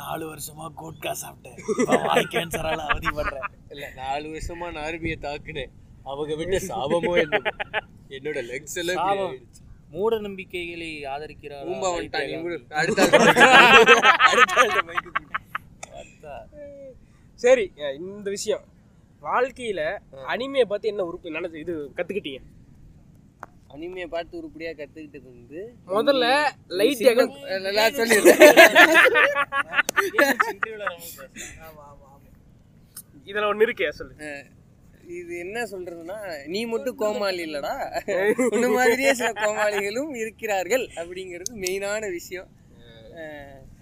[0.01, 1.57] நாலு வருஷமா கோட்கா சாப்பிட்டேன்.
[2.05, 3.47] வாய் கேன்சரால அவதிப்படுறேன்.
[3.69, 5.71] இல்ல நாலு வருஷமா நான் ஆர்மியை தாக்குனேன்.
[6.11, 7.13] அவங்க விட்ட சாபமோ.
[8.17, 9.35] என்னோட லெக்ஸ் எல்லாம்.
[9.95, 11.65] மூட நம்பிக்கைகளை ஆதரிக்கிறார்.
[17.45, 17.65] சரி
[17.97, 18.63] இந்த விஷயம்.
[19.27, 19.81] வாழ்க்கையில
[20.33, 22.41] அனிமையை பார்த்து என்ன உறுப்பு நினைச்சு இது கத்துக்கிட்டீங்க.
[23.73, 25.61] அனிமையை பார்த்து உருப்படியா கத்துக்கிட்டது வந்து
[25.97, 26.25] முதல்ல
[26.79, 27.03] லைட்
[33.29, 34.15] இதுல ஒண்ணு இருக்கே சொல்லு.
[35.19, 36.17] இது என்ன சொல்றதுன்னா
[36.53, 37.73] நீ மட்டும் கோமாளி இல்லடா.
[38.53, 42.49] உன்ன மாதிரியே சில கோமாளிகளும் இருக்கிறார்கள் அப்படிங்கிறது மெயினான விஷயம்.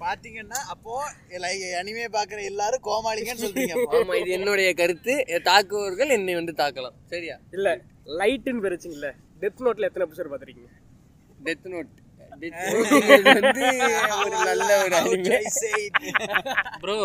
[0.03, 0.93] பாத்தீங்கன்னா அப்போ
[1.81, 3.75] அனிமே பாக்குற எல்லாரும் கோமாளிங்கன்னு சொல்றீங்க.
[3.97, 5.13] ஆமா இது என்னுடைய கருத்து.
[5.49, 6.95] தாக்குபவர்கள் என்னை வந்து தாக்கலாம்.
[7.13, 7.35] சரியா?
[7.57, 7.69] இல்ல
[8.21, 9.11] லைட்டுன்னு பேர் வச்சுங்கள
[9.43, 10.71] டெத் நோட்ல எத்தனை எபிசோட் பாத்திருக்கீங்க?
[11.47, 11.91] டெத் நோட்
[12.41, 12.59] டெத்
[13.07, 13.65] நோட் வந்து
[14.23, 15.39] ஒரு நல்ல ஒரு அனிமே.
[16.83, 16.97] ப்ரோ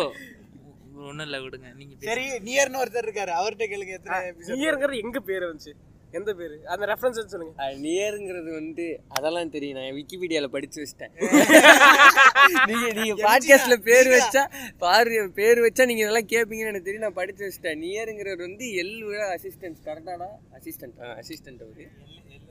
[1.09, 1.67] ஒன்றும் இல்லை விடுங்க.
[1.79, 3.31] நீங்கள் சரி நியர்னு ஒருத்தர் இருக்காரு.
[3.39, 4.17] அவர்கிட்ட கேளுங்க எத்தனை?
[4.61, 5.73] நியர்ங்கிறது எங்க பேர் வந்துச்சு?
[6.11, 6.67] எந்த பேரு?
[6.67, 7.53] அந்த ரெஃபரன்ஸ் சொல்லுங்க.
[7.75, 9.77] நியருங்கிறது வந்து அதெல்லாம் தெரியும்.
[9.79, 11.13] நான் விக்கிபீடியால படிச்சு வச்சிட்டேன்.
[12.69, 14.43] நீங்க நீங்க பாட்காஸ்ட்ல பேர் வச்சா
[14.77, 17.05] பாரு பேர் வச்சா நீங்க இதெல்லாம் கேட்பீங்கன்னு எனக்கு தெரியும்.
[17.05, 17.79] நான் படிச்சு வச்சிட்டேன்.
[17.83, 18.95] நியருங்கிறது வந்து எல்
[19.35, 21.87] அசிஸ்டன்ட் கரெக்டாடா அசிஸ்டன்ட் அசிஸ்டன்ட் அவரு.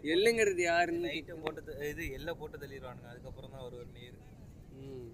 [0.03, 3.09] எல்லுங்கிறது யாருன்னு போட்டு இது எல்லை போட்டு தள்ளிடுவானுங்க.
[3.11, 4.17] அதுக்கப்புறம் தான் ஒரு நீர்.
[4.73, 5.09] ம்.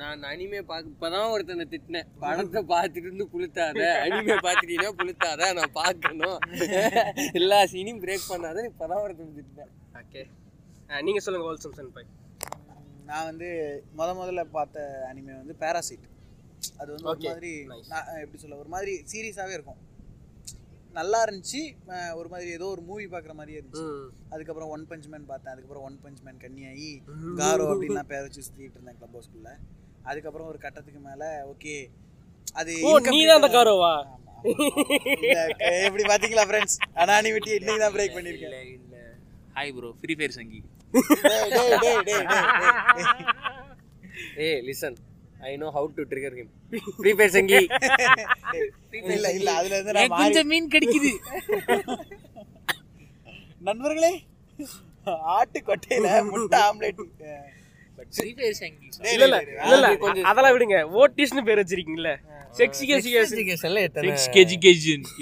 [0.00, 2.08] நான் அனிமே பார்க்க இப்பதான் ஒருத்தனை திட்டினேன்.
[2.22, 6.38] படத்தை பார்த்துட்டு இருந்து புளுத்தாத அனிமே பார்த்துட்டீங்கன்னா புளுத்தாத நான் பார்க்கணும்.
[7.40, 9.72] எல்லா சீனையும் பிரேக் பண்ணாத இப்பதான் ஒருத்தனை திட்டினேன்.
[10.02, 10.22] ஓகே
[11.06, 12.12] நீங்க சொல்லுங்க ஹோல்சம் சன் பாய்
[13.08, 13.48] நான் வந்து
[13.98, 16.06] முத முதல்ல பார்த்த அனிமே வந்து பேராசைட்
[16.80, 17.52] அது வந்து ஒரு மாதிரி
[18.22, 19.80] எப்படி சொல்ல ஒரு மாதிரி சீரியஸாகவே இருக்கும்.
[20.98, 21.62] நல்லா இருந்துச்சு
[22.18, 23.86] ஒரு மாதிரி ஏதோ ஒரு மூவி பார்க்குற மாதிரியே இருந்துச்சு.
[24.34, 25.52] அதுக்கப்புறம் ஒன் பஞ்ச் மேன் பார்த்தேன்.
[25.54, 26.92] அதுக்கப்புறம் ஒன் பஞ்ச் மேன் கன்னியாயி
[27.40, 29.50] காரோ அப்படின்லாம் பேர் வச்சு சுற்றிட்டு இருந்தேன் கிளப் ஹவுஸ்குள்ள
[30.06, 31.76] அதுக்கப்புறம் ஒரு கட்டத்துக்கு மேலே ஓகே
[32.56, 32.72] அது
[33.08, 33.94] நீ தான் அந்த காரோவா?
[35.86, 38.52] எப்படி பாத்தீங்களா ஃப்ரெண்ட்ஸ் அனானிமிட்டி இன்னைக்கு தான் பிரேக் பண்ணிருக்கேன்.
[38.52, 39.02] இல்லை இல்லை
[39.56, 40.60] ஹாய் ப்ரோ ஃப்ரீ ஃபயர் சங்கி.
[40.94, 42.46] டேய், டேய், டேய், டேய், டேய்,
[44.46, 44.96] ஏய் listen
[45.48, 46.52] I know how to trigger him
[46.98, 47.60] free fire சங்கி.
[49.14, 51.12] இல்ல இல்ல அதுல இருந்து நான் கொஞ்சம் மீன் கிடைக்குது.
[53.68, 54.12] நண்பர்களே
[55.34, 57.02] ஆட்டு கொட்டையில முட்டை ஆம்லெட்.
[60.28, 60.76] அதெல்லாம் விடுங்க.
[60.96, 62.12] ஓட்டிஸ்னு பேர் வச்சிருக்கீங்கல்ல.
[62.58, 62.94] செக்ஸிகே
[63.32, 64.08] எஜுகேஷன்ல எத்தனை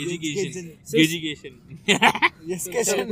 [0.02, 0.60] எஜுகேஷன்
[0.94, 1.56] எஜுகேஷன்
[2.54, 3.10] எஜுகேஷன்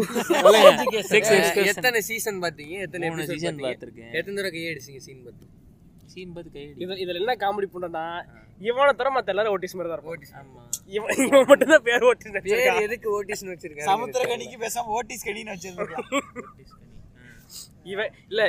[1.22, 1.40] எத்தனை-
[1.72, 2.74] எத்தனை சீசன் பாத்தீங்க?
[2.80, 3.38] எத்தனை பாத்தீங்க?
[3.66, 4.12] பார்த்திருக்கேன்.
[4.12, 5.46] எத்தனை தடவை கையடிச்சீங்க சீன் பார்த்து
[6.06, 6.78] சீன் பார்த்து கையடி.
[6.78, 8.04] இதுல இதுல என்ன காமெடி பண்றேன்னா
[8.60, 10.60] இவனை தர மத்த எல்லாரும் ஓட்டிஸ் மாதிரி தான் இருக்கும் ஆமா.
[10.88, 16.10] இவன் இவன் மட்டும் தான் பேர் ஓட்டிஸ் பேர் எதுக்கு ஓட்டிஸ்னு வச்சிருக்காங்க சமுத்திரகனிக்கு பேசாம ஓட்டிஸ் கனின்னு வச்சிருந்திருக்கலாம்.
[17.84, 18.42] இவன் இல்ல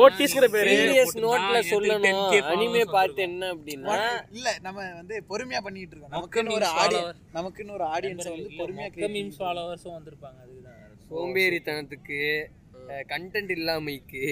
[0.00, 2.06] ஓட்டிஸ்ங்கிற பேரு சீரியஸ் நோட்ல சொல்லணும்.
[2.06, 3.20] 10K followers அனிமே பார்த்து.
[3.22, 3.96] என்ன அப்படின்னா
[4.32, 6.14] இல்ல நம்ம வந்து பொறுமையா பண்ணிட்டு இருக்கோம்.
[6.16, 12.20] நமக்குன்னு ஒரு ஆடியன்ஸ் நமக்குன்னு ஒரு ஆடியன்ஸை வந்து பொறுமையா மீம்ஸ் ஃபாலோவர்ஸும் வந்திருப்பாங்க அதுக்குதான் சோம்பேறித்தனத்துக்கு
[13.12, 14.22] கண்டென்ட் இல்லாமைக்கு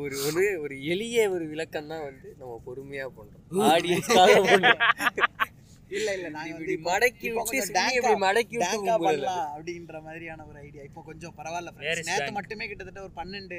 [0.00, 3.42] ஒரு ஒரு ஒரு எளிய ஒரு விளக்கம் தான் வந்து நம்ம பொறுமையா பண்றோம்.
[3.72, 4.80] ஆடியன்ஸ்க்காக பண்றோம்.
[5.92, 8.82] இல்ல இல்ல நாங்க வந்து மடக்கி விட்டு மடக்கி விட்டு.
[9.04, 12.02] பண்ணலாம் அப்படின்ற மாதிரியான ஒரு ஐடியா இப்போ கொஞ்சம் பரவாயில்ல Where friends.
[12.02, 12.36] is நேத்து dank?
[12.38, 13.58] மட்டுமே கிட்டத்தட்ட ஒரு பன்னெண்டு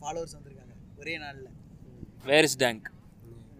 [0.00, 1.48] ஃபாலோவர்ஸ் வந்திருக்காங்க ஒரே நாள்ல
[2.24, 2.86] வேர் இஸ் டேங்க்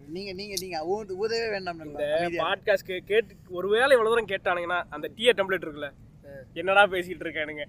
[0.09, 0.77] நீங்க நீங்க நீங்க
[1.17, 1.81] ஊதவே வேண்டாம்.
[1.85, 2.05] இந்த.
[2.39, 5.89] பாட்காஸ்ட் கேட்டு ஒருவேளை இவ்வளவு தூரம் கேட்டானுங்கன்னா அந்த டீய டெம்ப்ளேட் இருக்குல்ல
[6.55, 7.63] என்னடா பேசிட்டு இருக்கானுங்க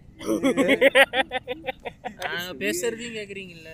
[2.24, 3.70] நாங்க பேசுறதையும் கேக்குறீங்கல்ல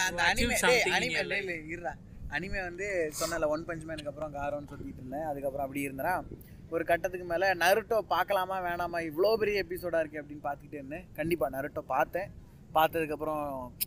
[0.00, 0.56] அந்த அனிமே
[0.96, 1.92] அனிமே இல்ல இல்ல இருடா
[2.34, 2.86] அனிமே வந்து
[3.20, 5.26] சொன்னல ஒன் பஞ்ச் மேனுக்கு அப்புறம் காரோன்னு சொல்லிட்டு இருந்தேன்.
[5.30, 6.14] அதுக்கப்புறம் அப்படி இருந்தேனா
[6.74, 11.04] ஒரு கட்டத்துக்கு மேலே நருட்டோ பார்க்கலாமா வேணாமா இவ்வளோ பெரிய எபிசோடாக இருக்குது அப்படின்னு பார்த்துக்கிட்டே இருந்தேன்.
[11.18, 12.30] கண்டிப்பாக நருட்டோ பார்த்தேன்.
[12.78, 13.42] பார்த்ததுக்கப்புறம்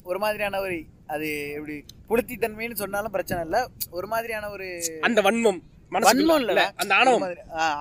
[0.09, 0.77] ஒரு மாதிரியான ஒரு
[1.13, 1.27] அது
[1.57, 1.75] எப்படி
[2.09, 3.61] புளுத்தி தன்மைன்னு சொன்னாலும் பிரச்சனை இல்லை.
[3.97, 4.67] ஒரு மாதிரியான ஒரு
[5.09, 5.59] அந்த வன்மம்
[5.93, 6.63] வன்மம் இல்ல.
[6.81, 7.23] அந்த ஆணவம்.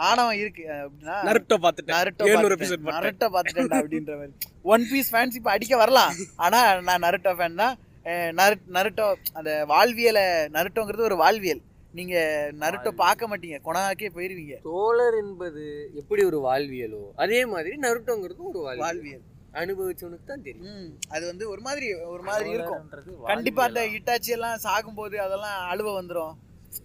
[0.08, 0.62] ஆணவம் இருக்கு.
[0.74, 1.96] அப்படின்னா நருட்டோ பார்த்துட்டேன்.
[1.96, 3.72] நருட்டோ பார்த்துட்டேன்.
[3.80, 4.32] அப்படின்ற மாதிரி.
[4.74, 6.12] ஒன் பீஸ் ஃபேன்ஸ் இப்போ அடிக்க வரலாம்.
[6.46, 7.76] ஆனா நான் நருட்டோ ஃபேன் தான்.
[8.10, 11.60] நரு- நருட்டோ அந்த வாழ்வியலை நருட்டோங்கிறது ஒரு வாழ்வியல்.
[11.92, 14.62] நீங்க நருட்டோ பார்க்க மாட்டீங்க கொனாக்கே போயிருவீங்க.
[14.62, 19.20] தோழர் என்பது எப்படி ஒரு வாழ்வியலோ அதே மாதிரி நருட்டோங்கிறது ஒரு வாழ்வியல்.
[19.52, 20.98] அனுபவிச்சவனுக்கு தான் தெரியும்.
[21.08, 22.88] அது வந்து ஒரு மாதிரி ஒரு மாதிரி இருக்கும்.
[23.24, 26.34] கண்டிப்பா அந்த இட்டாச்சி எல்லாம் சாகும்போது அதெல்லாம் அழுவ வந்துரும்.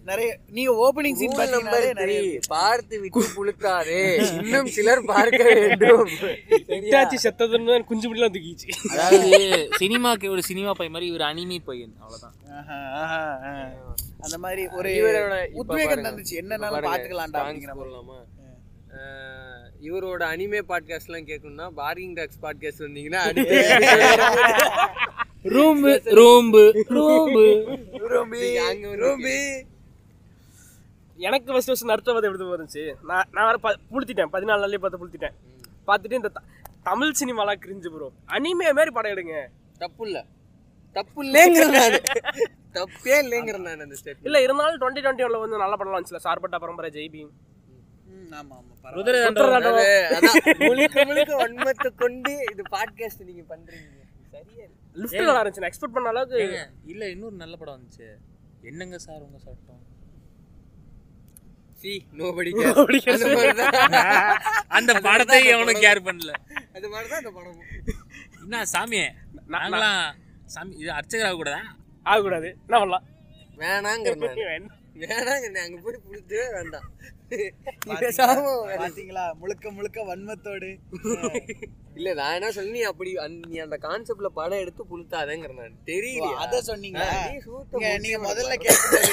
[0.04, 2.48] நிறைய நீங்க ஓப்பனிங் சீன் இருக்கு.
[2.48, 4.00] பார்த்து விட்டு புழுத்தாதே
[4.38, 6.10] இன்னும் சிலர் பார்க்க வேண்டும்.
[6.72, 9.30] ஹிட்டாச்சி செத்ததுன்னு குஞ்சு முடியலாம் தூக்கிச்சு அதாவது
[9.78, 12.36] சினிமாக்கு ஒரு சினிமா பையன் மாதிரி இவர் அனிமி பையன் அவ்வளவுதான்.
[14.20, 14.90] அந்த மாதிரி ஒரு
[15.60, 16.34] உத்வேகம் தந்துச்சு.
[16.42, 17.74] என்னன்னாலும் பாத்துக்கலாம்டா அப்படிங்கிற
[18.96, 23.22] அஹ், இவரோட அனிமே பாட்காஸ்ட்லாம் கேட்கணும்னா பார்கிங் டாக்ஸ் பாட்காஸ்ட் வந்தீங்கன்னா
[25.54, 26.62] ரூம்பு ரூம்பு
[26.92, 27.44] ரூம்பு
[28.64, 29.36] அங்க ரூபி
[31.16, 34.32] எனக்கு ஃபர்ஸ்ட் நருட்டோ பார்த்து எப்படி இருந்துச்சு நான் நான் வேற ப- புளுத்திட்டேன்.
[34.32, 35.34] பதினாலு நாள்லயே பார்த்து புளுத்திட்டேன்.
[35.86, 36.30] பார்த்துட்டு இந்த
[36.82, 39.46] தமிழ் சினிமாலாம் கிரிஞ்சு ப்ரோ அனிமே மாதிரி படம் எடுங்க.
[39.78, 40.24] தப்பு இல்ல
[40.92, 42.00] தப்பு இல்லைங்கிற நான்.
[42.76, 46.16] தப்பே இல்லைங்கிற நான் அந்த ஸ்டேட் இல்ல இருந்தாலும் டுவெண்ட்டி டுவெண்ட்டி ஒன்ல வந்து நல்ல படம் வந்துச்சுல.
[46.24, 46.90] சார்பட்டா பரம்பரை
[50.58, 51.04] முழுக்க
[51.38, 54.00] வன்மத்தை கொண்டு இது பாட்காஸ்ட் நீங்க பண்றீங்க.
[54.30, 54.92] சரியா இருக்கு.
[54.92, 58.08] லிஃப்ட் நல்லா இருந்துச்சு எக்ஸ்பெக்ட் பண்ண அளவுக்கு இல்ல இன்னொரு நல்ல படம் வந்துச்சு.
[58.62, 59.82] என்னங்க சார் உங்க சட்டம்?
[64.68, 66.32] அந்த படத்தை எவனும் கேர் பண்ணல.
[66.74, 67.66] அது மாதிரிதான் அந்த படமும்
[68.42, 69.06] என்ன சாமியே
[69.48, 70.04] நாங்களாம்
[70.46, 71.60] சாமி இது அர்ச்சகராக கூடாதா?
[72.06, 72.48] ஆகக்கூடாது.
[72.60, 73.04] என்ன பண்ணலாம்?
[73.58, 74.14] வேணாங்கிற.
[75.02, 76.88] வேணாங்க அங்க போய் புடிச்சவே வேண்டாம்.
[78.80, 79.24] பாத்தீங்களா?
[79.34, 80.68] முழுக்க முழுக்க வன்மத்தோடு.
[81.94, 86.28] இல்ல நான் என்ன சொல்லி நீ அப்படி அந்த- நீ அந்த கான்செப்ட்ல படம் எடுத்து புளுத்தாதேங்கிற நான் தெரியல
[86.36, 86.82] அத சூத்த
[87.98, 89.12] நீங்க முதல்ல கேட்கும்போது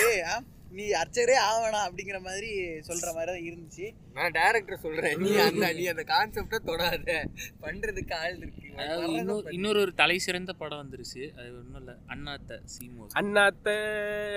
[0.77, 2.49] நீ அர்ச்சகரே ஆவணாம் அப்படிங்கிற மாதிரி
[2.89, 3.87] சொல்ற மாதிரி தான் இருந்துச்சு.
[4.17, 5.15] நான் டைரக்டர் சொல்றேன்.
[5.23, 7.15] நீ அந்த நீ அந்த கான்செப்ட தொடாத.
[7.63, 8.69] பண்றதுக்கு ஆள் இருக்கு.
[8.79, 11.23] அதாவது இன்னொரு இன்னொரு ஒரு தலை சிறந்த படம் வந்துருச்சு.
[11.39, 11.95] அது ஒன்றும் இல்லை.
[12.13, 13.75] அண்ணாத்த சீமோஸ் அண்ணாத்த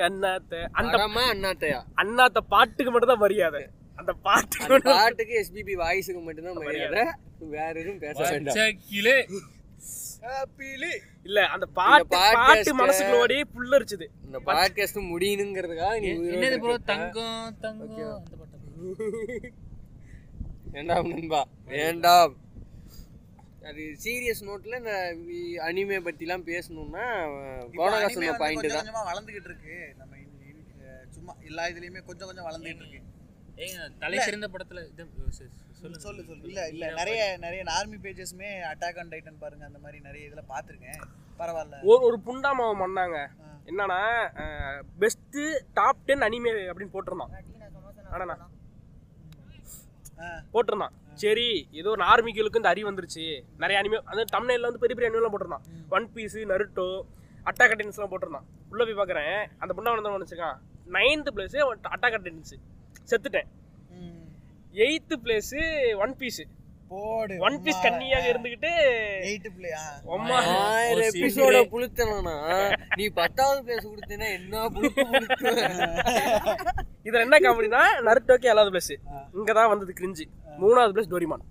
[0.09, 1.81] அண்ணாத்த அந்த அந்தமா அண்ணாத்தையா?
[2.05, 3.65] அண்ணாத்த பாட்டுக்கு மட்டும் தான் மரியாதை.
[4.01, 4.13] அந்த
[4.71, 7.05] மட்டும் பாட்டுக்கு எஸ்பிபி வாய்ஸுக்கு மட்டும்தான் மரியாதை.
[7.57, 8.57] வேற எதுவும் பேச வேண்டாம்.
[11.25, 16.73] இல்ல அந்த பாட்டு podcast- பாட்டு மனசுக்குள்ள ஓடி புல்லரிச்சுது இந்த பாட்காஸ்ட் முடியணுங்கிறதுக்காக நீ உயிரோட என்னது ப்ரோ
[16.73, 16.93] இருக்க.
[16.93, 18.63] தங்கம் தங்கம் அந்த பட்டம்
[20.73, 22.33] வேண்டாம் நண்பா வேண்டாம்.
[23.63, 24.95] அது சீரியஸ் நோட்ல இந்த
[25.65, 27.05] அனிமே பத்திலாம் பேசணும்னா
[27.61, 28.87] இப்போ கோடகா anime சொன்ன வந்து பாயிண்ட் கொஞ்சம் தான்.
[28.87, 29.77] கொஞ்சமா வளர்ந்துகிட்டு இருக்கு.
[29.97, 30.13] நம்ம
[31.11, 33.01] சும்மா எல்லா இதுலயுமே கொஞ்சம் கொஞ்சம் வளர்ந்துகிட்டு இருக்கு.
[33.99, 35.05] தலை சிறந்த படத்துல இது
[35.93, 36.43] சொல்லு சொல்லு.
[36.43, 36.93] இல்ல இல்ல.
[36.93, 39.67] நிறைய நிறைய ஆர்மி பேஜஸ்மே அட்டாக் ஆன் டைட்டன் பாருங்க.
[39.67, 41.03] அந்த மாதிரி நிறைய இதுல பாத்துருக்கேன்.
[41.39, 41.75] பரவாயில்ல.
[41.83, 43.29] ஒரு ஒரு புண்டாமாவை பண்ணாங்க.
[43.67, 44.31] என்னன்னா
[44.99, 45.37] பெஸ்ட்
[45.73, 47.31] டாப் டென் அனிமே அப்படின்னு போட்டிருந்தான்.
[50.21, 50.43] ஆ.
[50.53, 50.91] போட்டிருந்தான்.
[51.15, 53.45] சரி ஏதோ ஒரு ஆர்மிகளுக்கு இந்த அறிவு வந்துருச்சு.
[53.59, 55.61] நிறைய அனிமே அந்த தமிழ்ல வந்து பெரிய பெரிய அனிமெலாம் போட்டிருந்தான்.
[55.91, 57.03] ஒன் பீஸ் நருட்டோ
[57.45, 58.43] அட்டாக் அட்டன்ஸ்லாம் போட்டிருந்தான்.
[58.71, 60.59] உள்ள போய் பார்க்குறேன் அந்த புண்டா வந்து நினச்சிக்கான்
[60.89, 62.59] நைன்த்து பிளேஸு அட்டாக் அட்டன்ஸ்
[63.11, 63.45] செத்துட்டேன்.
[64.75, 65.61] எயித்து பிளேஸு
[66.05, 66.45] ஒன் பீஸு
[66.91, 68.71] போடு ஒன் பீஸ் கன்னியாக இருந்துக்கிட்டு
[69.29, 69.83] எயிட் பிளேயா
[70.15, 72.35] அம்மா ஆயிரம் எபிசோட புளுத்தனா
[72.99, 75.03] நீ பத்தாவது பிளேஸ் கொடுத்தீங்கன்னா என்ன புளுத்து
[77.07, 78.95] இதுல என்ன காமெடினா நருட்டோக்கே ஏழாவது பிளேஸ்
[79.37, 80.27] இங்க தான் வந்தது கிரிஞ்சு
[80.63, 81.45] மூணாவது place Doraemon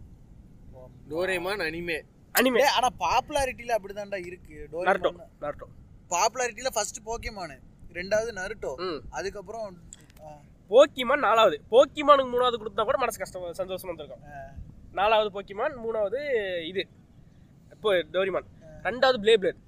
[1.11, 1.97] Doraemon anime
[2.36, 4.55] anime ஆனா பாப்புலாரிட்டில அப்படிதான்டா இருக்கு.
[4.86, 5.09] Naruto
[5.43, 5.65] Naruto.
[6.11, 7.53] பாப்புலாரிட்டில ஃபர்ஸ்ட் போக்கிமான்
[7.97, 8.71] ரெண்டாவது நருட்டோ.
[9.17, 9.65] அதுக்கப்புறம்
[10.72, 11.57] போக்கிமான் நாலாவது.
[11.74, 14.24] போக்கிமானுக்கு மூணாவது கொடுத்தா கூட மனசு கஷ்டம் சந்தோஷமா இருந்திருக்கும்.
[14.99, 16.20] நாலாவது போக்கிமான் மூணாவது
[16.72, 16.84] இது.
[17.76, 18.49] இப்போ டோரிமான்.
[18.88, 19.61] ரெண்டாவது ப்ளே பிளேட்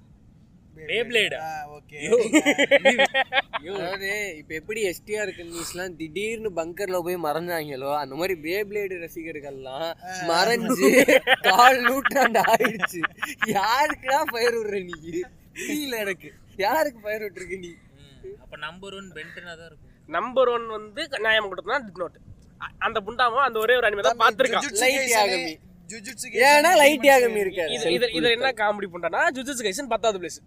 [4.39, 9.87] இப்ப எப்படி எஸ்டிஆர் கன்னிஸ்லாம் திடீர்னு பங்கர்ல போய் மறைஞ்சாங்களோ அந்த மாதிரி பேப்ளேடு ரசிகர்கள்லாம்
[10.31, 10.89] மறைஞ்சு
[11.47, 12.99] கால் நூற்றாண்டு ஆயிடுச்சு.
[13.57, 14.97] யாருக்குடா பயிர் விடுற நீ?
[15.59, 16.29] புரியல எனக்கு.
[16.65, 17.71] யாருக்கு பயிர் விட்டுருக்க நீ?
[18.43, 19.84] அப்ப நம்பர் ஒன் பென்டனா தான் இருக்கும்.
[20.09, 22.17] நம்பர் ஒன் வந்து நியாயம் கொடுத்தா டிட் நோட்
[22.85, 24.65] அந்த புண்டாமோ அந்த ஒரே ஒரு அனிமே தான் பார்த்துருக்கான்.
[26.49, 27.71] ஏன்னா லைட் யாகமி இருக்காரு.
[27.75, 30.39] இது இது இதுல என்ன காமெடி பண்றானா ஜுஜுட்சு கைசன் பத்தாவது பிளேஸ்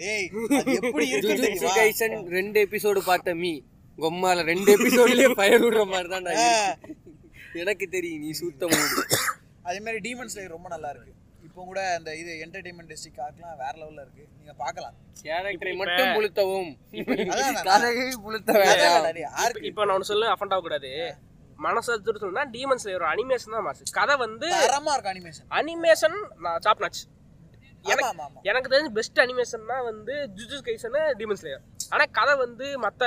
[0.00, 0.26] டேய்
[0.58, 1.68] அது எப்படி இருக்கு ஜுஜுட்சு?
[1.78, 3.52] கைசன் ரெண்டு எபிசோடு பார்த்த மீ
[3.98, 6.28] கொம்மால ரெண்டு எபிசோட்லயே பயிர் விடுற மாதிரி தான்
[7.62, 9.04] எனக்கு தெரியும் நீ சுத்த மூடு
[9.68, 11.12] அதே மாதிரி டீமன் ஸ்லேயர் ரொம்ப நல்லா இருக்கு.
[11.58, 14.24] இப்போ கூட அந்த இது என்டர்டைன்மெண்ட் டிஸ்ட்ரிக்ட் ஆக்கலாம் வேற லெவல்ல இருக்கு.
[14.40, 14.92] நீங்க பார்க்கலாம்.
[15.22, 16.10] கேரக்டரை மட்டும்
[17.38, 20.90] நான் கதையை ஆர்க்கு இப்போ நான் ஒன்று சொல்ல அஃபண்ட் ஆகக்கூடாது.
[21.64, 23.82] மனசை திருத்தணும்னா டீமன் ஸ்லேயர் ஒரு அனிமேஷன் தான் மாசு.
[23.98, 27.00] கதை வந்து தரமா இருக்கு அனிமேஷன் அனிமேஷன் நான் நாச்
[27.80, 28.40] ஆமா எனக்கு ஆமா ஆமா.
[28.50, 33.02] எனக்கு தெரிஞ்ச பெஸ்ட் அனிமேஷன்னா வந்து ஜுஜுஸ் கைசன் டீமன் ஸ்லேயர் ஆனா கதை வந்து மத்த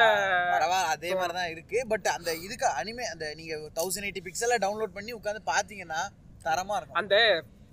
[0.95, 1.79] அதே மாதிரி தான் இருக்கு.
[1.93, 6.01] பட் அந்த இதுக்கு அனிமே அந்த நீங்க தௌசண்ட் எயிட்டி பிக்சல்ல டவுன்லோட் பண்ணி உட்காந்து பாத்தீங்கன்னா
[6.47, 6.99] தரமா இருக்கும்.
[7.03, 7.15] அந்த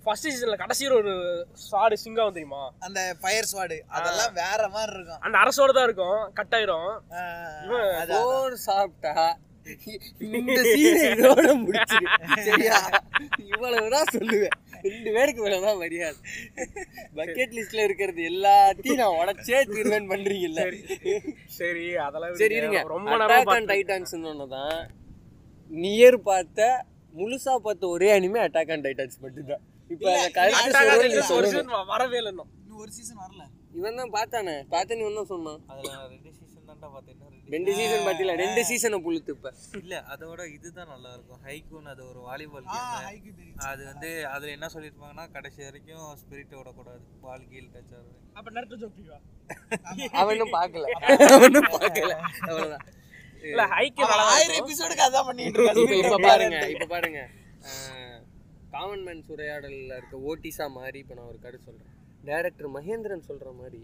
[0.09, 1.11] ஃபர்ஸ்ட் சீசன்ல கடைசியில் ஒரு
[1.69, 2.61] சாடு சிங்கம் தெரியுமா?
[2.85, 5.21] அந்த ஃபயர் ஸ்வாடு அதெல்லாம் வேற மாதிரி இருக்கும்.
[5.25, 6.19] அந்த அரசோட தான் இருக்கும்.
[6.39, 6.89] கட் ஆயிரும்.
[8.13, 9.13] சோறு சாப்பிட்டா
[10.37, 12.07] இந்த சீனை இதோட முடிச்சிரு
[12.47, 12.77] சரியா?
[13.49, 14.55] இவ்வளவுதான் சொல்லுவேன்.
[14.85, 16.19] ரெண்டு பேருக்கு மேலதான் மரியாதை.
[17.19, 20.63] பக்கெட் லிஸ்ட்ல இருக்கிறது எல்லாத்தையும் நான் உடச்சே தீர்வேன் பண்றீங்கல்ல.
[21.59, 22.57] சரி அதெல்லாம் சரி.
[22.61, 22.81] இருங்க.
[22.95, 24.15] ரொம்ப டைட்டன்ஸ்
[24.57, 24.79] தான்
[25.71, 26.69] நியர் பார்த்த
[27.13, 29.63] முழுசா பார்த்த ஒரே அனிமே அட்டாக் ஆன் டைட்டன்ஸ் மட்டும்தான்.
[29.89, 30.09] இப்போ
[31.07, 31.07] நீ
[31.45, 32.49] season வரவே இல்லை இன்னும்.
[32.59, 33.43] இன்னும் ஒரு சீசன் வரல.
[33.77, 34.53] இவன் தான் பார்த்தானே?
[34.73, 37.15] பார்த்தேன்னு இவன் தான் சொன்னான் அதில் நான் ரெண்டு சீசன் தான்டா பார்த்தேன்
[37.53, 38.97] ரெண்டு சீசன் பார்த்தீங்களா ரெண்டு சீசனை
[39.33, 39.51] இப்ப.
[39.81, 42.67] இல்ல அதோட இதுதான் நல்லா இருக்கும் ஹைக்கூன் அது ஒரு வாலிபால்
[43.69, 47.01] அது வந்து அதுல என்ன சொல்லியிருப்பாங்கன்னா கடைசி வரைக்கும் ஸ்பிரிட் விடக்கூடாது.
[47.23, 49.17] பால் கீழ் டச் ஆகுது அப்ப நடுத்து ஜோக்கிவா
[50.21, 50.85] அவனும் பார்க்கல.
[51.35, 52.13] அவனும் பார்க்கல.
[52.47, 52.85] அவ்வளவுதான்.
[53.43, 55.65] இல்ல ஹைக்கு ஆயிரம் எபிசோடுக்கு அதான் பண்ணிட்டு
[55.99, 57.19] இப்ப பாருங்க இப்ப பாருங்க.
[58.73, 61.89] காமன் மேன்ஸ் உரையாடல்ல இருக்க ஓட்டிஸா மாதிரி இப்ப நான் ஒரு கருத்து சொல்றேன்.
[62.23, 63.81] டைரக்டர் மகேந்திரன் சொல்ற மாதிரி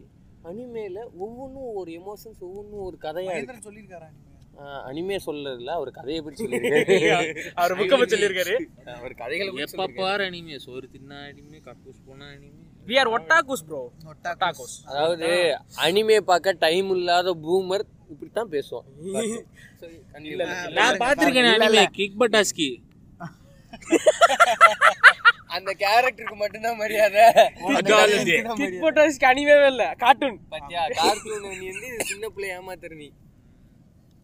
[0.49, 3.41] அனிமேல ஒவ்வொன்றும் ஒரு எமோஷன்ஸ் ஒவ்வொன்றும் ஒரு கதையா இருக்கு.
[3.41, 4.31] மகேந்திரன் சொல்லியிருக்காரா anime?
[4.89, 7.31] அனிமே சொல்லல அவர் கதையை பற்றி சொல்லியிருக்காரு.
[7.55, 8.53] அவர் புக்கை சொல்லியிருக்காரு
[8.95, 9.87] அவர் கதைகளை எப்ப.
[9.97, 12.61] பாரு அனிமே சோறு தின்ன அனிமே கக்கூஸ் போன anime.
[12.87, 13.81] We are otakus bro
[14.11, 15.29] otakus அதாவது
[15.85, 17.85] அனிமே பார்க்க டைம் இல்லாத பூமர்
[19.79, 20.75] சரி, continue பண்ணு.
[20.77, 22.69] நான் பாத்திருக்கேன் அனிமே கிக் பட்டாஸ்கி
[25.55, 27.25] அந்த கேரக்டருக்கு மட்டும்தான் மரியாதை.
[28.55, 29.83] கிக் போட்டோஸ்க்கு அனிமேவே இல்ல.
[30.01, 33.07] கார்ட்டூன் பாத்தியா கார்ட்டூன் நீ வந்து சின்ன பிள்ளை ஏமாத்துற நீ.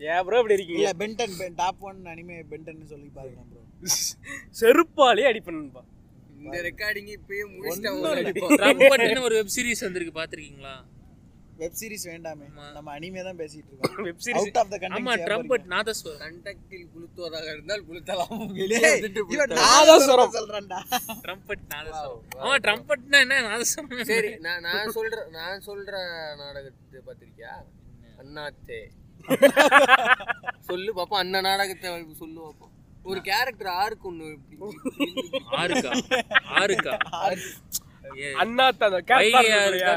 [0.01, 0.81] ஏன் ப்ரோ இப்படி இருக்கீங்க?
[0.81, 3.61] இல்ல பென்டன் டாப் ஒன் அனிமே பென்டன் சொல்லி பாருங்க ப்ரோ
[4.59, 5.81] செருப்பாலே அடிப்பண்பா
[6.39, 7.43] இந்த ரெக்கார்டிங் இப்பயே
[8.57, 10.75] ட்ரம்பட்னு ஒரு வெப் சீரிஸ் வந்திருக்கு பாத்திருக்கீங்களா
[11.61, 12.45] வெப் சீரிஸ் வேண்டாமே.
[12.75, 13.97] நம்ம அனிமே தான் பேசிட்டு இருக்கோம்.
[14.07, 18.41] Web series out of the ஆமா ட்ரம்பட் நாதஸ்வரம் கண்டக்டில் புளுத்துவதாக இருந்தால் புளுத்தலாம்
[19.33, 20.33] இவன் நாதஸ்வரம்.
[20.37, 20.79] சொல்றான்டா.
[21.25, 23.37] ட்ரம்பட் நாதஸ்வரம் ஆமா ட்ரம்பட்னா என்ன?
[23.49, 25.93] நாதஸ்வரம் சரி நான் நான் சொல்ற நான் சொல்ற
[26.41, 27.53] நாடகத்தை பார்த்திருக்கியா?
[28.23, 28.81] அண்ணாத்தே.
[30.69, 31.21] சொல்லு பாப்போம்.
[31.23, 31.89] அண்ணா நாடகத்தை
[32.21, 32.67] சொல்லு பாப்போம்.
[33.09, 34.27] ஒரு கேரக்டர் ஆருக்கு ஒண்ணு
[36.61, 36.95] ஆறுக்கா?
[37.29, 37.35] ஏ,
[38.41, 39.17] அண்ணா இருக்கா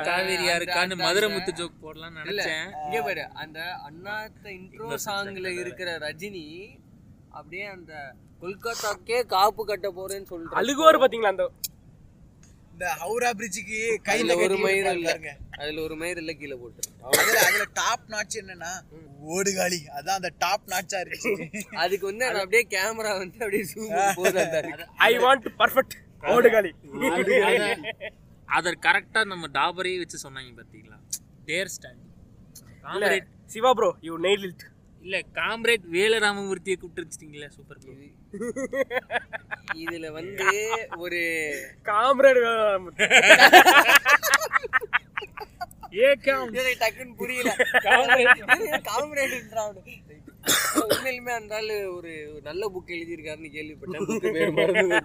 [0.07, 2.67] காவேரியா இருக்கான்னு மதுரை முத்து ஜோக் போடலாம்னு இல்ல நினைச்சேன்.
[2.87, 3.59] இங்க பாரு அந்த
[3.89, 6.47] அண்ணாத்த இன்ட்ரோ சாங்ல இருக்கிற ரஜினி
[7.33, 7.93] அப்படியே அந்த
[8.43, 11.47] கொல்கத்தாக்கே காப்பு கட்ட போறேன்னு சொல்றாரு அழுகுவார் பாத்தீங்களா அந்த
[12.75, 15.11] இந்த ஹவுரா பிரிட்ஜுக்கு கையில ஒரு மயிர் இருப்பாரு இல்ல.
[15.11, 15.33] பாருங்க.
[15.59, 16.81] அதுல ஒரு மயிர் இல்ல கீழே போட்டு.
[17.11, 18.71] அதுல அதுல டாப் நாட்ச் என்னன்னா
[19.33, 24.57] ஓடுகாலி அதான் அந்த டாப் நாட்சா இருந்துச்சு அதுக்கு வந்து அப்படியே கேமரா வந்து அப்படியே ஜூம் போது அந்த
[24.63, 24.89] இருக்கு.
[25.07, 25.95] ஐ வாண்ட் பர்ஃபெக்ட்
[26.25, 26.71] ஓடுகாலி
[28.49, 30.99] அத கரெக்டா நம்ம டாபரையே வச்சு சொன்னாங்க பாத்தீங்களா?
[31.49, 32.03] Dare stand.
[32.85, 34.65] Comrade Shiva bro you nail it
[35.03, 37.95] இல்ல காம்ரேட் வேலராமமூர்த்தியை கூப்பிட்டு வச்சிட்டீங்களா சூப்பர் ப்ரோ
[39.83, 40.47] இதுல வந்து
[40.99, 41.21] ஒரு
[41.89, 42.41] காம்ரேட்
[45.97, 47.51] ஏ காம் டக்குன்னு புரியல.
[47.85, 48.41] காம்ரேட்
[50.75, 51.57] உண்மையிலுமே அந்த
[51.91, 55.05] ஒரு நல்ல புக் எழுதியிருக்காருன்னு கேள்விப்பட்டேன்.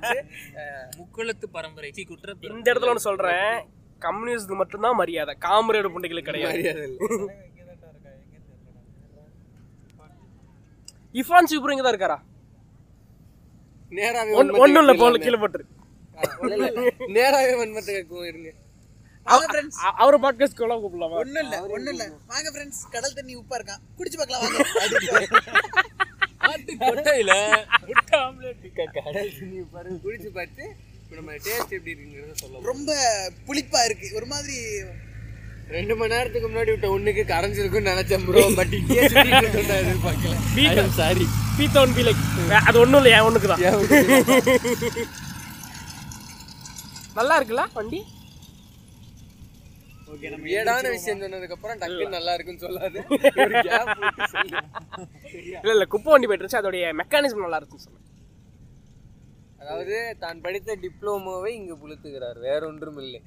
[0.97, 1.91] முக்குளத்து பரம்பரை.
[2.07, 3.65] குற்ற இந்த இடத்துல ஒன்று சொல்றேன்.
[3.99, 5.37] கம்யூனிஸ்ட் மட்டும்தான் மரியாதை.
[5.41, 6.97] காம்ரேடு புண்டைகளுக்கு கிடையாது.
[11.13, 12.21] இஃபான் சிப்ரு இங்க தான் இருக்காரா?
[13.91, 15.17] நேராவே ஒன்- வன்மத்தை ஒண்ணும் இல்ல போல.
[15.17, 15.63] கீழே போட்டுரு.
[16.97, 18.67] நேராவே வன்மத்தை கேட்கும்
[20.01, 21.17] அவரை பாட்காஸ்ட் கூட கூப்பிடலாமா?
[21.21, 24.57] ஒண்ணும் இல்ல ஒண்ணும் இல்ல வாங்க ஃப்ரெண்ட்ஸ் கடல் தண்ணி உப்பா இருக்கான் குடிச்சு பார்க்கலாம் வாங்க.
[26.83, 27.33] கொட்டையில
[28.97, 30.63] கடல் தண்ணி பாருங்க குடிச்சு பார்த்து
[31.11, 32.65] நம்ம டேஸ்ட் எப்படி இருக்குங்கிறத சொல்லலாம்.
[32.71, 32.89] ரொம்ப
[33.47, 34.07] புளிப்பா இருக்கு.
[34.17, 34.57] ஒரு மாதிரி
[35.75, 38.99] ரெண்டு மணி நேரத்துக்கு முன்னாடி விட்ட ஒண்ணுக்கு கரைஞ்சிருக்கும்னு நினைச்சேன் ப்ரோ பட் இங்கே
[39.79, 40.35] எதிர்பார்க்கல.
[40.99, 41.25] சாரி
[41.57, 42.23] பீத்தோன் பி லைக்
[42.69, 43.65] அது ஒண்ணும் இல்ல என் ஒண்ணுக்கு தான்
[47.19, 47.99] நல்லா இருக்குல்ல வண்டி?
[50.13, 52.99] ஓகே நம்ம வியடான விஷயம் சொன்னதுக்கு அப்புறம் டக்குன்னு நல்லா இருக்குன்னு சொல்லாது.
[55.61, 58.05] இல்ல இல்ல குப்பை வண்டி போயிட்டு இருந்துச்சு அதோடைய மெக்கானிசம் நல்லா இருக்குன்னு சொன்னேன்
[59.61, 62.37] அதாவது தான் படித்த டிப்ளமோவை இங்கு புளுத்துகிறார்.
[62.47, 63.19] வேற ஒன்றும் இல்லை.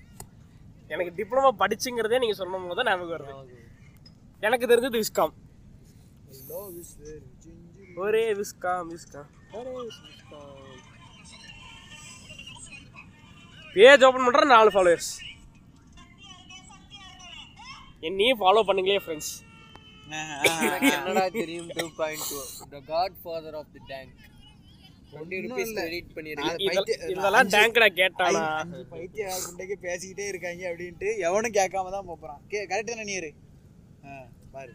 [0.95, 3.59] எனக்கு டிப்ளமா படிச்சுங்கிறதே நீங்க சொன்னும் போது தான் ஞாபகம் வருது.
[4.47, 5.35] எனக்கு தெரிஞ்சது விஸ்காம்.
[8.05, 9.29] ஒரே விஸ்காம் விஸ்காம்.
[9.59, 10.49] ஒரே விஸ்காம்.
[13.77, 15.13] பேஜ் ஓப்பன் பண்ணுற நாலு ஃபாலோவர்ஸ்
[18.03, 19.33] என்னையும் ஃபாலோ பண்ணுங்களே ஃப்ரெண்ட்ஸ்
[20.67, 22.39] எனக்கு என்னடா தெரியும் two point two
[22.73, 22.81] the
[23.23, 24.21] Godfather of the tank
[27.09, 28.43] இதெல்லாம் டேங்க்டா கேட்டானா?
[28.93, 33.31] பைத்திய குண்டைக்கு பேசிக்கிட்டே இருக்காங்க அப்படின்ட்டு எவனும் கேட்காம தான் போறான் கே கரெக்ட் தானே நீரு
[34.05, 34.13] ஆ,
[34.55, 34.73] பாரு.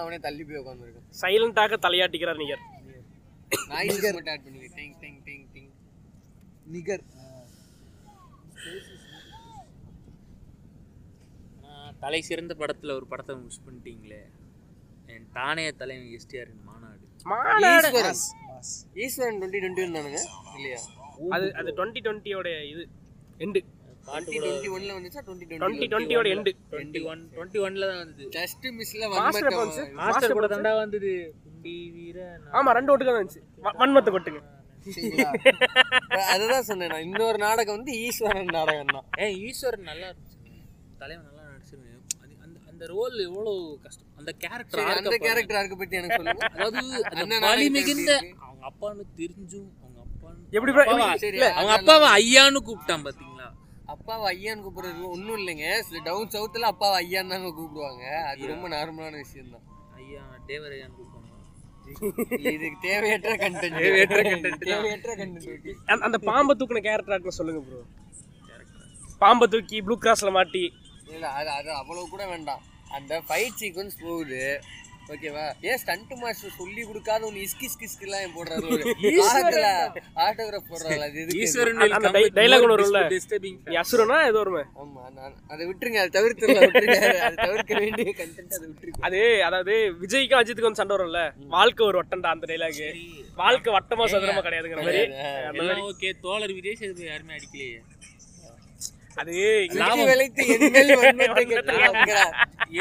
[0.00, 2.56] அவனே தள்ளி போய் உட்காந்துருக்கேன் சைலண்டாக தலையாட்டிக்கிறார் நீங்க
[3.70, 5.70] நாய்ஸ் மட்டும் ஆட் பண்ணிக்க டிங் டிங் டிங் டிங்
[6.74, 7.04] நிகர்
[11.62, 14.20] நான் தலை சிறந்த படத்துல ஒரு படத்தை மிஸ் பண்ணிட்டீங்களே.
[15.14, 17.04] என் தானே தலைவன் எஸ்டிஆரின் மாநாடு.
[17.32, 17.88] மாநாடு.
[17.88, 18.20] ஈஸ்வரன்.
[19.04, 20.20] ஈஸ்வரன் டுவெண்ட்டி டுவெண்ட்டி வந்தானுங்க
[20.58, 20.78] இல்லையா?
[21.34, 22.84] அது அது டுவெண்ட்டி டுவெண்ட்டியோட இது.
[23.44, 23.60] எண்டு
[24.08, 25.22] டுவெண்ட்டி டுவெண்ட்டி ஒன்ல வந்துச்சா?
[25.26, 28.28] டுவெண்ட்டி டுவெண்ட்டி டுவெண்ட்டியோட எண்டு டுவெண்ட்டி ஒன் டுவெண்ட்டி ஒன்ல தான் வந்தது.
[28.36, 31.10] ஜஸ்ட் மிஸ்ல மாஸ்டர் எப்போ வந்துச்சு வன்மத்தை மாஸ்டர் கூட தாண்டா வந்தது.
[31.44, 32.18] குண்டி வீர
[32.58, 33.42] ஆமா ரெண்டு ஒட்டுக்கு தான் வந்துச்சு.
[33.82, 34.42] வன்மத்தை கொட்டுங்க
[36.32, 37.04] அதுதான் சொன்னேன் நான்.
[37.08, 40.36] இன்னொரு நாடகம் வந்து ஈஸ்வரன் நாடகம் தான் ஏ ஈஸ்வரன் நல்லா இருந்துச்சு
[41.02, 41.26] தலைவன்
[42.78, 43.52] அந்த ரோல் எவ்வளோ
[43.82, 44.08] கஷ்டம்?
[44.18, 46.44] அந்த கேரக்டர் அந்த கேரக்டர் ஆர்க்க பத்தி எனக்கு சொல்லுங்க.
[46.54, 46.82] அதாவது
[47.46, 48.12] வலி மிகுந்த?
[48.40, 50.72] அவங்க அப்பான்னு தெரிஞ்சும் அவங்க அப்பான்னு எப்படி
[51.52, 53.48] அவங்க அப்பாவை ஐயான்னு கூப்பிட்டான் பாத்தீங்களா?
[53.86, 55.66] அப்பாவை ஐயான்னு கூப்பிடுறது ஒன்றும் இல்லைங்க.
[56.04, 58.02] டவுன் சவுத்தில் அப்பாவை ஐயான்னு தாங்க கூப்பிடுவாங்க.
[58.28, 59.64] அது ரொம்ப நார்மலான விஷயம் தான்
[59.98, 61.16] ஐயா தேவர் ஐயான்னு கூப்பிடுவாங்க
[62.50, 64.58] இதுக்கு தேவையற்ற கண்டென்ட் தேவையற்ற தான்.
[64.66, 67.80] தேவையற்ற கண்டென்ட் அந்த- அந்த பாம்பை தூக்குன கேரக்டர் சொல்லுங்க ப்ரோ
[69.18, 70.64] பாம்பை தூக்கி ப்ளூ கிராஸ்ல மாட்டி
[71.14, 72.64] இல்ல அது அது அவ்வளவு கூட வேண்டாம்.
[72.96, 74.42] அந்த ஃபைட் சீக்வன்ஸ் போகுது.
[75.12, 78.66] ஓகேவா ஏன் ஸ்டண்ட் மாஸ்டர் சொல்லி கொடுக்காத ஒன்று இஸ்கி இஸ்கி எல்லாம் போடுறாரு
[79.28, 79.68] ஆட்டோல
[80.24, 80.98] ஆட்டோகிராஃப் போடுறாரு.
[81.06, 81.38] அது எதுக்கு?
[81.44, 81.78] ஈஸ்வரன்.
[83.14, 86.98] டிஸ்டர்பிங் நீ அசுரனா ஏதோ வருமே ஆமா நான் அதை விட்டுருங்க அதை தவிர்த்துடலாம் விட்டுருங்க.
[87.28, 89.00] அதை தவிர்க்க வேண்டிய கண்டென்ட் அதை விட்டுருங்க.
[89.08, 91.22] அது அதாவது விஜய்க்கும் அஜித்துக்கும் வந்து சண்டை வரும்ல?
[91.56, 92.82] வாழ்க்கை ஒரு வட்டம்டா அந்த டைலாக்
[93.42, 95.82] வாழ்க்கை வட்டமா சதுரமா கிடையாதுங்கிற மாதிரி.
[95.90, 97.78] ஓகே தோழர் விஜய் சேதுபதி யாருமே அடிக்கலையே.
[99.18, 99.32] அது
[100.04, 100.44] விளைத்து.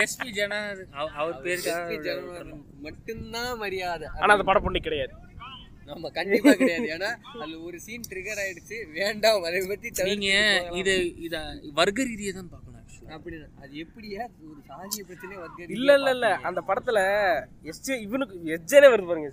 [0.02, 0.60] எஸ்பி ஜனா
[0.92, 4.08] அவ- அவர் பேருக்கு மட்டும்தான் மரியாதை.
[4.20, 5.14] ஆனா அந்த படம் பொண்ணு கிடையாது.
[5.86, 6.88] ஆமா கண்டிப்பா கிடையாது.
[6.88, 8.92] ஏன்னா அதுல ஒரு சீன் ட்ரிகர் ஆயிடுச்சு.
[8.92, 10.30] வேண்டாம் அதை பத்தி நீங்க
[10.72, 10.90] இத
[11.28, 11.36] இத
[11.74, 12.66] வர்க்க ரீதியை தான் பார்க்கணும்.
[13.08, 14.24] அப்படின்னா அது எப்படியா?
[14.48, 16.28] ஒரு சாதிய பிரச்சனை வர்க்க இல்ல இல்ல இல்ல.
[16.44, 17.00] அந்த படத்துல
[17.64, 19.32] எஸ்ஜே இவனுக்கு எஸ்ஜேனே வருது பாருங்க.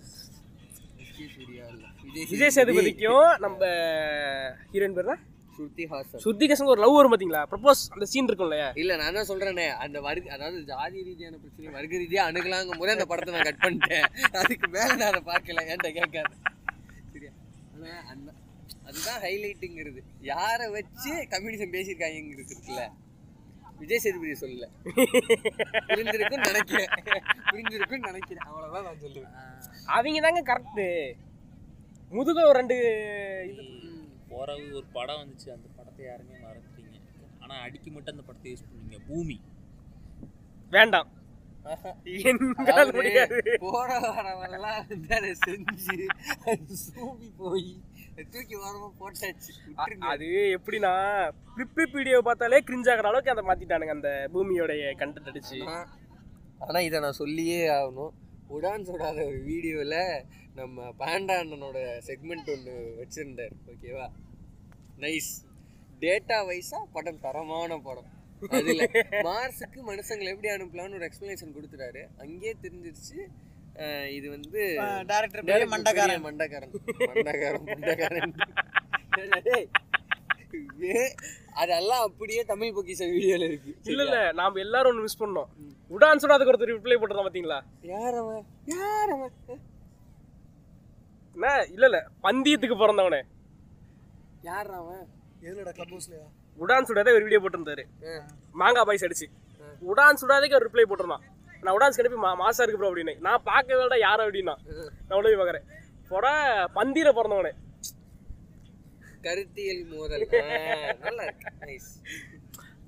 [2.31, 3.61] விஜய் சேதுபதிக்கும் நம்ம
[4.73, 5.34] ஹீரோயின் பேர் ஸ்ருதி
[5.93, 6.23] ஹாசன்.
[6.25, 7.43] சுத்திகசங்க ஒரு லவ் வரும் பாத்தீங்களா?
[7.53, 11.75] ப்ரப்போஸ் அந்த சீன் இருக்கும் இல்லையா இல்ல நான் தான் சொல்றேனே அந்த வர்க்க அதாவது ஜாதி ரீதியான பிரச்சனை
[11.79, 14.07] வர்க்க ரீதியா அணுகலாங்கும் போது அந்த படத்தை நான் கட் பண்ணிட்டேன்.
[14.43, 16.33] அதுக்கு மேல நான் அதை பார்க்கல ஏன்ட்ட கேட்காத.
[17.13, 17.33] சரியா?
[17.75, 18.29] ஆனா அந்த
[18.89, 20.01] அதுதான் ஹைலைட்டுங்கிறது
[20.33, 22.85] யாரை வச்சு கம்யூனிசம் பேசியிருக்காங்கிறது இருக்குல்ல.
[23.79, 24.67] விஜய் சேதுபதி சொல்லல.
[25.89, 26.91] புரிஞ்சிருக்குன்னு நினைக்கிறேன்.
[27.51, 28.45] புரிஞ்சிருக்குன்னு நினைக்கிறேன்.
[28.49, 29.33] அவ்வளவுதான் நான் சொல்லுவேன்.
[29.97, 30.85] அவங்க தாங்க கரெக்ட்
[32.19, 32.77] முதுக ஒரு ரெண்டு
[33.51, 33.63] இது
[34.35, 35.51] போறவு ஒரு படம் வந்துச்சு.
[35.51, 37.01] அந்த படத்தை யாருமே மறந்துட்டீங்க.
[37.41, 38.99] ஆனா அடிக்க மட்டும் அந்த படத்தை யூஸ் பண்ணீங்க.
[39.09, 39.41] பூமி.
[40.71, 41.09] வேண்டாம்.
[50.01, 55.51] அதை எப்படின்னா பிளிப் வீடியோ பார்த்தாலே கிரிஞ்ச் ஆகிற அளவுக்கு அதை மாத்திட்டானுங்க அந்த பூமியோடைய கண்டென்ட் அடிச்சு.
[55.51, 55.87] ஆனா-
[56.59, 58.11] ஆனா இதை நான் சொல்லியே ஆகணும்.
[58.51, 60.01] உடான் சொல்லாத ஒரு வீடியோவில்
[60.55, 61.79] நம்ம பாண்டா அண்ணனோட
[62.09, 64.07] செக்மெண்ட் ஒன்று வச்சிருந்தார் ஓகேவா
[65.05, 65.31] நைஸ்
[66.03, 68.11] டேட்டா வைஸா படம் தரமான படம்.
[68.51, 68.83] அதுல
[69.29, 72.03] மார்ஸுக்கு மனுஷங்களை எப்படி அனுப்பலாம்னு ஒரு எக்ஸ்பிளனேஷன் கொடுத்துட்டாரு.
[72.25, 73.19] அங்கேயே தெரிஞ்சிருச்சு
[74.17, 74.61] இது வந்து
[75.13, 76.25] டேரக்டர் பெரிய மண்டக்காரன்.
[76.29, 76.75] மண்டக்காரன்.
[77.71, 78.35] மண்டக்காரன்
[80.81, 81.15] வே-
[81.55, 83.77] அதெல்லாம் அப்படியே தமிழ் பொக்கிஷ வீடியோல இருக்கு.
[83.83, 85.47] இல்ல இல்ல நாம எல்லாரும் ஒன்று மிஸ் பண்ணோம்.
[85.91, 87.61] உடான் சொன்னா அதுக்கு ஒருத்தர் ரிப்ளை போட்டுருந்தோம் பாத்தீங்களா?
[87.83, 89.31] யார் அவன் யார் அவன்
[91.35, 91.63] என்ன?
[91.63, 93.23] இல்ல இல்ல பந்தயத்துக்கு பிறந்தவனே.
[94.43, 95.07] யார் அவன்
[95.43, 96.27] எதுலடா கிளப் ஹவுஸ்லயா
[96.59, 97.85] உடான் சுடாதே ஒரு வீடியோ போட்டிருந்தாரு.
[98.53, 99.27] மாங்காய் பாய்ஸ் அடிச்சு.
[99.87, 101.23] உடான் சுடாதேக்கு ஒரு ரிப்ளை போட்டிருந்தான்.
[101.61, 103.19] நான் உடான்ஸ் கணிப்பி மா மாசா இருக்கு ப்ரோ அப்படின்னு.
[103.19, 104.55] நான் பார்க்கவே யார் அப்படின்னா.
[105.09, 105.63] நான் உடனே பார்க்குறேன்.
[106.09, 106.29] போட
[106.75, 107.53] பந்தியில பிறந்தவனே.
[109.25, 110.25] கருத்தியல் மோதல்.
[111.01, 111.91] நல்லா இருக்கு நைஸ்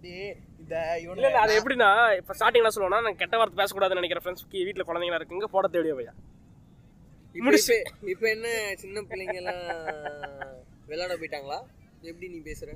[0.02, 4.46] டேய் இந்த இவன இல்ல அது எப்படின்னா இப்ப ஸ்டார்டிங்ல சொல்லுவோம்னா நான் கெட்ட வார்த்தை பேசக்கூடாதுன்னு நினைக்கிற ஃப்ரெண்ட்ஸ்
[4.60, 6.14] வீட்டுல குழந்தைங்களா இருக்குங்க போட தேவையா பையா
[7.34, 7.76] இப்ப முடிச்சு.
[8.06, 9.62] இப்ப- என்ன சின்ன பிள்ளைங்க எல்லாம்
[10.86, 11.58] விளையாட போயிட்டாங்களா?
[12.02, 12.70] எப்படி நீ பேசுற?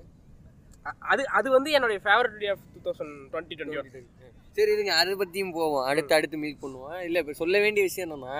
[1.04, 4.02] அது அது வந்து என்னுடைய favourite of two thousand twenty twenty
[4.52, 5.84] சரி இருங்க அதை பத்தியும் போவோம்.
[5.84, 7.00] அடுத்து அடுத்து மீட் பண்ணுவோம்.
[7.00, 8.36] இல்ல இப்ப சொல்ல வேண்டிய விஷயம் என்னன்னா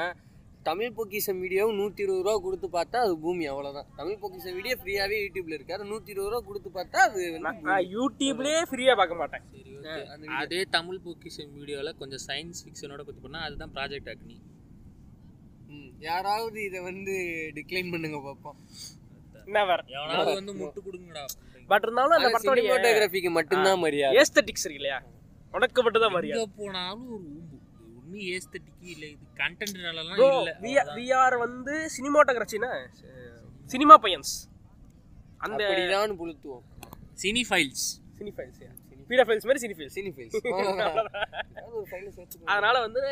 [0.66, 3.86] தமிழ் பொக்கிஷம் வீடியோவும் நூற்றி இருபது ரூபா கொடுத்து பார்த்தா அது பூமி அவ்வளவுதான்.
[3.98, 5.74] தமிழ் பொக்கிஷம் வீடியோ ஃப்ரீயாவே யூடியூப்ல இருக்கு.
[5.76, 7.22] அது நூற்றி இருபது ரூபா கொடுத்து பார்த்தா அது.
[7.46, 9.44] நான் யூடியூப்லயே ஃப்ரீயா பார்க்க மாட்டேன்.
[9.54, 10.26] சரி ஓகே.
[10.40, 14.36] அதே தமிழ் பொக்கிஷன் வீடியோவில் கொஞ்சம் சயின்ஸ் ஃபிக்ஷனோட பற்றி பண்ணால் அதுதான் ப்ராஜெக்ட் அக்னி.
[15.74, 17.14] ம், யாராவது இதை வந்து
[17.58, 18.58] டிக்ளைன் பண்ணுங்க பார்ப்போம்
[19.56, 21.24] நெவர் எவனாவது வந்து முட்டு கொடுங்கடா.
[21.70, 24.14] பட் இருந்தாலும் அந்த படத்தோட மட்டும்தான் மரியாதை.
[24.22, 24.98] ஏஸ்தட்டிக்ஸ் இருக்கு இல்லையா?
[25.54, 26.44] உனக்கு மட்டும் தான் மரியாதை.
[26.58, 27.24] போனாலும் ஒரு
[28.10, 30.20] ஒண்ணு ஏஸ்தட்டிக்கு இல்ல இது கண்டென்ட்னாலலாம்
[30.62, 32.70] இல்ல வி ஆர் வந்து சினிமாட்டோகிராஃபினா
[33.66, 34.32] சினிமா பையன்ஸ்.
[35.38, 36.64] அந்த அப்படிதான் புளுத்துவோம்.
[37.22, 37.84] சினி ஃபைல்ஸ்
[38.18, 38.58] சினி ஃபைல்ஸ்
[39.10, 40.36] பீடா ஃபைல்ஸ் மாதிரி சினி ஃபைல்ஸ் சினி ஃபைல்ஸ்
[42.44, 43.02] அதனால வந்து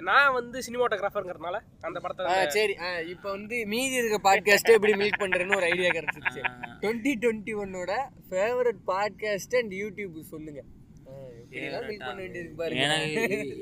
[0.00, 2.74] நான் வந்து சினிமாட்டோகிராஃபர்ங்கிறதுனால அந்த படத்தை சரி.
[2.76, 6.42] ஆ, இப்ப வந்து மீதி இருக்க பாட்காஸ்ட்டை எப்படி மீட் பண்றேன்னு ஒரு ஐடியா கிடைச்சிருச்சு.
[6.82, 7.92] டுவெண்ட்டி டுவெண்ட்டி ஒன்னோட
[8.30, 10.60] ஃபேவரட் பாட்காஸ்ட் அண்ட் யூடியூப் சொல்லுங்க.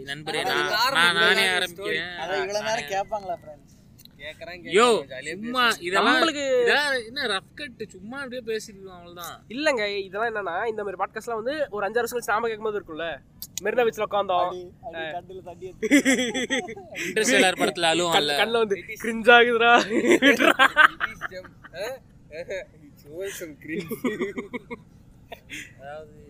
[0.08, 1.74] நண்பரே நான் ஆரம்பிக்கிறேன்
[2.42, 3.36] இவ்வளவு நேரம் கேட்பாங்களா
[4.76, 4.86] யோ
[5.40, 5.64] சும்மா.
[5.86, 6.20] இதெல்லாம்
[7.08, 9.36] என்ன ரஃப் கட் சும்மா அப்படியே பேசிருக்கோம் அவ்வளவுதான்.
[9.54, 13.06] இல்லங்க இதெல்லாம் என்னன்னா இந்த மாதிரி பாட்காஸ்ட்லாம் வந்து ஒரு அஞ்சு வருஷம் நாம கேட்கும்போது இருக்கும்ல.
[13.64, 14.50] மெரினா பீச்ல உட்காந்தோம்
[17.06, 17.92] இன்டர்ஸ்டெல்லர் படத்துல
[18.40, 19.72] கண்ணில் வந்து கிரிஞ்ச் ஆகுதுடா.
[25.80, 26.25] அதாவது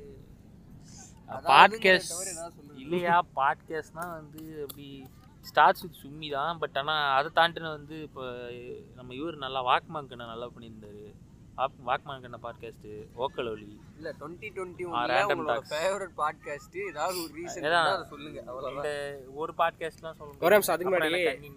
[1.29, 2.75] பாட்காஸ்ட் ஏதாவது சொல்லுங்க.
[2.77, 5.07] இல்லையா பாட்காஸ்ட்னா வந்து அப்படி
[5.41, 8.51] ஸ்டார்ட்ஸ் வித் சும்மி தான் பட் ஆனால் அதை தாண்டின வந்து இப்போ
[8.95, 11.15] நம்ம இவர் நல்லா வாக்மாங்கண்ணை நல்லா பண்ணியிருந்தாரு.
[11.57, 15.73] வாக் வாக்மாங்கண்ண பாட்காஸ்ட்டு ஓக்கல் ஒலி இல்ல 2021 ஆ, ல random உங்களோட talks.
[15.73, 17.73] ஃபேவரட் பாட்காஸ்ட் ஏதாவது ஒரு ரீசன்.
[17.73, 21.55] அதை சொல்லுங்க இந்த ஒரு பாட்காஸ்ட்லாம் சொல்ல ஒரே நிமிஷம், அதுக்கு முன்னாடி-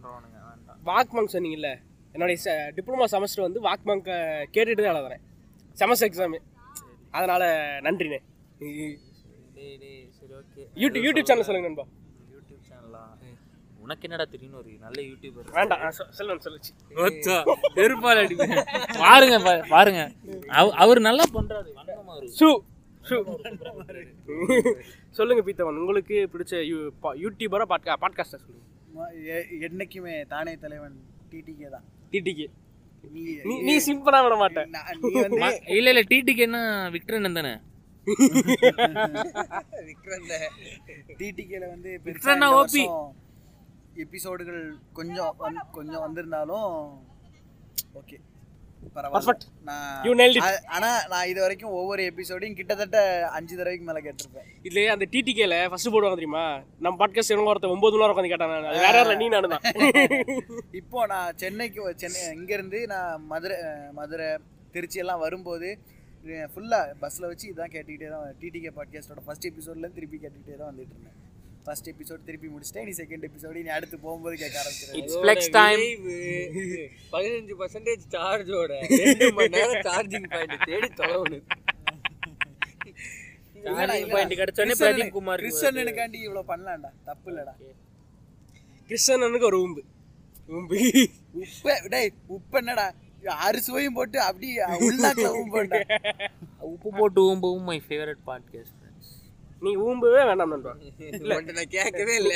[0.85, 1.79] வாக்மங்க் சொன்னீங்கல்ல
[2.11, 4.09] என்னுடைய டிப்ளமா செமஸ்டர் வந்து வாக்மங்க
[4.51, 5.21] கேட்டுட்டு தான் எழுதுறேன்.
[5.79, 6.37] செமஸ்டர் எக்ஸாமு
[7.11, 7.45] அதனால
[7.81, 8.19] நன்றிண்ணே.
[9.59, 10.61] டேய் டேய் சரி ஓகே.
[10.75, 11.85] யூடியூப் யூடியூப் சேனல் சொல்லுங்க நண்பா.
[12.33, 13.01] யூடியூப் சேனலா
[13.79, 16.71] உனக்கு என்னடா தெரியும் ஒரு நல்ல யூடியூபர் வேண்டாம் செல்வன் சொல்லுச்சு.
[17.77, 18.53] பெருப்பால் அடிப்பேன்
[18.99, 19.37] பாருங்க
[19.69, 20.01] பாருங்க.
[20.51, 21.71] அவ- அவர் நல்லா பண்றாரு.
[22.39, 22.49] ஷூ
[23.09, 23.17] ஷூ
[25.09, 25.79] சொல்லுங்க பீத்தவன்.
[25.81, 28.65] உங்களுக்கு பிடிச்ச யூ- பா- யூடியூபரா பாட்கா பாட்காஸ்டர் சொல்லுங்க.
[29.67, 30.97] என்னைக்குமே தானே தலைவன்
[31.31, 31.85] டிடிகே தான்.
[32.11, 32.47] டிடிக்கு
[33.11, 33.21] நீ
[33.59, 34.69] நீ சிம்பிளா விட மாட்டேன்
[35.67, 36.57] இல்ல இல்ல டிடிக்கு என்ன
[36.93, 37.53] விக்ரன் தானே?
[39.87, 40.33] விக்ரந்த.
[41.19, 42.75] டிடிகேல வந்து விக்ரம்னா OP.
[43.95, 44.61] எபிசோடுகள்
[44.93, 46.67] கொஞ்சம் வந்து- கொஞ்சம் வந்திருந்தாலும்
[47.95, 48.17] ஓகே
[50.67, 52.97] ஆனா நான் இது வரைக்கும் ஒவ்வொரு எபிசோடையும் கிட்டத்தட்ட
[53.29, 54.47] அஞ்சு தடவைக்கு மேல கேட்டிருப்பேன்.
[54.63, 56.43] இதுலயே அந்த டிடிகேல ஃபர்ஸ்ட் போடுவாங்க தெரியுமா?
[56.79, 58.65] நம்ம பாட்காஸ்ட் ஒருத்தன் ஒன்பது நேரம் உட்காந்து கேட்டான் நான்.
[58.65, 59.63] அது வேற யாரும் நீ நானு தான்.
[60.71, 63.57] இப்போ நான் சென்னைக்கு சென்னை இங்கேருந்து நான் மதுரை
[63.91, 64.37] மதுரை
[64.71, 65.69] திருச்சி எல்லாம் வரும்போது
[66.53, 71.15] ஃபுல்லாக பஸ்ஸில் வச்சு இதான் கேட்டுக்கிட்டே தான் டிடிகே பாட்காஸ்டோட ஃபர்ஸ்ட் எபிசோட்ல திருப்பி கேட்டுக்கிட்டே தான் வந்துட்டு இருந்தேன்.
[71.65, 75.09] ஃபர்ஸ்ட் எபிசோட் திருப்பி முடிச்சிட்டேன் நீ செகண்ட் எபிசோடு நீ அடுத்து போகும்போது கேட்க ஆரம்பிச்சிருக்கேன்
[77.13, 81.39] பதினஞ்சு பர்சன்டேஜ் சார்ஜோட ரெண்டு மணி நேரம் சார்ஜிங் பாயிண்ட் தேடி தொலைவுனு.
[83.67, 86.91] சார்ஜிங் பாயிண்ட் கிடைச்சோடனே பிரதீப் குமார் கிறிஸ்டனுக்காண்டி இவ்வளோ பண்ணலாம்டா.
[87.05, 87.53] தப்பு இல்லடா.
[88.89, 89.81] கிறிஸ்டனுக்கு ஒரு ஊம்பு
[90.49, 90.77] ஊம்பு
[91.39, 92.87] உப்பு டேய் உப்பு என்னடா?
[93.39, 94.47] ஆறு சுவையும் போட்டு அப்படி
[94.85, 95.79] உள்நாக்கில் போட்டா
[96.69, 98.75] உப்பு போட்டு ஊம்பவும் மை ஃபேவரட் பாட்காஸ்ட்
[99.61, 100.73] நீ ஊம்பவே வேண்டாம் நண்பா.
[101.49, 102.35] நான் கேட்கவே இல்லை.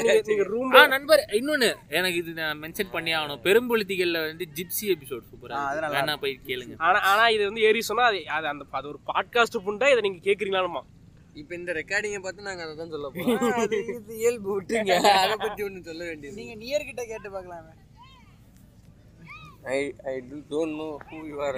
[0.50, 3.40] ரூம் ஆ நண்பர் இன்னொன்னு எனக்கு இது நான் மென்ஷன் பண்ணி ஆகணும்.
[3.46, 5.86] பெரும்பொலித்திகள்ல வந்து ஜிப்சி எபிசோட் சூப்பரா ஆ, அது இருக்கு.
[5.86, 6.76] நல்லா வேணா போய் கேளுங்க.
[6.80, 10.22] ஆனா ஆனா இது வந்து ஏறி சொன்னா அது அது அந்த அது ஒரு பாட்காஸ்ட் புண்டா இதை நீங்க
[10.28, 10.84] கேக்குறீங்களாமா
[11.36, 13.08] இப்ப இந்த ரெக்கார்டிங்கை பார்த்து நாங்க அதை தான் சொல்ல
[13.94, 14.92] இது இயல்பு விட்டுங்க.
[15.24, 17.72] அதை பத்தி ஒன்றும் சொல்ல வேண்டியது நீங்கள் நியர்கிட்ட கேட்டு பார்க்கலாமே.
[19.72, 21.58] I I do don't know who you are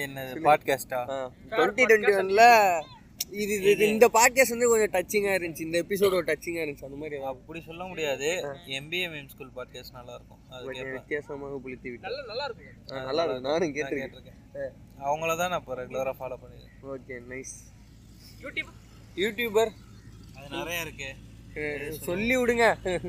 [0.00, 1.00] என்னது பாட்காஸ்டா
[1.50, 2.44] டுவெண்ட்டி டுவெண்ட்டி ஒன்ல
[3.34, 3.84] இது இது- இது.
[3.88, 5.60] இந்த பாட்காஸ்ட் வந்து கொஞ்சம் டச்சிங்கா இருந்துச்சு.
[5.60, 6.84] இந்த எபிசோட் ஒரு டச்சிங்கா இருந்துச்சு.
[6.84, 8.28] அந்த மாதிரி அப்படி சொல்ல முடியாது.
[8.76, 13.22] எம்பிஏ மீம் ஸ்கூல் பாட்காஸ்ட் நல்லா இருக்கும் அது வித்தியாசமாக புளித்து விட்டு நல்லா நல்லா இருக்கும் ஆ, நல்லா
[13.22, 14.74] இருக்கு நானும் நான் கேட்டிருக்கேன்.
[15.00, 17.54] அவங்கள தான் நான் இப்போ ரெகுலராக ஃபாலோ பண்ணிடுறேன் ஓகே நைஸ்
[18.40, 18.72] யூடியூப்
[19.16, 19.72] யூடியூபர்
[20.36, 21.10] அது நிறைய இருக்கு.
[22.00, 22.64] சொல்லி விடுங்க.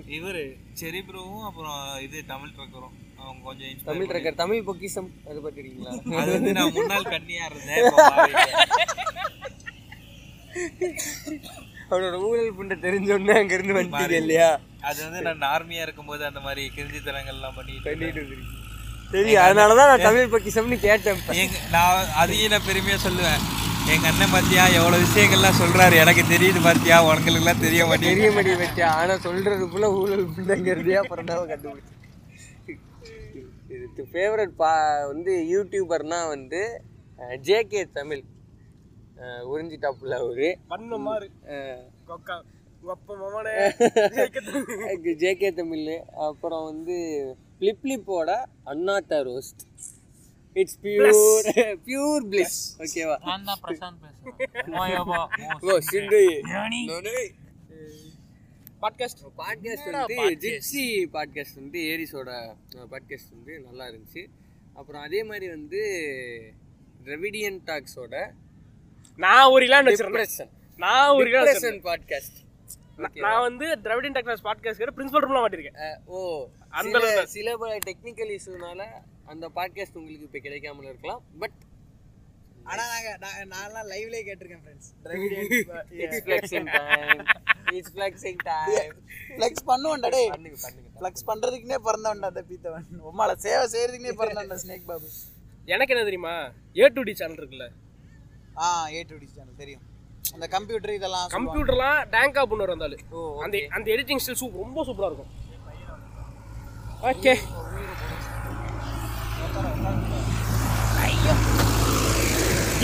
[0.09, 0.41] இவர்
[0.79, 6.17] செரி ப்ரோவும் அப்புறம் இது தமிழ் ட்ரக்கரும் அவங்க கொஞ்சம் தமிழ் ட்ரக்கர் தமிழ் பொக்கிசம் அது பார்த்துருக்கீங்களா பண்ணி-
[6.17, 7.83] அது வந்து நான் முன்னாள் கண்ணியா இருந்தேன்.
[11.89, 14.49] அவனோட ஊழல் புண்டை தெரிஞ்சோடனே அங்க இருந்து வந்துட்டீங்க இல்லையா?
[14.81, 18.21] அது வந்து நான் நார்மியா இருக்கும்போது அந்த மாதிரி கிருந்தித்தனங்கள்லாம் பண்ணிட்டு பண்ணிட்டு.
[18.21, 18.55] வந்துருக்கீங்க
[19.11, 21.21] சரி அதனாலதான் நான் தமிழ் பொக்கிசம்னு கேட்டேன்.
[21.71, 23.43] நான் அதையும் நான் பெருமையா சொல்லுவேன்.
[23.93, 25.95] எங்க அண்ணன் பாத்தியா எவ்வளவு விஷயங்கள்லாம் சொல்றாரு.
[26.03, 28.15] எனக்கு தெரியுது பாத்தியா உனங்களுக்கு எல்லாம் தெரிய மாட்டேங்குது.
[28.15, 31.93] தெரிய மாட்டேங்குது வச்சா ஆனா சொல்றதுக்குள்ள ஊழல் புண்டைங்கிறதே அப்புறம் தான் கண்டுபிடிச்சு
[33.75, 34.71] இது ஃபேவரட் பா
[35.09, 36.61] வந்து யூடியூபர்னா வந்து
[37.47, 38.23] ஜேகே தமிழ்.
[39.21, 41.27] அஹ், உறிஞ்சி டாப்ல அவரு பண்ண மாதிரி
[42.09, 42.35] கொக்கா.
[42.85, 43.53] ஒப்ப மமனே
[45.21, 45.87] ஜேகே தமிழ்.
[46.27, 46.97] அப்புறம் வந்து
[47.55, 48.29] ஃப்ளிப்ளிப்போட
[48.71, 49.63] Annaatthe roast
[50.61, 51.47] it's pure
[51.87, 54.69] pure please ஓகேவா நான் தான் பிரசாந்த் பேசுறேன்
[55.65, 56.21] ஓ சிந்து
[58.83, 60.83] பாட்காஸ்ட் பாட்காஸ்ட் வந்து ஜிப்சி
[61.15, 62.31] பாட்காஸ்ட் வந்து ஏரிஸோட
[62.93, 64.23] பாட்காஸ்ட் வந்து நல்லா இருந்துச்சு.
[64.79, 65.81] அப்புறம் அதே மாதிரி வந்து
[67.11, 68.15] ரெவிடியன் டாக்ஸோட
[69.19, 70.17] நான் ஒரு இலான்னு வச்சிருந்தேன்.
[70.17, 72.37] டிப்ரெஷன் நான் ஒரு டிப்ரெஷன் பாட்காஸ்ட்.
[73.25, 75.77] நான் வந்து திராவிடன் டெக்னாலஜி பாட்காஸ்ட் கிட்ட பிரின்சிபல் ரூம்ல மாட்டிருக்கேன்.
[76.07, 76.17] ஓ
[76.79, 77.33] அந்த சில அளவுக்கு.
[77.35, 78.83] சில பல டெக்னிக்கல் இஷ்யூனால
[79.31, 81.23] அந்த பாட்காஸ்ட் உங்களுக்கு இப்போ கிடைக்காமல இருக்கலாம்.
[81.41, 81.57] பட்
[82.71, 84.89] ஆனா நாங்க நான் நான்லாம் லைவ்லயே கேட்டிருக்கேன் friends
[86.01, 87.21] it's flexing time
[87.77, 88.95] it's flexing time
[89.35, 90.29] flex பண்ணுவோம்டா டேய்.
[90.35, 95.09] பண்ணுங்க பண்ணுங்க ஃப்ளெக்ஸ் பண்றதுக்குனே பிறந்தவன்டா அந்த பீத்தவன் உம்மால சேவை செய்யறதுக்குனே பிறந்தவன்டா ஸ்னேக் பாபு
[95.73, 96.33] எனக்கு என்ன தெரியுமா?
[96.81, 97.65] ஏ டு டி சேனல் இருக்குல்ல.
[98.63, 99.85] ஆ ஏ டு டி சேனல் தெரியும்.
[100.35, 101.27] அந்த கம்ப்யூட்டர் இதெல்லாம்.
[101.35, 105.31] கம்ப்யூட்டர்லாம் டேங்கா பண்ணுவார் வந்தாலும் ஓ அந்த அந்த எடிட்டிங் ஸ்டில் சூ ரொம்ப சூப்பரா இருக்கும்.
[107.11, 107.33] ஓகே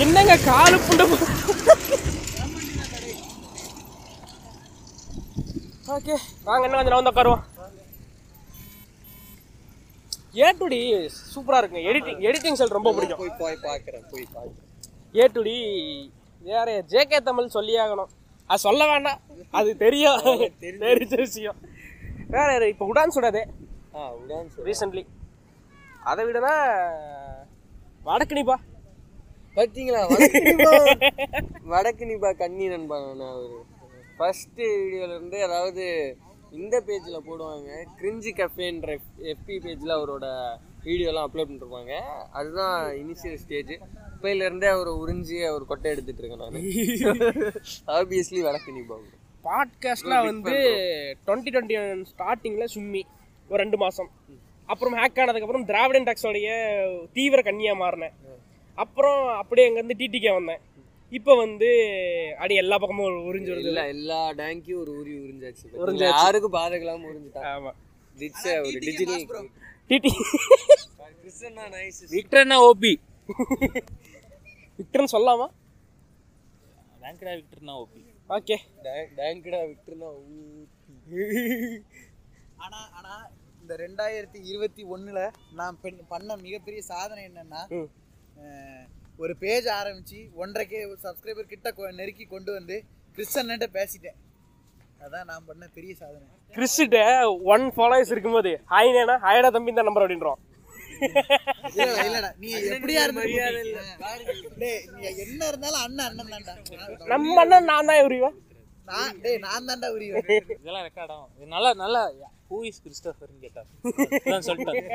[0.01, 1.03] என்னங்க காலு புண்ட
[5.95, 6.15] ஓகே
[6.47, 7.43] வாங்க என்ன கொஞ்சம் வந்து உட்காருவோம்.
[10.39, 10.79] ஏ டு டி
[11.33, 11.83] சூப்பரா இருக்குங்க.
[11.89, 13.21] எடிட்டிங் எடிட்டிங் ஸ்டைல் ரொம்ப பிடிக்கும்.
[13.21, 14.65] போய் போய் பார்க்குறேன் போய் பார்க்குறேன்.
[15.19, 15.55] ஏ டு டி
[16.49, 18.11] வேற ஜேகே தமிழ் சொல்லி ஆகணும்.
[18.49, 19.21] அது சொல்ல வேண்டாம்.
[19.59, 20.19] அது தெரியும்.
[20.65, 21.13] தெரிஞ்ச.
[21.25, 21.59] விஷயம்.
[22.35, 22.67] வேற?
[22.73, 23.43] இப்போ உடான் சுடாதே
[23.95, 25.05] ஆ உடான் ரீசெண்ட்லி
[26.11, 26.53] அதை விடனா
[28.07, 28.57] வடக்குனிப்பா.
[29.57, 30.69] பார்த்தீங்களா வடக்கு நிபா
[31.71, 33.57] வடக்கு நிபா கண்ணி நண்பா நான் ஒரு
[34.17, 35.83] ஃபஸ்ட்டு வீடியோலேருந்து அதாவது
[36.59, 37.69] இந்த பேஜில் போடுவாங்க.
[37.99, 38.91] கிரிஞ்சி கஃபேன்ற
[39.31, 40.25] எஃபி பேஜில் அவரோட
[40.87, 41.93] வீடியோலாம் அப்லோட் பண்ணிருப்பாங்க.
[42.39, 43.73] அதுதான் இனிஷியல் ஸ்டேஜ்
[44.13, 46.59] இப்போலேருந்தே அவர் உறிஞ்சி அவர் கொட்டை எடுத்துட்டு இருக்கேன் நான்.
[47.97, 48.97] ஆப்வியஸ்லி வடக்கு நிபா
[49.45, 50.55] பாட்காஸ்ட்லாம் வந்து
[51.27, 51.77] டுவெண்ட்டி டுவெண்ட்டி
[52.13, 53.03] ஸ்டார்டிங்கில் சும்மி.
[53.49, 54.11] ஒரு ரெண்டு மாதம்
[54.69, 56.49] அப்புறம் ஹேக் ஆனதுக்கப்புறம் திராவிடன் டாக்ஸோடைய
[57.17, 58.15] தீவிர கன்னியாக மாறினேன்.
[58.77, 60.61] அப்புறம் அப்படியே அங்கேருந்து டிடிகே வந்தேன்.
[61.11, 61.67] இப்போ வந்து
[62.39, 63.69] அடி எல்லா பக்கமும் ஒரு உறிஞ்சு வருது.
[63.71, 65.65] எல்லா எல்லா டேங்கையும் ஒரு ஊறி உறிஞ்சாச்சு.
[65.81, 66.15] உறிஞ்சாச்சு.
[66.17, 67.77] யாருக்கும் பாதகலாம உறிஞ்சிட்டாங்க ஆமாம்
[68.17, 69.25] டிட்ஸ் ஒரு டிஜிட்டல்
[69.89, 70.11] டிடி
[71.73, 72.93] நைஸ் விக்டர்னா ஓபி
[74.79, 75.47] விக்டர்னு சொல்லலாமா
[77.03, 78.57] ரேங்கடா விக்டர்னா ஓபி ஓகே
[79.17, 80.09] டேங்கடா விக்டர்னா
[82.63, 83.13] ஆனா ஆனா
[83.61, 85.19] இந்த ரெண்டாயிரத்தி இருபத்தி ஒண்ணுல
[85.53, 87.61] நான் பெண்- பண்ண மிகப்பெரிய சாதனை என்னன்னா
[89.23, 92.77] ஒரு பேஜ் ஆரம்பிச்சு ஒன்றரைக்கே சப்ஸ்கிரைபர் கிட்ட நெருக்கி கொண்டு வந்து
[93.17, 94.17] கிறிஸ்டன்ட்ட பேசிட்டேன்.
[95.05, 96.25] அதான் நான் பண்ண பெரிய சாதனை.
[96.55, 96.97] கிறிஸ்கிட்ட
[97.53, 100.39] ஒன் ஃபாலோவர்ஸ் இருக்கும்போது ஹாய் நேனா ஹாயடா தம்பி இந்த நம்பர் அப்படின்றோம்.
[101.69, 103.01] இல்லடா, இல்லடா நீ எப்படியா
[104.61, 104.67] நீ
[105.23, 106.53] என்ன இருந்தாலும் அண்ணன் அண்ணன் தான்டா.
[107.13, 108.37] நம்ம அண்ணன் நான் தான் உரிவேன்
[108.91, 110.27] நான் டேய் நான் தான்டா உரிவேன்
[110.61, 112.01] இதெல்லாம் ரெக்கார்டும் இது நல்லா நல்லா
[112.49, 113.61] ஹூ இஸ் கிறிஸ்டோஃபர்னு கேட்டா.
[114.47, 114.87] சொல்லிட்டேன்.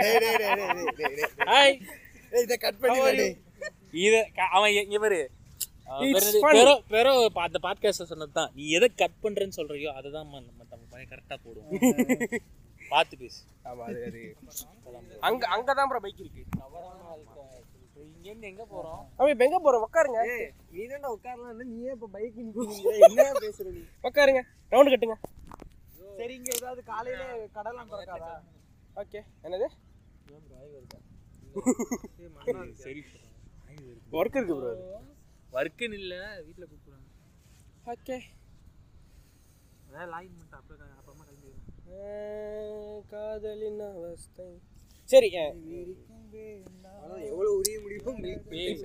[1.53, 1.75] ஹாய்
[2.43, 3.29] இதை கட் பண்ணி
[4.05, 4.17] இத
[4.57, 5.21] அவன் இங்க பாரு.
[6.93, 7.11] பேரு
[7.45, 10.41] அந்த பாட்காஸ்ட் சொன்னது தான் நீ எதை கட் பண்றேன்னு சொல்றியோ அதை தான் நம்ம
[10.73, 11.71] நம்ம கரெக்டா போடுவோம்
[12.93, 13.41] பார்த்து பேசு.
[13.69, 14.21] ஆமா அது அது.
[15.29, 16.43] அங்க அங்க தான் ப்ரோ பைக் இருக்கு.
[18.09, 19.03] இங்க இருந்து எங்க போறோம்?
[19.19, 20.21] அவன் இப்ப எங்க போறோம் உட்காருங்க
[20.73, 22.39] நீ தான் உட்காரலாம் நீயே இப்ப பைக்
[23.09, 23.83] என்ன பேசுற நீ?
[24.09, 25.17] உட்காருங்க ரவுண்டு கட்டுங்க.
[26.19, 27.25] சரி இங்க ஏதாவது காலையில
[27.57, 28.33] கடலாம் திறக்காதா?
[28.97, 29.69] ஓகே என்னது?
[32.85, 33.01] சரி
[34.19, 34.73] ஒர்க் இருக்கு ப்ரோ
[35.59, 36.15] ஒர்க்குன்னு இல்ல
[36.47, 37.07] வீட்ல கூப்பிடுறாங்க.
[37.93, 38.17] ஓகே.
[43.13, 44.47] காதலின் அவஸ்தை.
[45.09, 45.29] சரி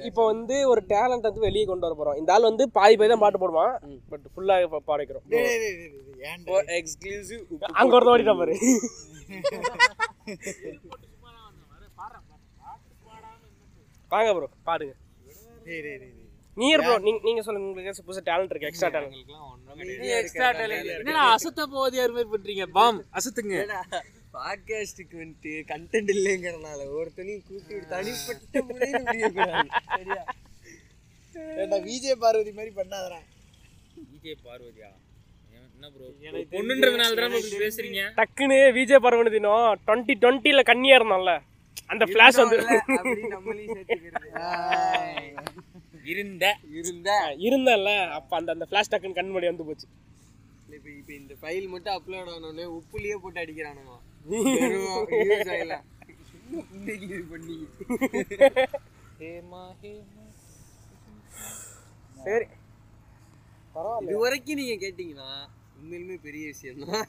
[0.10, 2.18] இப்போ வந்து ஒரு டேலண்ட் வந்து வெளியே கொண்டு வர போறோம்.
[2.22, 3.74] இந்த ஆள் வந்து பாதி பாதி தான் பாட்டு போடுவான்.
[4.12, 4.56] பட் ஃபுல்லா
[4.90, 5.26] பாட வைக்கிறோம்
[6.80, 7.42] எக்ஸ்க்ளூசிவ்
[7.82, 8.56] அங்க ஒரு ஓடிட்டா பாரு.
[14.14, 14.94] வாங்க ப்ரோ பாடுங்க
[15.66, 16.20] டேய் டேய் டேய் டேய்.
[16.58, 19.16] நீர் ப்ரோ நீங்க நீங்க சொல்லுங்க உங்களுக்கு புதுசா டேலண்ட் இருக்கு எக்ஸ்ட்ரா டேலண்ட்
[20.18, 22.66] எக்ஸ்ட்ரா டேலண்ட் என்னடா அசத்த போதியார் மாதிரி பண்றீங்க?
[22.76, 23.56] பாம் அசத்துங்க.
[24.36, 28.56] பாட்காஸ்டுக்கு வந்துட்டு கண்டென்ட் இல்லைங்கிறனால ஒருத்தனையும் கூப்பிட்டு தனிப்பட்ட
[29.94, 30.22] சரியா?
[31.86, 33.20] விஜய் பார்வதி மாதிரி பண்ணாதடா.
[34.14, 34.92] விஜய் பார்வதியா?
[36.54, 38.02] பொண்ணுன்றதுனால தான் பேசுறீங்க?
[38.20, 41.34] டக்குன்னு விஜய் பார்வதி தினம் டுவெண்ட்டி டுவெண்ட்டில கண்ணியா இருந்தோம்ல
[41.88, 42.58] அந்த ஃபிளாஷ் வந்து
[46.04, 46.58] இருந்த.
[46.74, 47.36] இருந்த.
[47.40, 48.10] இருந்தேன்ல.
[48.10, 49.88] அப்ப அந்த அந்த ஃபிளாஷ் டக்குன்னு கண் முன்னாடி வந்து போச்சு.
[50.70, 54.00] இப்ப இப்ப இந்த ஃபைல் மட்டும் அப்லோட் ஆனோடனே உப்புலயே போட்டு அடிக்கிறானுங்க.
[57.30, 57.68] பண்ணி
[59.20, 60.24] ஹேமா ஹேமா.
[62.24, 62.46] சரி.
[64.02, 65.50] இது வரைக்கும் நீங்க கேட்டீங்கன்னா
[65.84, 67.06] உண்மையிலுமே பெரிய விஷயம் தான்.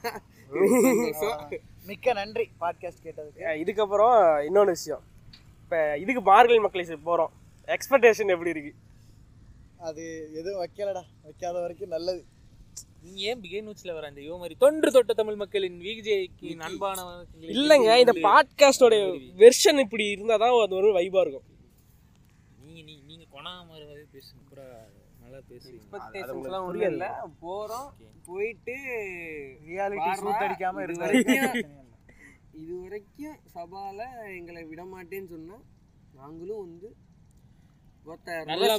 [1.89, 3.41] மிக்க நன்றி பாட்காஸ்ட் கேட்டதுக்கு.
[3.63, 4.15] இதுக்கப்புறம்
[4.47, 5.03] இன்னொன்று விஷயம்.
[5.63, 7.33] இப்போ இதுக்கு மார்கழி மக்கள் போகிறோம்
[7.75, 8.73] எக்ஸ்பெக்டேஷன் எப்படி இருக்கு?
[9.87, 10.03] அது
[10.39, 11.03] எதுவும் வைக்கலடா.
[11.27, 12.21] வைக்காத வரைக்கும் நல்லது.
[13.03, 14.05] நீங்க ஏன் பிகேன் நூட்ஸ்ல வர?
[14.11, 17.05] அந்த யோ மாதிரி தொன்று தொட்ட தமிழ் மக்களின் விஜய்க்கு அன்பான
[17.55, 18.95] இல்லைங்க இந்த பாட்காஸ்டோட
[19.43, 21.47] வெர்ஷன் இப்படி இருந்தால் தான் அது ஒரு வைபாக இருக்கும்.
[22.65, 24.41] நீங்க நீ நீங்க கொணா மாதிரி பேசுங்க.
[24.49, 24.67] பூரா
[25.35, 25.79] நல்லா பேசுவீங்க.
[25.79, 27.09] எக்ஸ்பெக்டேஷன்ஸ்லாம் ஒன்றும் இல்லை.
[27.45, 27.87] போகிறோம்
[28.27, 28.75] போயிட்டு
[29.69, 31.73] ரியாலிட்டி சூட் அடிக்காம வரைக்கும்
[32.61, 33.99] இது வரைக்கும் சபால
[34.37, 35.57] எங்களை விட மாட்டேன்னு சொன்னா
[36.19, 36.89] நாங்களும் வந்து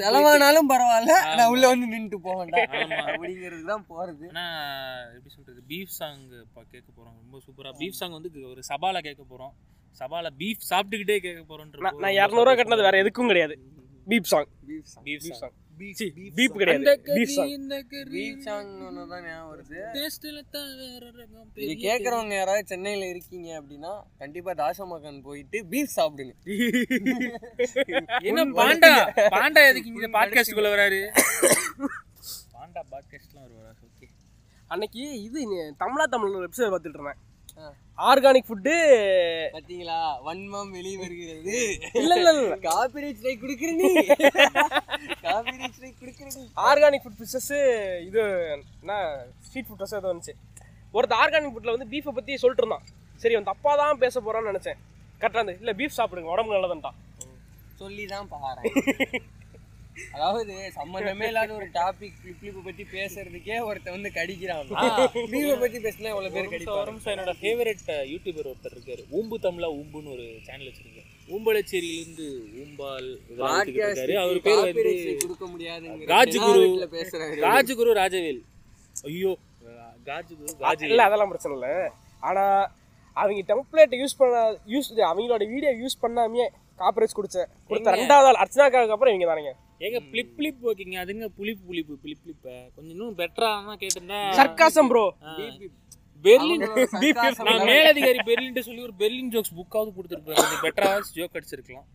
[0.03, 1.15] செலவானாலும் பரவாயில்ல.
[1.39, 2.45] நான் உள்ள வந்து நின்றுட்டு போக.
[3.13, 4.27] அப்படிங்கிறது தான் போறது.
[5.17, 5.61] எப்படி சொல்றது?
[5.71, 6.23] பீஃப் சாங்
[6.73, 7.17] கேட்க போறோம்.
[7.23, 9.55] ரொம்ப சூப்பரா பீஃப் சாங் வந்து ஒரு சபால கேட்க போறோம்.
[10.01, 13.57] சபால பீஃப் சாப்பிட்டுக்கிட்டே கேட்க போறோம்ன்ற நான் இரநூறுவா கட்டினது வேற எதுக்கும் கிடையாது.
[14.11, 15.57] Beep song beef song beef beep song
[15.99, 16.85] song beep கிடையாது.
[17.35, 17.51] சாங்
[18.47, 19.79] சாங் ஒன்று தான் ஞாபகம் வருது.
[19.97, 25.97] டேஸ்ட்ல தான் வேற ரகம் இது பெரிய கேட்குறவங்க யாராவது சென்னையில் இருக்கீங்க அப்படின்னா கண்டிப்பா தாசமகன் போயிட்டு பீஃப்
[25.97, 26.35] சாப்பிடுங்க.
[28.29, 28.93] என்ன பாண்டா?
[29.37, 31.01] பாண்டா எதுக்கு இங்க பாட்காஸ்டுக்குள்ள வராரு?
[32.55, 33.73] பாண்டா பாட்காஸ்ட்லாம் வருவாரா?
[33.89, 34.09] ஓகே
[34.71, 35.41] அன்னைக்கு இது
[35.83, 37.21] தமிழா தமிழ் ஒரு எபிசோட் பார்த்துட்டு இருந்தேன்.
[37.99, 38.73] ஆர்கானிக் ஃபுட்டு
[39.55, 39.99] பாத்தீங்களா?
[40.27, 41.55] வன்மம் வெளியே வருகிறது.
[42.01, 42.57] இல்ல இல்ல இல்ல.
[42.67, 43.91] காப்பிரைட் ஸ்ட்ரைக் குடுக்குற நீ.
[45.25, 46.29] காப்பிரைட் ஸ்ட்ரைக் குடுக்குற
[46.69, 47.51] ஆர்கானிக் ஃபுட் ஃபிஷஸ்
[48.09, 48.21] இது
[48.57, 48.99] என்ன?
[49.47, 50.35] ஸ்ட்ரீட் ஃபுட் ஏதோ வந்துச்சு.
[50.95, 52.85] ஒருத்தர் ஆர்கானிக் ஃபுட்டில் வந்து பீஃபை பற்றி சொல்லிட்டு இருந்தான்
[53.23, 54.79] சரி அவன் தப்பாக தான் பேச போகிறான்னு நினச்சேன்.
[55.21, 56.99] கரெக்டாக இருந்து இல்லை பீஃப் சாப்பிடுங்க உடம்பு நல்லதுன்ட்டான்.
[57.81, 58.63] சொல்லி தான் பாரு
[60.17, 64.71] அதாவது சம்மந்தமே இல்லாத ஒரு டாபிக் கிளிப்பை பத்தி பேசுறதுக்கே ஒருத்தன் வந்து கடிக்கிறான்.
[65.33, 67.13] பீஃபை பத்தி பேசினா எவ்வளவு பேர் ஒரு கடிப்பாரு நிமிஷம்.
[67.15, 69.05] என்னோட ஃபேவரட் யூடியூபர் ஒருத்தர் இருக்காரு.
[69.19, 71.11] ஊம்பு தமிழா ஊம்புன்னு ஒரு சேனல் வச்சிருக்காரு.
[71.35, 72.27] ஊம்பலச்சேரியிலிருந்து
[72.63, 73.09] ஊம்பால்
[73.67, 74.17] இருக்காரு.
[74.23, 76.65] அவர் பேர் வந்து காப்பிரைட் கொடுக்க முடியாதுங்கிற ராஜ்குரு.
[76.97, 77.39] பேசுறாரு.
[77.49, 78.43] ராஜகுரு ராஜவேல்.
[79.11, 79.33] ஐயோ
[80.11, 81.73] காஜுகுரு காஜவேல் இல்லை அதெல்லாம் பிரச்சனை இல்லை.
[82.29, 82.63] ஆனால்
[83.21, 84.39] அவங்க டெம்ப்ளேட் யூஸ் பண்ண
[84.75, 86.47] யூஸ் அவங்களோட வீடியோ யூஸ் பண்ணாமே
[86.81, 89.53] காப்பரேஜ் கொடுத்த கொடுத்த ரெண்டாவது ஆள் அர்ச்சனாக்காவுக்கு அப்புறம் இவங்க தானேங்க.
[89.87, 93.51] ஏங்க பிளிப் பிளிப் ஓகேங்க அதுங்க புளிப்பு புளிப்பு பிளிப் பிளிப்ப கொஞ்சம் இன்னும் பெட்டரா
[93.83, 95.05] கேட்டிருந்தா சர்க்காசம் ப்ரோ.
[96.25, 96.65] பெர்லின்
[97.49, 100.39] நான் மேலதிகாரி பெர்லின் சொல்லி ஒரு பெர்லின் ஜோக்ஸ் புக்காவது கொடுத்துருப்பேன்.
[100.43, 101.89] கொஞ்சம் பெட்டரா ஜோக் அடிச்சிருக்கலாம்.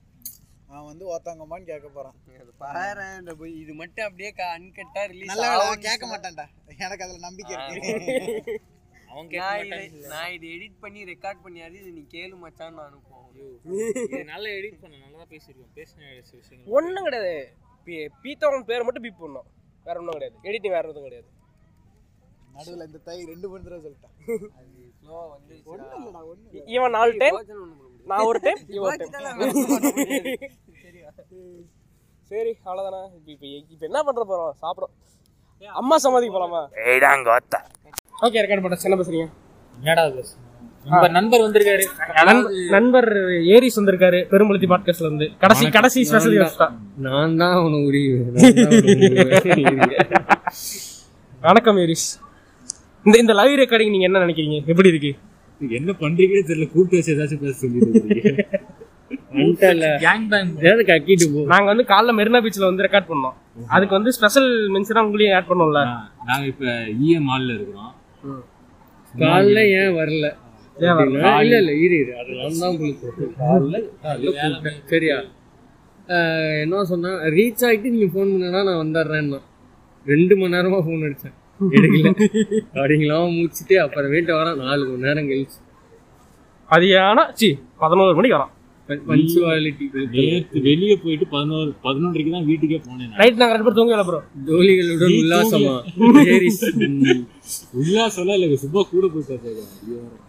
[0.73, 2.17] அவன் வந்து ஓத்தாங்கம்மான்னு கேட்க போறான்.
[2.61, 6.45] பாரு இந்த போய் இது மட்டும் அப்படியே அன்கட்டா ரிலீஸ் நல்ல கேட்க மாட்டான்டா.
[6.84, 8.55] எனக்கு அதுல நம்பிக்கை இருக்கு.
[9.11, 12.77] அவன் கேட்க நான் இதை மாட்டான் நான் இதை எடிட் பண்ணி ரெக்கார்ட் பண்ணியாவது இது நீ கேளு மச்சான்
[12.79, 12.95] நான்
[14.32, 16.07] நல்லா எடிட் பண்ண நல்லா பேசியிருக்கோம் பேசின
[16.77, 17.36] ஒன்றும் கிடையாது.
[17.86, 19.47] பீ- பீத்தவன் பேரை மட்டும் பீப் பண்ணோம்.
[19.86, 20.38] வேற ஒன்றும் கிடையாது.
[20.43, 21.29] எடிட்டிங் வேற எதுவும் கிடையாது.
[22.55, 24.15] நடுவுல இந்த தை ரெண்டு மூணு தடவை சொல்லிட்டான்.
[26.65, 27.38] இவன் நாலு டைம்.
[28.05, 29.11] நான் ஒரு டைம் இவன் டைம்?
[32.23, 34.93] சரி அவ்வளோதானே இப்போ இப்போ இப்போ என்ன பண்ணுற போகிறோம் சாப்பிடும்
[35.73, 36.61] அம்மா சமாதிக்கு போகலாமா
[38.21, 39.27] ஓகே ரெக்கார்ட் பண்ண சின்ன பேசுறீங்க
[39.77, 40.03] என்னடா
[41.15, 41.84] நண்பர் வந்திருக்காரு.
[42.75, 43.07] நண்பர்
[43.55, 46.38] ஏரிஸ் வந்திருக்காரு பெரும்புலத்தி பாட்காஸ்ட்ல இருந்து கடைசி கடைசி ஸ்பெஷல்
[47.05, 48.17] நான் தான் அவனை உரிவு
[51.41, 52.07] வணக்கம் ஏரிஸ்.
[53.05, 54.57] இந்த இந்த லைவ் ரெக்கார்டிங் நீங்க என்ன நினைக்கிறீங்க?
[54.65, 55.11] எப்படி இருக்கு?
[55.79, 57.89] என்ன பண்றீங்கன்னு தெரியல கூப்பிட்டு வச்சு ஏதாச்சும் பேச சொல்லிட்டு
[60.89, 61.39] கக்கிட்டு போ.
[61.53, 63.36] நாங்க வந்து காலைல மெரினா பீச்ல வந்து ரெக்கார்ட் பண்ணோம்.
[63.75, 65.82] அதுக்கு வந்து ஸ்பெஷல் மென்ஷனா உங்களையும் ஆட் பண்ணோம்ல.
[66.29, 66.65] நாங்க இப்ப
[67.01, 67.91] இஎம் மால்ல இருக்கிறோம்.
[69.13, 70.27] காலைல ஏன் வரல?
[70.82, 72.13] இல்ல இல்ல இரு இரு.
[72.21, 73.07] அது நான் தான் உங்களுக்கு.
[74.91, 75.17] சரியா?
[76.63, 79.39] என்ன சொன்னா ரீச் ஆகிட்டு நீங்க ஃபோன் பண்ணனா நான் வந்துடுறேன்னா
[80.05, 81.36] ரெண்டு மணி நேரமா ஃபோன் அடிச்சேன்.
[81.71, 82.07] எடுக்கல.
[82.77, 84.57] அப்படிங்களாம் முடிச்சுட்டு அப்புறமேட்டு வரேன்.
[84.63, 85.59] நாலு மணி நேரம் கழிச்சு.
[86.69, 87.47] மதியானம் சி
[87.82, 88.55] பதினோரு மணிக்கு வரோம்
[89.09, 93.19] பஞ்சுவாலிட்டி நேத்து வெளியே போயிட்டு பதினோரு பதினொன்றரைக்கு தான் வீட்டுக்கே போனேன் நான்.
[93.19, 94.19] நைட் நாங்க ரெண்டு பேரும் தூங்கல ப்ரோ
[94.49, 95.75] தோழிகளுடன் உல்லாசமா?
[96.34, 97.21] ஏரிஸ் ம்.
[97.82, 100.19] உல்லாசம்லாம் இல்ல சும்மா கூட போய் பார்த்தேன்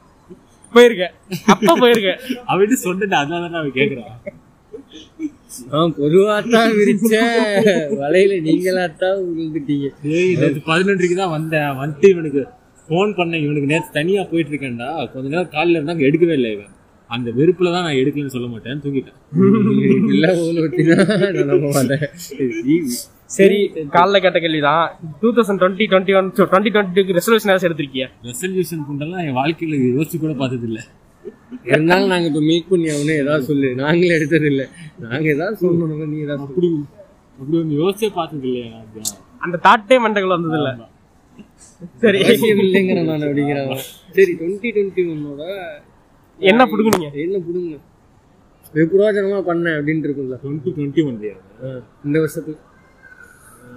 [0.74, 1.14] போயிருக்கேன்
[1.52, 2.18] அப்ப போயிருக்கேன்
[2.50, 4.14] அவன்ட்டு சொன்னேன் அதனால தான் அவன் கேக்குறான்.
[5.72, 7.32] நான் பொதுவாத்தான் விரிச்சேன்
[8.00, 9.88] வலையில நீங்களாத்தான் விழுந்துட்டீங்க
[10.68, 11.70] பதினொன்றரைக்கு தான் வந்தேன்.
[11.80, 12.42] வந்துட்டு இவனுக்கு
[12.88, 13.42] ஃபோன் பண்ணேன்.
[13.44, 16.70] இவனுக்கு நேற்று தனியா போயிட்டு இருக்கேன்டா கொஞ்ச நேரம் காலையில இருந்தாங்க எடுக்கவே இல்லை இவன்.
[17.10, 18.82] அந்த வெறுப்புல தான் நான் எடுக்கலன்னு சொல்ல மாட்டேன்.
[18.84, 19.18] தூங்கிட்டேன்.
[20.14, 20.26] இல்ல
[23.32, 23.58] சரி
[23.92, 24.86] காலைல கேட்ட கேள்விதான்.
[25.20, 28.06] Two thousand twenty twenty one twenty twenty resolution ஏதாச்சும் எடுத்திருக்கியா?
[28.28, 30.80] ரெசல்யூஷன் பண்றதெல்லாம் என் வாழ்க்கையில யோசிச்சு கூட பார்த்தது இல்ல
[31.66, 33.68] இருந்தாலும் நாங்க இப்ப மீட் பண்ணி அவனே ஏதாவது சொல்லு.
[33.80, 34.62] நாங்களே எடுத்தது இல்ல
[35.04, 36.70] நாங்க ஏதாவது சொல்லணும் நீ ஏதாவது அப்படி
[37.38, 38.70] அப்படி ஒன்று யோசிச்சே பார்த்தது இல்லையா.
[39.40, 40.70] அந்த தாட்டே மண்டகள் வந்தது இல்ல
[42.02, 42.18] சரி.
[42.62, 43.82] இல்லைங்கிற நான் அப்படிங்கிறவன்
[44.16, 45.42] சரி டுவெண்ட்டி டுவெண்ட்டி ஒன்னோட
[46.40, 47.08] என்ன புடுங்குனீங்க?
[47.24, 47.78] என்ன புடுங்க
[48.74, 50.36] வெகுரோஜனமா பண்ணேன் அப்படின்ட்டு இருக்கும்ல.
[50.42, 51.30] டுவெண்ட்டி டுவெண்ட்டி
[51.62, 51.70] ஆ,
[52.04, 52.60] இந்த வருஷத்துக்கு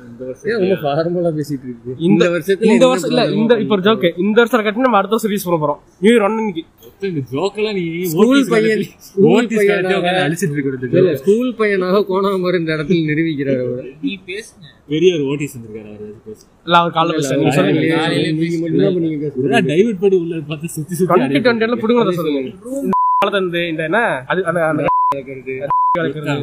[0.05, 1.91] ரொம்ப ஃபார்மலா பேசிட்டு இருக்கு?
[1.99, 5.31] இந்த வருஷத்துல இந்த என்ன வருஷம் இல்ல இந்த இப்போ ஜோக்கு இந்த வருஷம் கட்டி நம்ம அடுத்த வருஷம்
[5.31, 5.79] ரிலீஸ் பண்ண போறோம்.
[6.01, 6.63] நியூ இயர் ஒன்னு இன்னைக்கு
[7.07, 12.59] இந்த ஜோக்கெல்லாம் நீ ஸ்கூல் பையன் ஸ்கூல் ஓட்டிஸ் பையனாக உட்காந்து அழிச்சிட்டு இருக்க இல்ல ஸ்கூல் பையனாக கோணாமர்
[12.59, 13.85] இந்த இடத்துல நிரூபிக்கிறார் அவர்.
[14.01, 14.65] நீ பேசுங்க.
[14.87, 16.41] பெரிய ஒரு ஓட்டிஸ் வந்திருக்காரு அவரு அது பேச.
[16.65, 17.39] இல்ல அவர் காலைல பேசுறாரு.
[17.39, 17.85] நீங்க சொல்லுங்க.
[17.95, 21.59] காலையில நீங்க மட்டும் தான் நீங்க பேசுறீங்க இதெல்லாம் டைவர்ட் பண்ணி உள்ள பார்த்து சுத்தி சுத்தி டுவெண்ட்டி அடிக்கிறது.
[21.61, 22.41] டுவெண்ட்டி புடுங்கிறத சொல்லுங்க.
[22.81, 24.01] இந்த காலத்துல இருந்து இந்த என்ன?
[24.25, 24.83] அது அந்த அந்த
[25.27, 25.53] விட்டு,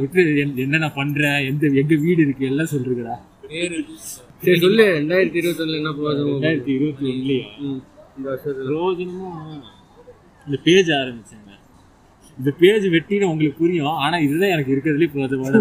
[0.00, 3.14] விட்டு என்ன- என்ன நான் பண்றேன் எந்த எங்க வீடு இருக்கு எல்லாம் சொல்றீங்கடா.
[4.42, 4.84] சரி சொல்லு.
[4.98, 7.44] ரெண்டாயிரத்தி இருபத்தி ஒண்ணுல என்ன போதும் ரெண்டாயிரத்தி இருபத்தி ஒண்ணுலயா
[8.16, 8.68] இந்த வருஷத்துல.
[10.46, 11.38] இந்த பேஜ் ஆரம்பிச்சாங்க.
[12.38, 13.96] இந்த பேஜ் வெட்டின்னு உங்களுக்கு புரியும்.
[14.04, 15.60] ஆனா இதுதான் எனக்கு இருக்கிறதுலே பிரதமான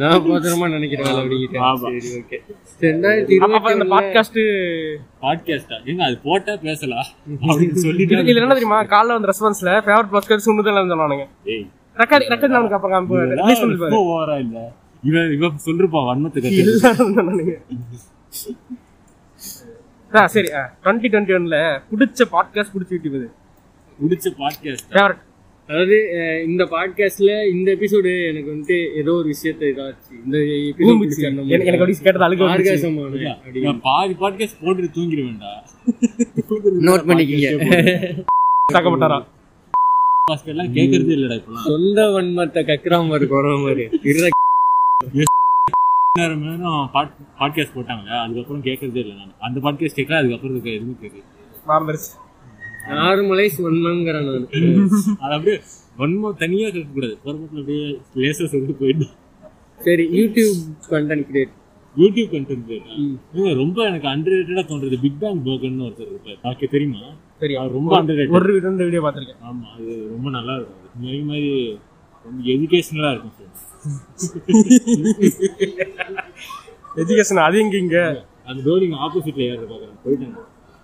[0.00, 1.64] நான் போதனமா நினைக்கிறேன் அப்படிங்கிட்டேன்
[2.20, 2.38] ஓகே
[2.86, 4.40] ரெண்டாயிரத்தி இருபத்தி பாட்காஸ்ட்
[5.22, 7.08] பாட்காஸ்டா ஏங்க அது போட்டா பேசலாம்
[7.48, 8.80] அப்படின்னு சொல்லிட்டு இதுல என்ன தெரியுமா?
[8.94, 11.26] காலைல வந்து ரெஸ்பான்ஸ்ல ஃபேவரட் பாட்காஸ்ட் ஒன்று தான் சொன்னானுங்க
[11.96, 13.08] ரெக்கார்ட் ரெக்கார்ட் நமக்கு அப்புறம்
[13.40, 13.92] ரிலீஸ் பண்ணி பாரு.
[13.94, 14.58] ரொம்ப ஓவரா இல்ல.
[15.02, 17.56] இவன் இவன் சொல்லிருப்பான் வன்மத்தை கத்து
[20.12, 20.48] ஆ சரி
[20.84, 21.56] டுவெண்ட்டி டுவெண்ட்டி ஒன்ல
[21.90, 23.28] பிடிச்ச பாட்காஸ்ட் பிடிச்சிட்டு இது
[23.98, 25.24] முடிச்ச பாட்காஸ்ட் ஃபேவரட்
[25.68, 25.96] அதாவது
[26.46, 30.12] இந்த பாட்காஸ்ட்ல இந்த எபிசோடு எனக்கு வந்துட்டு ஏதோ ஒரு விஷயத்தை இதாச்சு.
[30.24, 30.36] இந்த.
[31.48, 32.48] எனக்கு அப்படி கேட்டது அழுக.
[32.48, 35.52] ஆர்காசமான பாதி பாட்காஸ்ட் போட்டுட்டு தூங்கிடுவேன்டா
[36.88, 37.50] நோட் பண்ணிக்கீங்க.
[38.72, 39.18] தாக்கப்பட்டாரா
[40.24, 43.86] பாட்காஸ்ட் எல்லாம் கேட்கறதே இல்லடா சொந்த வன்மத்தை கக்குறாம இருக்கு வர மாதிரி.
[45.00, 46.88] நேரம் நேரம்
[47.40, 51.22] பாட்காஸ்ட் போட்டாங்க அதுக்கப்புறம் கேட்கறதே இல்லை நான் அந்த பாட்காஸ்ட் கேட்கல அதுக்கப்புறம் இருக்க எதுவுமே கேட்கல
[51.68, 52.10] மறந்துருச்சு
[52.98, 54.48] நார்மலை வன்மங்கிறேன் நான்
[55.20, 55.58] அது அப்படியே
[55.98, 57.86] வன்மம் தனியா கேட்கக்கூடாது குடும்பத்தில் அப்படியே
[58.22, 59.14] லேசா சொல்லிட்டு போயிடும்
[59.86, 60.58] சரி YouTube
[60.90, 61.54] content create
[61.96, 62.74] YouTube content
[63.34, 66.40] இவங்க ரொம்ப எனக்கு அண்டர் தோன்றது பிக் பேங் போகன்னு ஒருத்தர் இருப்பார்.
[66.52, 67.02] ஓகே தெரியுமா?
[67.38, 67.62] தெரியும்.
[67.62, 69.42] அவர் ரொம்ப அண்டர் ஒரு ரெண்டு வீடியோ பார்த்திருக்கேன்.
[69.50, 70.84] ஆமா அது ரொம்ப நல்லா இருக்கும்.
[71.00, 71.52] இந்த மாதிரி
[72.24, 73.64] ரொம்ப எஜுகேஷனலா இருக்கும் friends.
[77.00, 77.98] எஜுகேஷன் அது எங்க இங்க?
[78.48, 79.98] அந்த டோரிங் ஆப்போசிட்ல ஏறது பாக்குறேன்?
[80.04, 80.38] போயிட்டாங்க.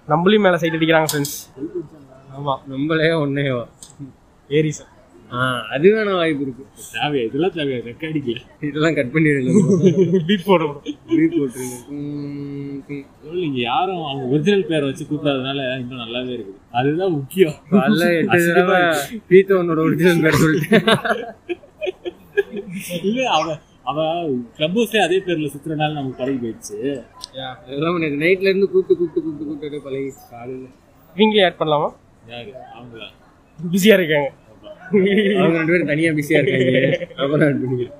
[0.08, 1.36] நம்மளையும் மேல சைட் அடிக்கிறாங்க ஃப்ரெண்ட்ஸ்
[2.36, 3.64] ஆமா நம்மளே ஒன்னேவா
[4.50, 4.82] ஏரிஸ்
[5.30, 5.38] ஆ
[5.74, 6.64] அது வேணா வாய்ப்பு இருக்கு.
[6.94, 7.22] தேவையா?
[7.28, 7.78] இதெல்லாம் தேவையா?
[7.88, 9.52] ரெக்கார்டிக்கல இதெல்லாம் கட் பண்ணிடுங்க.
[10.28, 10.76] பீட் போடுறோம்
[11.18, 11.76] ரீட் போட்டுருங்க.
[13.42, 16.58] நீங்க யாரும் அவங்க ஒரிஜினல் பேரை வச்சு கூப்பிடாதனால இன்னும் நல்லாவே இருக்குது.
[16.80, 17.56] அதுதான் முக்கியம்.
[17.72, 18.78] காலைல எட்டு தடவை
[19.32, 20.86] பீத்தவனோட ஒரிஜினல் பேர் சொல்லிட்டேன்.
[23.08, 23.46] இல்ல அவ
[23.90, 23.98] அவ
[24.56, 26.78] கிளப் ஹவுஸ்ல அதே பேர்ல சுத்துறனால நமக்கு பழகி போயிடுச்சு.
[28.22, 30.66] நைட்ல இருந்து கூப்பிட்டு கூப்பிட்டு கூப்பிட்டு கூப்பிட்டு பழகிடுச்சு காலையில.
[31.16, 31.90] நீங்களே ஆட் பண்ணலாமா?
[32.32, 32.52] யாரு?
[32.76, 33.08] அவங்களா?
[33.58, 34.30] பிஸியா இருக்காங்க.
[35.40, 36.70] அவங்க ரெண்டு பேரும் தனியா பிஸியா இருக்காங்க.
[37.20, 37.94] அப்புறம் பண்ணிக்கிறேன்.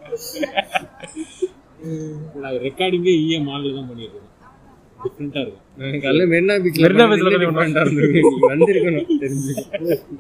[2.67, 4.34] ரெக்கார்டிங்கே இஏ மாடல் தான் பண்ணிட்டு இருக்கோம்
[5.05, 8.37] டிஃப்ரெண்டா இருக்கும் நான் காலைல மெரினா பீச்ல மெரினா பண்ணி ஆ இருந்திருக்கும்.
[8.37, 9.55] நீ வந்திருக்கணும் தெரிஞ்சு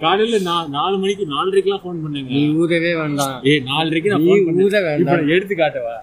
[0.02, 0.38] காலையில
[0.78, 2.30] நாலு மணிக்கு நாலரைக்கெல்லாம் ஃபோன் பண்ணேங்க.
[2.36, 3.36] நீ ஊதவே வேண்டாம்.
[3.50, 5.96] ஏய் நாலரைக்கு நான் நீ ஃபோன் ஊத இப்ப வேண்டாம் எடுத்து காட்டவா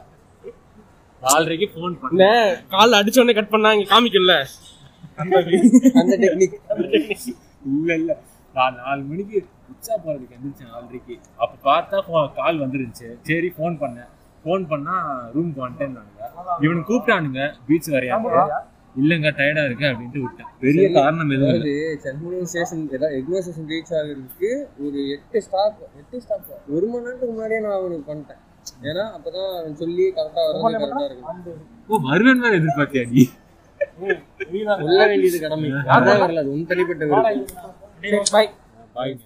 [1.23, 2.15] நாலரைக்கு ஃபோன் பண்ணேன்.
[2.17, 2.27] இந்த
[2.75, 4.35] கால் அடிச்ச உடனே கட் பண்ணா இங்க காமிக்கல
[5.21, 5.39] அந்த
[6.23, 6.55] டெக்னிக்
[7.71, 8.11] இல்ல இல்ல.
[8.55, 9.37] நான் நாலு மணிக்கு
[9.71, 11.15] உச்சா போறதுக்கு எந்திரிச்சேன் நாலரைக்கு.
[11.43, 11.97] அப்ப பார்த்தா
[12.39, 13.09] கால் வந்துருந்துச்சு.
[13.29, 14.09] சரி ஃபோன் பண்ணேன்.
[14.45, 14.95] ஃபோன் பண்ணா
[15.35, 16.17] ரூமுக்கு வந்துட்டேன்னாங்க.
[16.65, 18.31] இவனுக்கு கூப்பிட்டானுங்க பீச் வரையாங்க
[18.95, 20.47] இல்லங்க டயர்டா இருக்கு அப்படின்ட்டு விட்டேன்.
[20.61, 21.73] பெரிய காரணம் எதுவும் இல்லை.
[21.73, 24.49] அதாவது சென்னை ஸ்டேஷன் ஏதாவது எக்மோ ஸ்டேஷன் ரீச் ஆகுறதுக்கு
[24.85, 28.41] ஒரு எட்டு ஸ்டாப் எட்டு ஸ்டாப் ஒரு மணி நேரத்துக்கு முன்னாடியே நான் அவனுக்கு பண்ணிட்டேன்.
[28.87, 33.23] ஏன்னா அப்பதான் அவன் சொல்லி கரெக்டா வர்றது கரெக்டா இருக்கும் ஓ வருவேன் வேற எதிர்பார்த்தியா நீ?
[34.81, 35.69] சொல்ல வேண்டியது கடமை.
[35.91, 36.41] வரல?
[36.41, 37.21] அது உன் தனிப்பட்ட
[38.29, 38.49] பாய்
[38.95, 39.13] பாய்